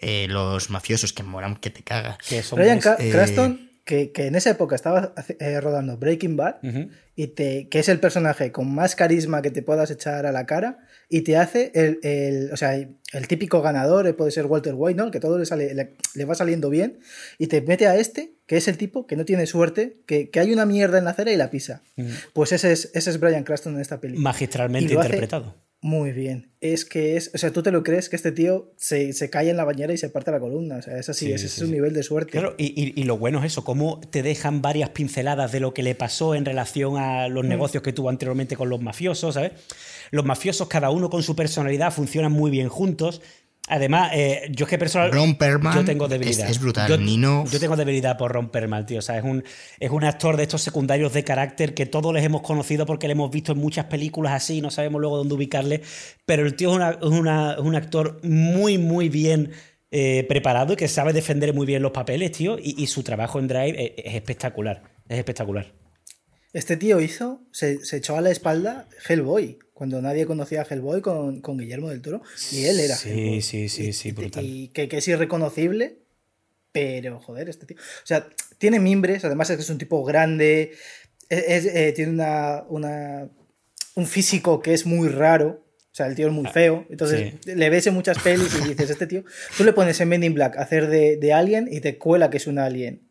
[0.00, 1.82] eh, los mafiosos que moran que te
[2.42, 6.56] son Brian eh, Cranston, que, que en esa época estaba eh, rodando Breaking Bad,
[7.16, 10.46] y te, que es el personaje con más carisma que te puedas echar a la
[10.46, 10.78] cara,
[11.08, 14.96] y te hace el, el- o sea, el típico ganador, eh, puede ser Walter White,
[14.96, 15.04] ¿no?
[15.04, 16.98] El que todo le, sale, le, le va saliendo bien,
[17.38, 20.40] y te mete a este, que es el tipo que no tiene suerte, que, que
[20.40, 21.82] hay una mierda en la acera y la pisa.
[22.34, 24.22] Pues ese es, ese es Brian Cranston en esta película.
[24.24, 25.54] Magistralmente interpretado.
[25.80, 26.50] Muy bien.
[26.60, 29.48] Es que es, o sea, tú te lo crees que este tío se, se cae
[29.48, 30.78] en la bañera y se parte la columna.
[30.78, 31.72] O sea, es así, Sí, ese sí, es un sí.
[31.74, 32.32] nivel de suerte.
[32.32, 35.72] Claro, y, y- y lo bueno es eso, cómo te dejan varias pinceladas de lo
[35.74, 37.32] que le pasó en relación a Mm.
[37.32, 39.52] los negocios que tuvo anteriormente con los mafiosos, ¿sabes?
[40.10, 43.20] Los mafiosos, cada uno con su personalidad, funcionan muy bien juntos.
[43.70, 45.12] Además, eh, yo es que personal.
[45.12, 46.48] Ron Perlman yo tengo es- debilidad.
[46.48, 46.88] es brutal.
[46.88, 49.00] Yo, Nino- yo tengo debilidad por Ron Perlman, tío.
[49.00, 49.44] O sea, es un,
[49.78, 53.12] es un actor de estos secundarios de carácter que todos les hemos conocido porque le
[53.12, 55.82] hemos visto en muchas películas así, no sabemos luego dónde ubicarle.
[56.24, 59.50] Pero el tío es, una- es una- es un actor muy, muy bien
[59.90, 62.58] eh, preparado y que sabe defender muy bien los papeles, tío.
[62.58, 64.82] Y, y su trabajo en Drive es, es espectacular.
[65.08, 65.74] Es espectacular.
[66.54, 71.00] Este tío hizo, se, se echó a la espalda Hellboy, cuando nadie conocía a Hellboy
[71.00, 72.20] con, con Guillermo del Toro.
[72.50, 72.96] Y él era.
[72.96, 73.42] Sí, Hellboy.
[73.42, 74.44] sí, sí, Y- sí, brutal.
[74.44, 75.98] Y que, que es irreconocible,
[76.72, 77.76] pero joder, este tío.
[77.76, 78.26] O sea,
[78.58, 80.72] tiene mimbres, además es que es un tipo grande,
[81.28, 83.28] es- es, eh, tiene una, una-
[83.94, 85.64] un físico que es muy raro.
[85.92, 86.84] O sea, el tío es muy feo.
[86.90, 89.22] Entonces le ves en muchas pelis y dices, este tío,
[89.56, 92.30] tú le pones en Men in Black a hacer de, de alien y te cuela
[92.30, 93.07] que es un alien.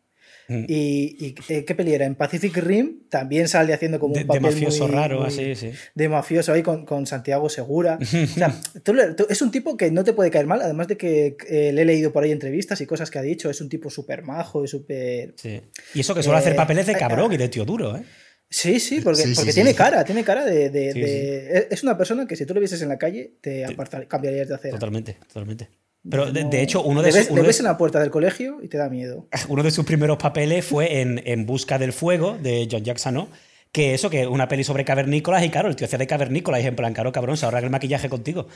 [0.50, 0.64] Mm.
[0.66, 2.06] Y, y, eh, ¿qué peli era?
[2.06, 5.26] En Pacific Rim también sale haciendo como De, un de papel mafioso muy- raro, muy-
[5.28, 5.72] así, sí.
[5.94, 7.98] de mafioso ahí con, con Santiago Segura.
[8.00, 10.88] O sea, tú le- tú- es un tipo que no te puede caer mal, además
[10.88, 13.50] de que eh, le he leído por ahí entrevistas y cosas que ha dicho.
[13.50, 15.34] Es un tipo súper majo y súper.
[15.36, 15.60] sí.
[15.94, 18.02] Y eso que suele Eh, hacer papeles de eh, cabrón y de tío duro, ¿eh?
[18.50, 19.56] Sí, sí, porque, Sí, sí, porque sí.
[19.56, 20.70] tiene cara, tiene cara de.
[20.70, 23.66] de- Sí, de- Es una persona que si tú le vieses en la calle, te
[23.66, 24.72] apartar- cambiarías de acera.
[24.74, 25.68] Totalmente, totalmente.
[26.08, 28.68] Pero de, hecho, uno de, sus, uno, de, ves en la puerta del colegio y
[28.68, 29.28] te da miedo.
[29.48, 33.28] uno de sus primeros papeles fue en, en Busca del Fuego, de John Jackson, ¿no?
[33.72, 36.66] Que eso, que una peli sobre cavernícolas, y claro, el tío hacía de cavernícolas, y
[36.66, 38.46] en plan, claro, cabrón, se ahorra el maquillaje contigo.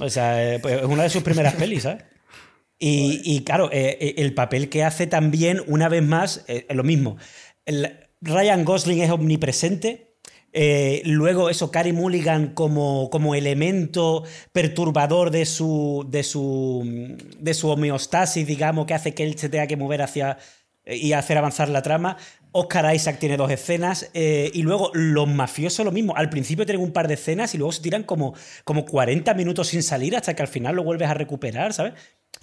[0.00, 2.04] O sea, eh, pues, es una de sus primeras pelis, ¿sabes?
[2.78, 6.76] Y, y, claro, eh, eh, el papel que hace también, una vez más, eh, es
[6.76, 7.16] lo mismo.
[7.64, 10.07] El- Ryan Gosling es omnipresente.
[10.52, 17.68] Eh, luego, eso, Carey Mulligan como, como elemento perturbador de su, de, su, de su
[17.68, 20.38] homeostasis, digamos, que hace que él se tenga que mover hacia
[20.88, 22.16] y hacer avanzar la trama.
[22.52, 24.10] Oscar Isaac tiene dos escenas.
[24.14, 26.16] eh, y luego los mafiosos lo mismo.
[26.16, 28.34] Al principio tienen un par de escenas y luego se tiran como,
[28.64, 31.94] como 40 minutos sin salir hasta que al final lo vuelves a recuperar, ¿sabes?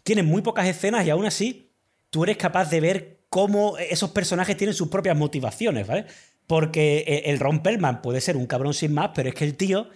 [0.04, 1.72] Tienen muy pocas escenas y aún así
[2.10, 6.06] tú eres capaz de ver cómo esos personajes tienen sus propias motivaciones, ¿vale?
[6.48, 9.56] Porque eh, el Ron Perlman puede ser un cabrón sin más, pero es que el
[9.56, 9.88] tío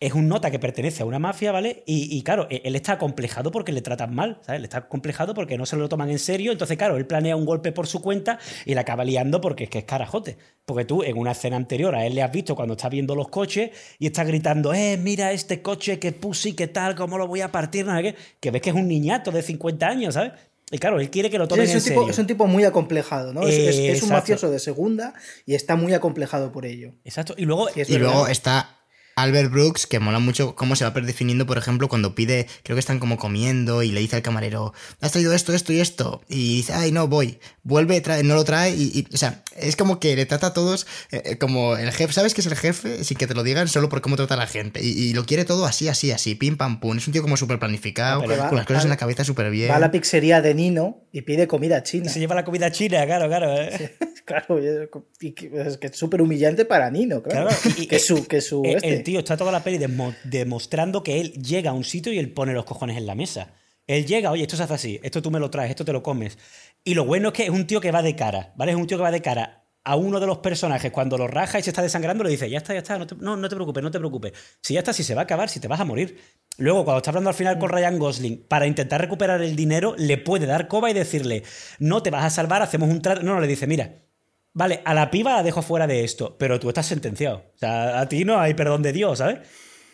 [0.00, 1.82] es un nota que pertenece a una mafia, ¿vale?
[1.86, 4.62] Y, claro, e, él está acomplejado porque le tratan mal, ¿sabes?
[4.62, 6.52] Le está acomplejado porque no se lo toman en serio.
[6.52, 9.70] Entonces, claro, él planea un golpe por su cuenta y la acaba liando porque es
[9.70, 10.38] que es carajote.
[10.64, 13.28] Porque tú, en una escena anterior, a él le has visto cuando está viendo los
[13.28, 17.42] coches y está gritando, eh, mira este coche, que pussy, qué tal, cómo lo voy
[17.42, 18.14] a partir, no sé qué.
[18.40, 20.32] Que ves que es un niñato de 50 años, ¿sabes?
[20.70, 22.10] Y claro, él quiere que lo tomen es, en un tipo, serio.
[22.12, 23.42] es un tipo muy acomplejado, ¿no?
[23.46, 25.14] Es, es- es un mafioso de segunda
[25.46, 26.92] y está muy acomplejado por ello.
[27.04, 27.34] Exacto.
[27.36, 28.79] Y luego, Y luego está
[29.22, 32.80] Albert Brooks, que mola mucho cómo se va predefiniendo, por ejemplo, cuando pide, creo que
[32.80, 36.22] están como comiendo y le dice al camarero, has traído esto, esto y esto.
[36.28, 37.38] Y dice, ay, no, voy.
[37.62, 38.70] Vuelve, trae, no lo trae.
[38.74, 41.90] Y, y, o sea, es como que le trata a todos eh, eh, como el
[41.92, 42.12] jefe.
[42.12, 43.04] ¿Sabes que es el jefe?
[43.04, 44.80] Sin que te lo digan, solo por cómo trata a la gente.
[44.82, 46.96] Y, y lo quiere todo así, así, así, pim, pam, pum.
[46.96, 49.24] Es un tío como súper planificado, Ah, va- con las cosas va- en la cabeza
[49.24, 49.70] súper bien.
[49.70, 52.10] Va a la pizzería de Nino y pide comida china.
[52.10, 53.54] se lleva la comida china, claro, claro.
[53.60, 53.96] ¿eh?
[54.30, 57.48] Claro, y es- que- es súper humillante para Nino, claro.
[57.48, 58.86] Claro, y- que su, que su este.
[59.10, 59.78] Tío está toda la peli
[60.22, 63.54] demostrando que él llega a un sitio y él pone los cojones en la mesa.
[63.88, 66.00] Él llega, oye, esto se hace así, esto tú me lo traes, esto te lo
[66.00, 66.38] comes.
[66.84, 68.70] Y lo bueno es que es un tío que va de cara, ¿vale?
[68.70, 71.58] Es un tío que va de cara a uno de los personajes cuando lo raja
[71.58, 73.82] y se está desangrando, le dice, ya está, ya está, no te, no, te preocupes,
[73.82, 74.32] no te preocupes.
[74.62, 76.18] Si ya está, si se va a acabar, si te vas a morir.
[76.58, 77.74] Luego, cuando está hablando al final con mm.
[77.74, 81.42] Ryan Gosling, para intentar recuperar el dinero, le puede dar coba y decirle,
[81.80, 83.24] no te vas a salvar, hacemos un trato.
[83.24, 84.04] No, no, le dice, mira,
[84.52, 87.44] vale, a la piba la dejo fuera de esto, pero tú estás sentenciado.
[87.54, 89.38] O sea, a ti no hay perdón de Dios, ¿sabes?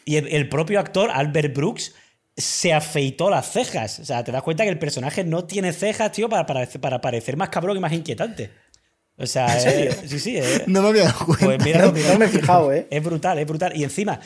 [0.04, 1.94] Y el, propio actor, Albert Brooks,
[2.36, 3.98] se afeitó las cejas.
[3.98, 7.00] O sea, te das cuenta que el personaje no tiene cejas, tío, para, para, para
[7.00, 8.52] parecer más cabrón y más inquietante.
[9.18, 10.40] O sea, sí, sí.
[10.66, 11.46] no me había dado cuenta.
[11.46, 12.86] Pues mira, no, me he fijado, ¿eh?
[12.90, 13.76] Es brutal, es brutal.
[13.76, 14.20] Y encima,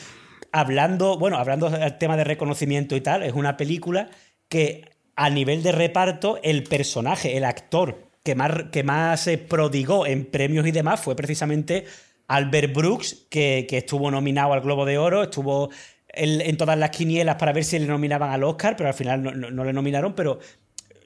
[0.51, 4.09] hablando, bueno, hablando del tema de reconocimiento y tal, es una película
[4.49, 10.05] que a nivel de reparto, el personaje, el actor que más, que más se prodigó
[10.05, 11.85] en premios y demás fue precisamente
[12.27, 15.69] Albert Brooks, que, estuvo nominado al Globo de Oro, estuvo
[16.09, 19.21] en, todas las quinielas para ver si le nominaban al Oscar, pero al final
[19.53, 20.39] no le nominaron, pero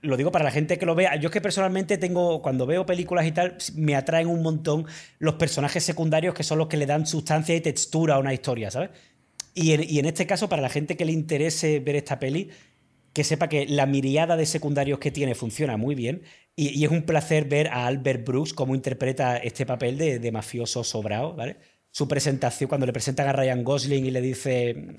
[0.05, 1.15] lo digo para la gente que lo vea.
[1.15, 4.85] Yo es que personalmente tengo, cuando veo películas y tal, me atraen un montón
[5.19, 8.71] los personajes secundarios que son los que le dan sustancia y textura a una historia,
[8.71, 8.91] ¿sabes?
[9.53, 12.49] Y en, este caso, para la gente que le interese ver esta peli,
[13.15, 16.23] que sepa que la miriada de secundarios que tiene funciona muy bien.
[16.57, 21.33] Y, es un placer ver a Albert Brooks cómo interpreta este papel de, mafioso sobrado,
[21.33, 21.55] ¿vale?
[21.91, 24.95] Su presentación, cuando le presentan a Ryan Gosling y le dice,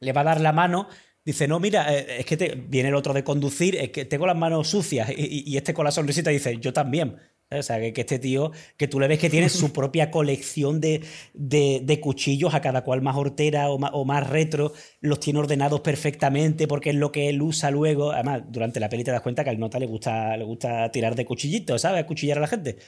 [0.00, 0.88] le va a dar la mano,
[1.24, 4.26] Dice, no, mira, eh, es que te, viene el otro de conducir, es que tengo
[4.26, 5.08] las manos sucias.
[5.16, 7.16] Y, este con la sonrisita dice, yo también.
[7.58, 11.02] O sea, que, este tío, que tú le ves que tiene su propia colección de,
[11.34, 15.80] de, cuchillos, a cada cual más hortera o más, o más, retro, los tiene ordenados
[15.80, 18.12] perfectamente porque es lo que él usa luego.
[18.12, 21.14] Además, durante la peli te das cuenta que al nota le gusta, le gusta tirar
[21.14, 22.04] de cuchillitos, ¿sabes?
[22.04, 22.78] Cuchillar a la gente.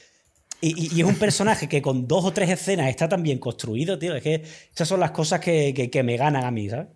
[0.61, 4.15] Y, es un personaje que con dos o tres escenas está tan bien construido, tío.
[4.15, 4.41] Es que
[4.73, 6.87] esas son las cosas que, que me ganan a mí, ¿sabes?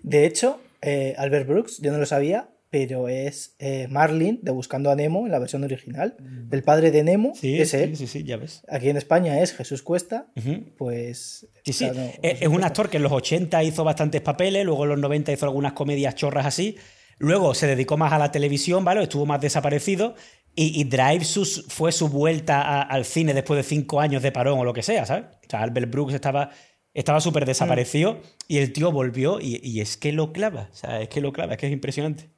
[0.00, 4.90] De hecho, eh, Albert Brooks, yo no lo sabía, pero es eh, Marlin de Buscando
[4.90, 6.16] a Nemo en la versión original.
[6.18, 6.52] Mm.
[6.54, 8.62] El padre de Nemo sí, es Sí, sí, ya ves.
[8.68, 10.28] Aquí en España es Jesús Cuesta.
[10.76, 11.48] Pues.
[11.64, 11.88] Sí, sí.
[12.22, 15.46] es, un actor que en los 80 hizo bastantes papeles, luego en los 90 hizo
[15.46, 16.76] algunas comedias chorras así.
[17.18, 19.02] Luego se dedicó más a la televisión, ¿vale?
[19.02, 20.14] Estuvo más desaparecido.
[20.54, 21.24] Y, Drive
[21.68, 25.06] fue su vuelta al cine después de cinco años de parón o lo que sea,
[25.06, 25.26] ¿sabes?
[25.26, 26.50] O sea, Albert Brooks estaba
[26.98, 28.18] estaba súper desaparecido mm.
[28.48, 30.68] y el tío volvió y, es que lo clava.
[30.72, 32.30] O sea, es que lo clava, es que es impresionante.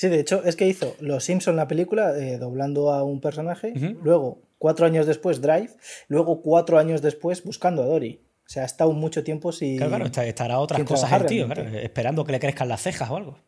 [0.00, 3.74] Sí, de hecho, es que hizo Los Simpson la película, eh, doblando a un personaje,
[4.02, 5.72] luego, cuatro años después, Drive,
[6.08, 8.18] luego cuatro años después, buscando a Dory.
[8.46, 9.76] O sea, ha estado mucho tiempo sin.
[9.76, 11.46] Claro, claro, estará otras cosas el tío,
[11.82, 13.38] esperando que le crezcan las cejas o algo.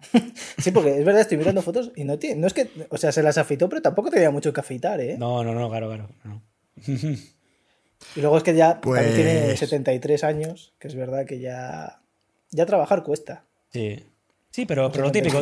[0.58, 2.42] sí, porque es verdad, estoy mirando fotos y no tiene.
[2.42, 2.68] No es que.
[2.90, 5.16] O sea, se las afeitó, pero tampoco tenía mucho que afeitar, ¿eh?
[5.16, 6.42] No, no, no, claro, claro.
[8.16, 12.02] Y luego es que ya tiene 73 pues años, que es verdad que ya,
[12.50, 13.46] ya trabajar cuesta.
[13.72, 14.04] Sí.
[14.54, 15.40] Sí, pero, pero lo típico.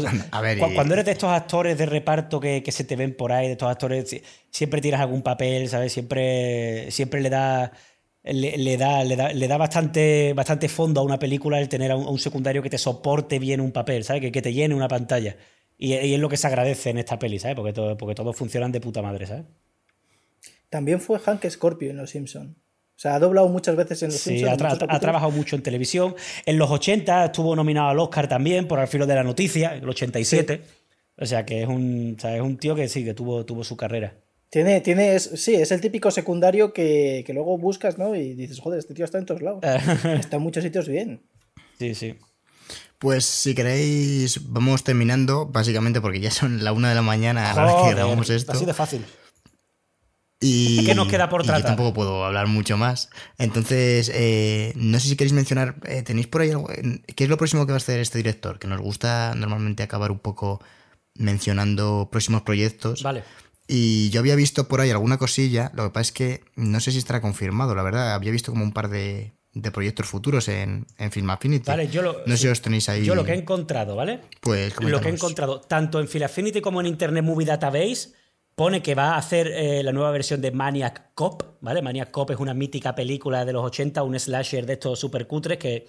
[0.75, 3.71] Cuando eres de estos actores de reparto que, se te ven por ahí, de estos
[3.71, 5.93] actores, siempre tiras algún papel, ¿sabes?
[5.93, 7.73] Siempre, siempre le da.
[8.23, 11.97] Le, da, le, da, le da bastante, bastante fondo a una película el tener a
[11.97, 14.23] un, secundario que te soporte bien un papel, ¿sabes?
[14.23, 15.37] Que, que te llene una pantalla.
[15.77, 17.55] Y, es lo que se agradece en esta peli, ¿sabes?
[17.55, 19.45] Porque, todo, porque todos funcionan de puta madre, ¿sabes?
[20.71, 22.57] También fue Hank Scorpio en Los Simpson.
[23.03, 26.15] O sea, ha doblado muchas veces en Los sí, Ha, ha, trabajado mucho en televisión.
[26.47, 29.83] En los 80 estuvo nominado al Oscar también por Al filo de la noticia, en
[29.83, 30.62] el 87.
[31.16, 34.15] O sea, que es un, es un tío que sí, que tuvo, tuvo su carrera.
[34.51, 38.15] Tiene, tiene, sí, es el típico secundario que, que, luego buscas, ¿no?
[38.15, 39.65] Y dices, joder, este tío está en todos lados.
[40.20, 41.23] está en muchos sitios bien.
[41.81, 42.15] Sí, sí.
[43.01, 47.55] Pues si queréis, vamos terminando, básicamente porque ya son la una de la mañana a
[47.57, 48.53] la hora que grabamos esto.
[48.53, 49.05] Así de fácil.
[50.43, 51.62] Y, ¿Qué nos queda por tratar?
[51.62, 53.10] yo tampoco puedo hablar mucho más.
[53.39, 56.66] Entonces, eh, no sé si queréis mencionar, eh, ¿tenéis por ahí algo?
[56.66, 58.59] ¿Qué es lo próximo que va a hacer este director?
[58.59, 60.60] Que nos gusta normalmente acabar un poco
[61.14, 63.05] mencionando próximos proyectos.
[63.05, 63.23] Vale.
[63.69, 66.90] Y yo había visto por ahí alguna cosilla, lo que pasa es que no sé
[66.90, 68.12] si estará confirmado, la verdad.
[68.12, 69.32] Había visto como un par de,
[69.73, 71.70] proyectos futuros en, en Film Affinity.
[71.70, 73.05] Vale, yo lo, no sé si os tenéis ahí.
[73.05, 74.20] Yo lo que he encontrado, ¿vale?
[74.40, 78.22] Pues Lo que he encontrado tanto en Film Affinity como en Internet Movie Database
[78.55, 81.83] pone que va a hacer eh, la nueva versión de Maniac Cop, ¿vale?
[81.83, 85.59] Maniac Cop es una mítica película de los 80, un slasher de estos super cutres
[85.59, 85.87] que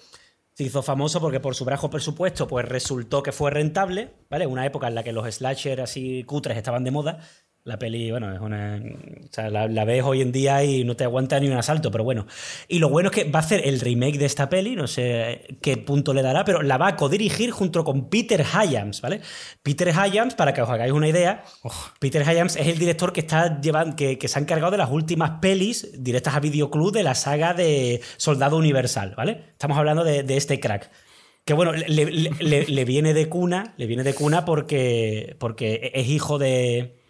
[0.54, 4.46] se hizo famoso porque por su bajo presupuesto pues resultó que fue rentable, ¿vale?
[4.46, 7.20] Una época en la que los slasher así cutres estaban de moda
[7.66, 8.78] La peli, bueno, es una.
[8.78, 11.90] O sea, la, la, ves hoy en día y no te aguanta ni un asalto,
[11.90, 12.26] pero bueno.
[12.68, 15.56] Y lo bueno es que va a hacer el remake de esta peli, no sé
[15.62, 19.22] qué punto le dará, pero la va a codirigir junto con Peter Hyams, ¿vale?
[19.62, 21.42] Peter Hyams, para que os hagáis una idea,
[22.00, 24.90] Peter Hyams es el director que está llevando, que, que, se ha encargado de las
[24.90, 29.42] últimas pelis directas a videoclub de la saga de Soldado Universal, ¿vale?
[29.52, 30.90] Estamos hablando de, de este crack.
[31.46, 35.92] Que bueno, le, le, le, le, viene de cuna, le viene de cuna porque, porque
[35.94, 37.03] es hijo de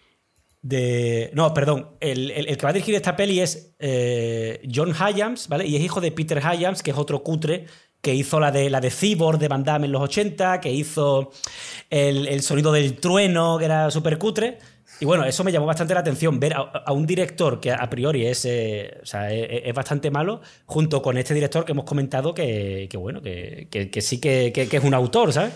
[0.64, 1.30] de.
[1.34, 1.90] No, perdón.
[2.00, 5.66] El, el, que va a dirigir esta peli es eh, John Hyams, ¿vale?
[5.66, 7.66] Y es hijo de Peter Hyams, que es otro cutre
[8.00, 11.30] que hizo la de, la de Cyborg de Van Damme en los 80, que hizo
[11.88, 14.58] el, el sonido del trueno, que era súper cutre.
[15.00, 18.26] Y bueno, eso me llamó bastante la atención, ver a, un director que a priori
[18.26, 22.86] es, eh, o sea, es, bastante malo, junto con este director que hemos comentado que,
[22.90, 25.52] que bueno, que, que, que sí que, que, es un autor, ¿sabes?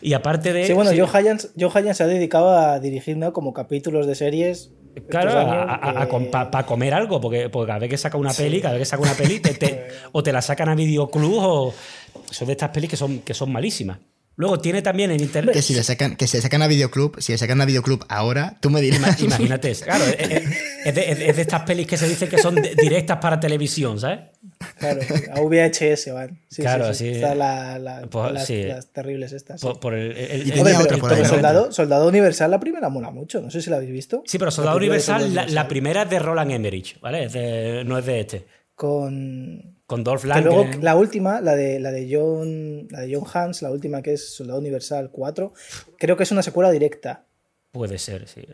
[0.00, 0.66] Y aparte de.
[0.66, 0.98] Sí, bueno, sí.
[0.98, 3.32] Joe, Hyams, Joe Hyams se ha dedicado a dirigir ¿no?
[3.32, 4.70] como capítulos de series.
[5.08, 6.26] Claro, para que...
[6.26, 8.62] pa, pa comer algo, porque, porque, cada vez que saca una peli, sí.
[8.62, 11.74] cada vez que saca una peli, te, te, o te la sacan a videoclub o
[12.30, 13.98] son de estas pelis que son, que son malísimas.
[14.36, 15.54] Luego tiene también en internet.
[15.54, 18.56] Que si le sacan, que se sacan a videoclub, si le sacan a videoclub ahora,
[18.60, 19.20] tú me dirás.
[19.20, 20.42] Imagínate, claro, es,
[20.84, 24.20] es, de, es, de, estas pelis que se dice que son directas para televisión, ¿sabes?
[24.78, 25.00] Claro,
[25.32, 26.40] a VHS van.
[26.48, 27.04] Sí, claro, sí.
[27.04, 27.10] sí.
[27.12, 28.62] Está la, la, las, sí.
[28.62, 29.60] las, terribles estas.
[29.60, 33.40] Por, por el, el, el, Hombre, pero, pero Soldado, Soldado, Universal, la primera mola mucho.
[33.40, 34.22] No sé si la habéis visto.
[34.26, 37.28] Sí, pero Soldado la Universal, Universal, la, primera es de Roland Emmerich, ¿vale?
[37.28, 38.46] De, no es de este.
[38.74, 39.74] Con.
[39.86, 40.44] Con Dolph Lundgren.
[40.44, 44.14] luego la última, la de, la, de John, la de John Hans, la última que
[44.14, 45.52] es Soldado Universal 4,
[45.98, 47.26] creo que es una secuela directa.
[47.70, 48.46] Puede ser, sí.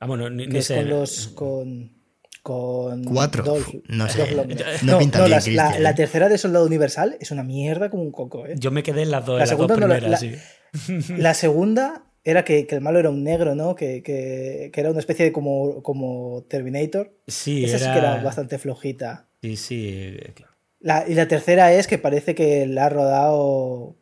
[0.00, 0.76] Vamos, no, ni, que ni es sé.
[0.76, 1.28] con los.
[1.28, 2.03] Con,
[2.44, 3.42] con Cuatro.
[3.42, 4.18] Dolph, no sé.
[4.18, 4.50] Dolph
[4.82, 7.88] no, no, pinta no bien, la, la, la, tercera de Soldado Universal es una mierda
[7.88, 8.54] como un coco, ¿eh?
[8.58, 11.12] Yo me quedé en las dos, la en segunda las dos primeras, no, la, sí.
[11.16, 13.74] la segunda era que, que, el malo era un negro, ¿no?
[13.74, 17.16] Que, que, que, era una especie de como, como Terminator.
[17.26, 17.86] Sí, Esa era...
[17.86, 19.26] sí que era bastante flojita.
[19.40, 20.52] Sí, sí, claro.
[20.80, 23.96] La, y la tercera es que parece que la ha rodado.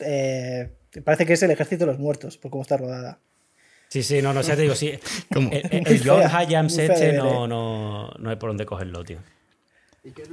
[0.00, 0.72] Eh,
[1.04, 3.20] parece que es el ejército de los muertos, por cómo está rodada.
[3.88, 4.92] Sí, sí, no, no sé, te digo, sí.
[5.30, 9.18] El, el, el John Hayams este no, no, no hay por dónde cogerlo, tío.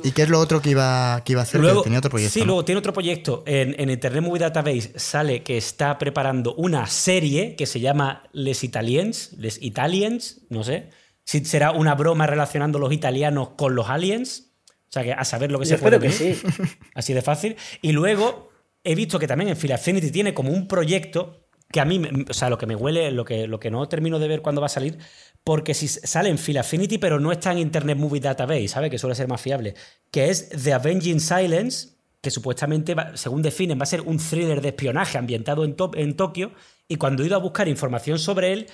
[0.04, 1.60] ¿Y qué es lo otro que iba, que iba a hacer?
[1.60, 2.34] Luego, tenía otro proyecto.
[2.34, 2.48] Sí, ¿no?
[2.48, 3.44] luego tiene otro proyecto.
[3.46, 8.64] En, en, Internet Movie Database sale que está preparando una serie que se llama Les
[8.64, 10.90] Italiens, Les Italians, no sé.
[11.24, 14.52] Si será una broma relacionando los italianos con los aliens.
[14.68, 16.40] O sea, que a saber lo que Yo se puede que sí.
[16.94, 17.58] Así de fácil.
[17.82, 18.50] Y luego
[18.84, 21.45] he visto que también en Phil Affinity tiene como un proyecto
[21.76, 24.18] que a mí, o sea, lo que me huele, lo que, lo que no termino
[24.18, 24.98] de ver cuándo va a salir,
[25.44, 28.90] porque si sale en Phil Affinity, pero no está en Internet Movie Database, ¿sabes?
[28.90, 29.76] Que suele ser más fiable,
[30.10, 31.90] que es The Avenging Silence,
[32.22, 35.92] que supuestamente, va, según definen, va a ser un thriller de espionaje ambientado en, to
[35.96, 36.54] en Tokio,
[36.88, 38.68] y cuando he ido a buscar información sobre él,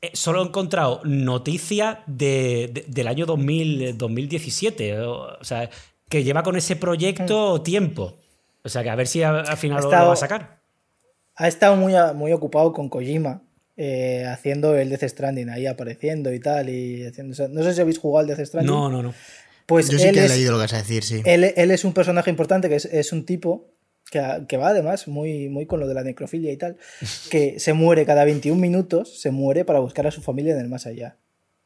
[0.00, 5.68] eh, solo he encontrado noticias de, de, del año 2000, 2017, o, o, sea,
[6.08, 8.14] que lleva con ese proyecto tiempo.
[8.62, 10.60] O sea, que a ver si al final estado, lo va a sacar.
[11.36, 13.42] Ha estado muy, muy ocupado con Kojima,
[13.76, 16.70] eh, haciendo el Death Stranding, ahí apareciendo y tal.
[16.70, 18.74] Y haciendo, o sea, no sé si habéis jugado al Death Stranding.
[18.74, 19.14] No, no, no.
[19.66, 21.22] Pues Yo sí que he leído lo que vas a decir, sí.
[21.24, 23.68] Él, él es un personaje importante, que es, es un tipo
[24.10, 26.76] que, que, va además muy, muy con lo de la necrofilia y tal,
[27.30, 30.68] que se muere cada 21 minutos, se muere para buscar a su familia en el
[30.68, 31.16] más allá.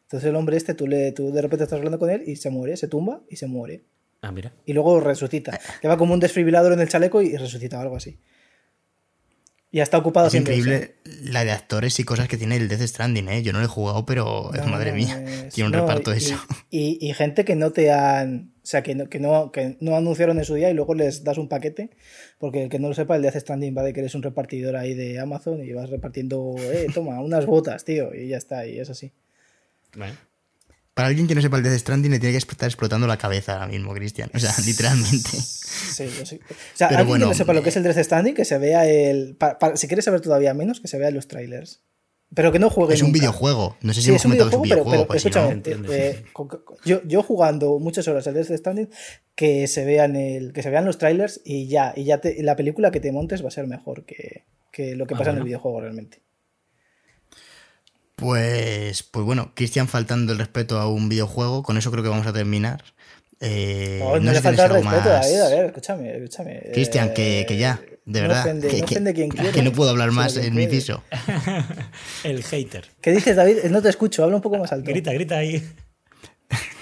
[0.05, 2.51] Entonces el hombre este, tú, le, tú de repente estás hablando con él y se
[2.51, 3.85] muere, se tumba y se muere.
[4.23, 4.53] Ah, mira.
[4.67, 5.59] Y luego resucita.
[5.81, 8.19] Que va como un desfibrilador en el chaleco y resucita o algo así.
[9.73, 13.29] Y está ocupado es increíble la de actores y cosas que tiene el Death Stranding,
[13.29, 13.43] ¿eh?
[13.43, 15.55] Yo no lo he jugado, pero no, madre mía, es...
[15.55, 16.35] tiene un no, reparto y, eso.
[16.71, 18.53] Y, y, gente que no te han.
[18.63, 21.23] O sea, que no, que, no, que no anunciaron en su día y luego les
[21.23, 21.91] das un paquete.
[22.39, 24.75] Porque el que no lo sepa, el Death Stranding va de que eres un repartidor
[24.77, 28.81] ahí de Amazon y vas repartiendo, eh, toma, unas botas, tío, y ya está, y
[28.81, 29.13] es así.
[29.97, 30.15] Bueno.
[30.95, 33.55] Para alguien que no sepa el Death Stranding, le tiene que estar explotando la cabeza
[33.55, 34.31] ahora mismo, Cristian.
[34.35, 35.31] O sea, literalmente.
[35.31, 36.41] Sí, yo sí.
[36.51, 38.45] O sea, Pero alguien bueno, que no sepa lo que es el Death Stranding, que
[38.45, 39.37] se vea el.
[39.77, 41.81] Si quieres saber todavía menos, que se vea los trailers.
[42.35, 42.95] Pero que no juegue.
[42.95, 43.77] Es un videojuego.
[43.83, 44.91] No sé si sí, hemos es un videojuego, es un videojuego.
[44.91, 46.25] pero, pero escúchame, no, eh, eh,
[46.85, 48.89] yo, yo jugando muchas horas al Death Stranding,
[49.35, 52.55] que se vean el, que se vean los trailers y ya, y ya te, la
[52.57, 55.39] película que te montes va a ser mejor que, que lo que Ah, pasa bueno.
[55.39, 56.21] en el videojuego realmente.
[58.21, 62.27] Pues, pues bueno, Cristian faltando el respeto a un videojuego, con eso creo que vamos
[62.27, 62.85] a terminar.
[63.41, 65.05] Eh, no, no, no le falta el respeto, más.
[65.05, 66.61] David, a ver, escúchame, escúchame.
[66.75, 68.45] Cristian, que, que ya, de no verdad.
[68.47, 69.51] ofende- que, no ofende quien quiere.
[69.51, 71.03] que no puedo hablar más en mi piso.
[72.25, 72.89] el hater.
[73.01, 73.65] ¿Qué dices, David?
[73.71, 74.91] No te escucho, habla un poco más alto.
[74.91, 75.67] Grita, grita ahí.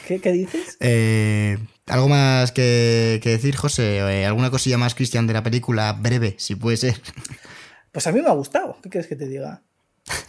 [0.06, 0.76] ¿Qué, qué dices?
[0.80, 3.98] Eh, ¿Algo más que, que decir, José?
[3.98, 5.92] Eh, ¿Alguna cosilla más, Cristian, de la película?
[5.92, 7.00] Breve, si puede ser.
[7.92, 8.78] Pues a mí me ha gustado.
[8.82, 9.62] ¿Qué quieres que te diga?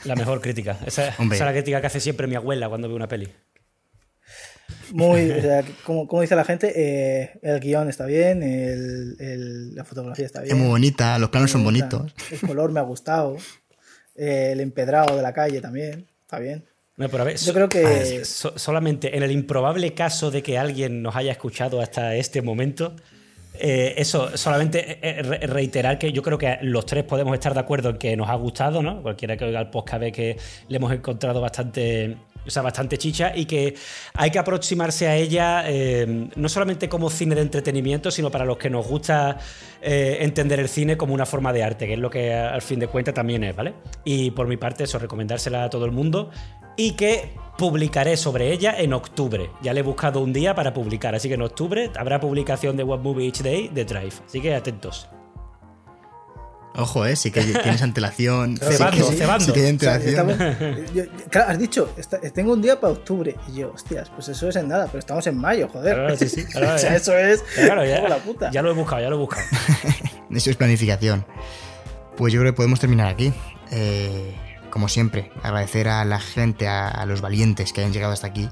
[0.05, 0.77] La mejor crítica.
[0.85, 3.27] Esa, es la crítica que hace siempre mi abuela cuando ve una peli.
[4.91, 9.75] Muy, o sea, como, como dice la gente, eh, el guion está bien, el- el-
[9.75, 10.55] la fotografía está bien.
[10.55, 12.13] Es muy bonita, los planos son bonitos.
[12.31, 13.37] El color me ha gustado.
[14.21, 16.05] eh, el empedrado de la calle también.
[16.23, 16.65] Está bien.
[16.97, 20.57] No, pero a ver, Yo creo que- so- solamente en el improbable caso de que
[20.57, 22.97] alguien nos haya escuchado hasta este momento,
[23.59, 27.59] eh, eso, solamente eh, re- reiterar que yo creo que los tres podemos estar de
[27.59, 29.01] acuerdo en que nos ha gustado, ¿no?
[29.01, 30.37] Cualquiera que oiga el podcast ve que
[30.67, 32.17] le hemos encontrado bastante.
[32.49, 33.75] O sea, bastante chicha y que
[34.13, 38.57] hay que aproximarse a ella eh, no solamente como cine de entretenimiento, sino para los
[38.57, 39.37] que nos gusta
[39.81, 42.79] eh, entender el cine como una forma de arte, que es lo que al fin
[42.79, 43.73] de cuentas también es, ¿vale?
[44.03, 46.31] Y por mi parte, eso, recomendársela a todo el mundo
[46.75, 49.51] y que publicaré sobre ella en octubre.
[49.61, 52.83] Ya le he buscado un día para publicar, así que en octubre habrá publicación de
[52.83, 54.13] One Movie Each Day de Drive.
[54.25, 55.09] Así que atentos.
[56.75, 58.57] Ojo, eh, sí que tienes antelación.
[58.57, 59.45] sí Cebando, que, sí, cebando.
[59.45, 60.29] sí que hay O sea, antelación.
[60.29, 63.35] estamos- yo- claro, has dicho, está- tengo un día para octubre.
[63.49, 65.95] Y yo, hostias, pues eso es en nada, pero estamos en mayo, joder.
[65.95, 66.95] Claro, sí, sí, claro, o sea, ya.
[66.95, 67.41] eso es.
[67.55, 68.51] Claro, ya, la puta.
[68.51, 69.43] ya lo he buscado, ya lo he buscado.
[70.31, 71.25] Eso es planificación.
[72.15, 73.33] Pues yo creo que podemos terminar aquí.
[73.71, 74.35] Eh,
[74.69, 78.47] como siempre, agradecer a la gente, a, a los valientes que hayan llegado hasta aquí.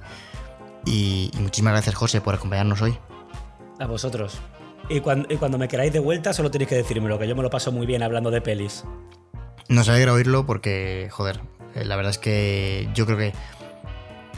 [0.85, 2.97] Y, y muchísimas gracias, José, por acompañarnos hoy.
[3.79, 4.39] A vosotros.
[4.89, 7.43] Y cuando, y cuando me queráis de vuelta, solo tenéis que decírmelo, que yo me
[7.43, 8.83] lo paso muy bien hablando de pelis.
[9.67, 11.41] Nos alegra oírlo porque, joder,
[11.75, 13.33] eh, la verdad es que yo creo que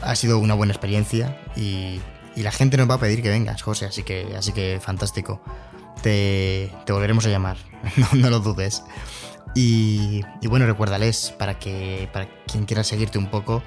[0.02, 2.00] ha sido una buena experiencia y,
[2.34, 5.40] y la gente nos va a pedir que vengas, José, así que, así que fantástico.
[6.02, 7.58] Te, te volveremos a llamar,
[7.96, 8.82] no, no lo dudes.
[9.54, 13.62] Y, y bueno, recuérdales, para, que, para quien quiera seguirte un poco,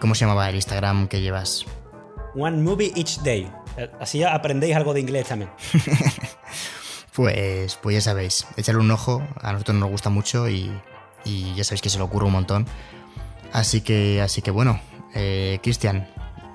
[0.00, 1.66] ¿cómo se llamaba el Instagram que llevas?
[2.34, 3.50] One Movie Each Day.
[4.00, 5.50] Así aprendéis algo de inglés también.
[7.12, 10.70] Pues, pues ya sabéis, echarle un ojo, a nosotros nos gusta mucho y,
[11.24, 12.66] ya sabéis que se le ocurre un montón.
[13.52, 14.80] Así que, así que bueno,
[15.14, 16.08] eh, Cristian,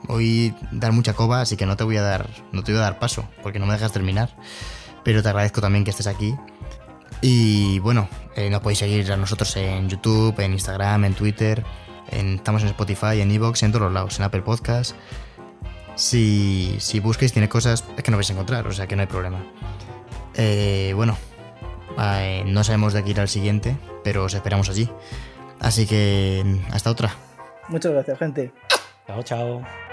[0.08, 2.84] hoy dar mucha coba, así que no te voy a dar, no te voy a
[2.86, 4.30] dar paso, porque no me dejas terminar.
[5.04, 6.34] Pero te agradezco también que estés aquí.
[7.22, 11.64] Y bueno, eh, nos podéis seguir a nosotros en YouTube, en Instagram, en Twitter,
[12.10, 14.96] en- estamos en Spotify, en Evox, en todos los lados, en Apple Podcast.
[15.96, 19.02] Si, si busquéis tiene cosas, es que no vais a encontrar, o sea que no
[19.02, 19.44] hay problema.
[20.34, 21.18] Eh, bueno,
[21.98, 24.90] eh, no sabemos de aquí ir al siguiente, pero os esperamos allí.
[25.60, 27.16] Así que hasta otra.
[27.70, 28.52] Muchas gracias, gente.
[29.08, 29.85] Chao, chao.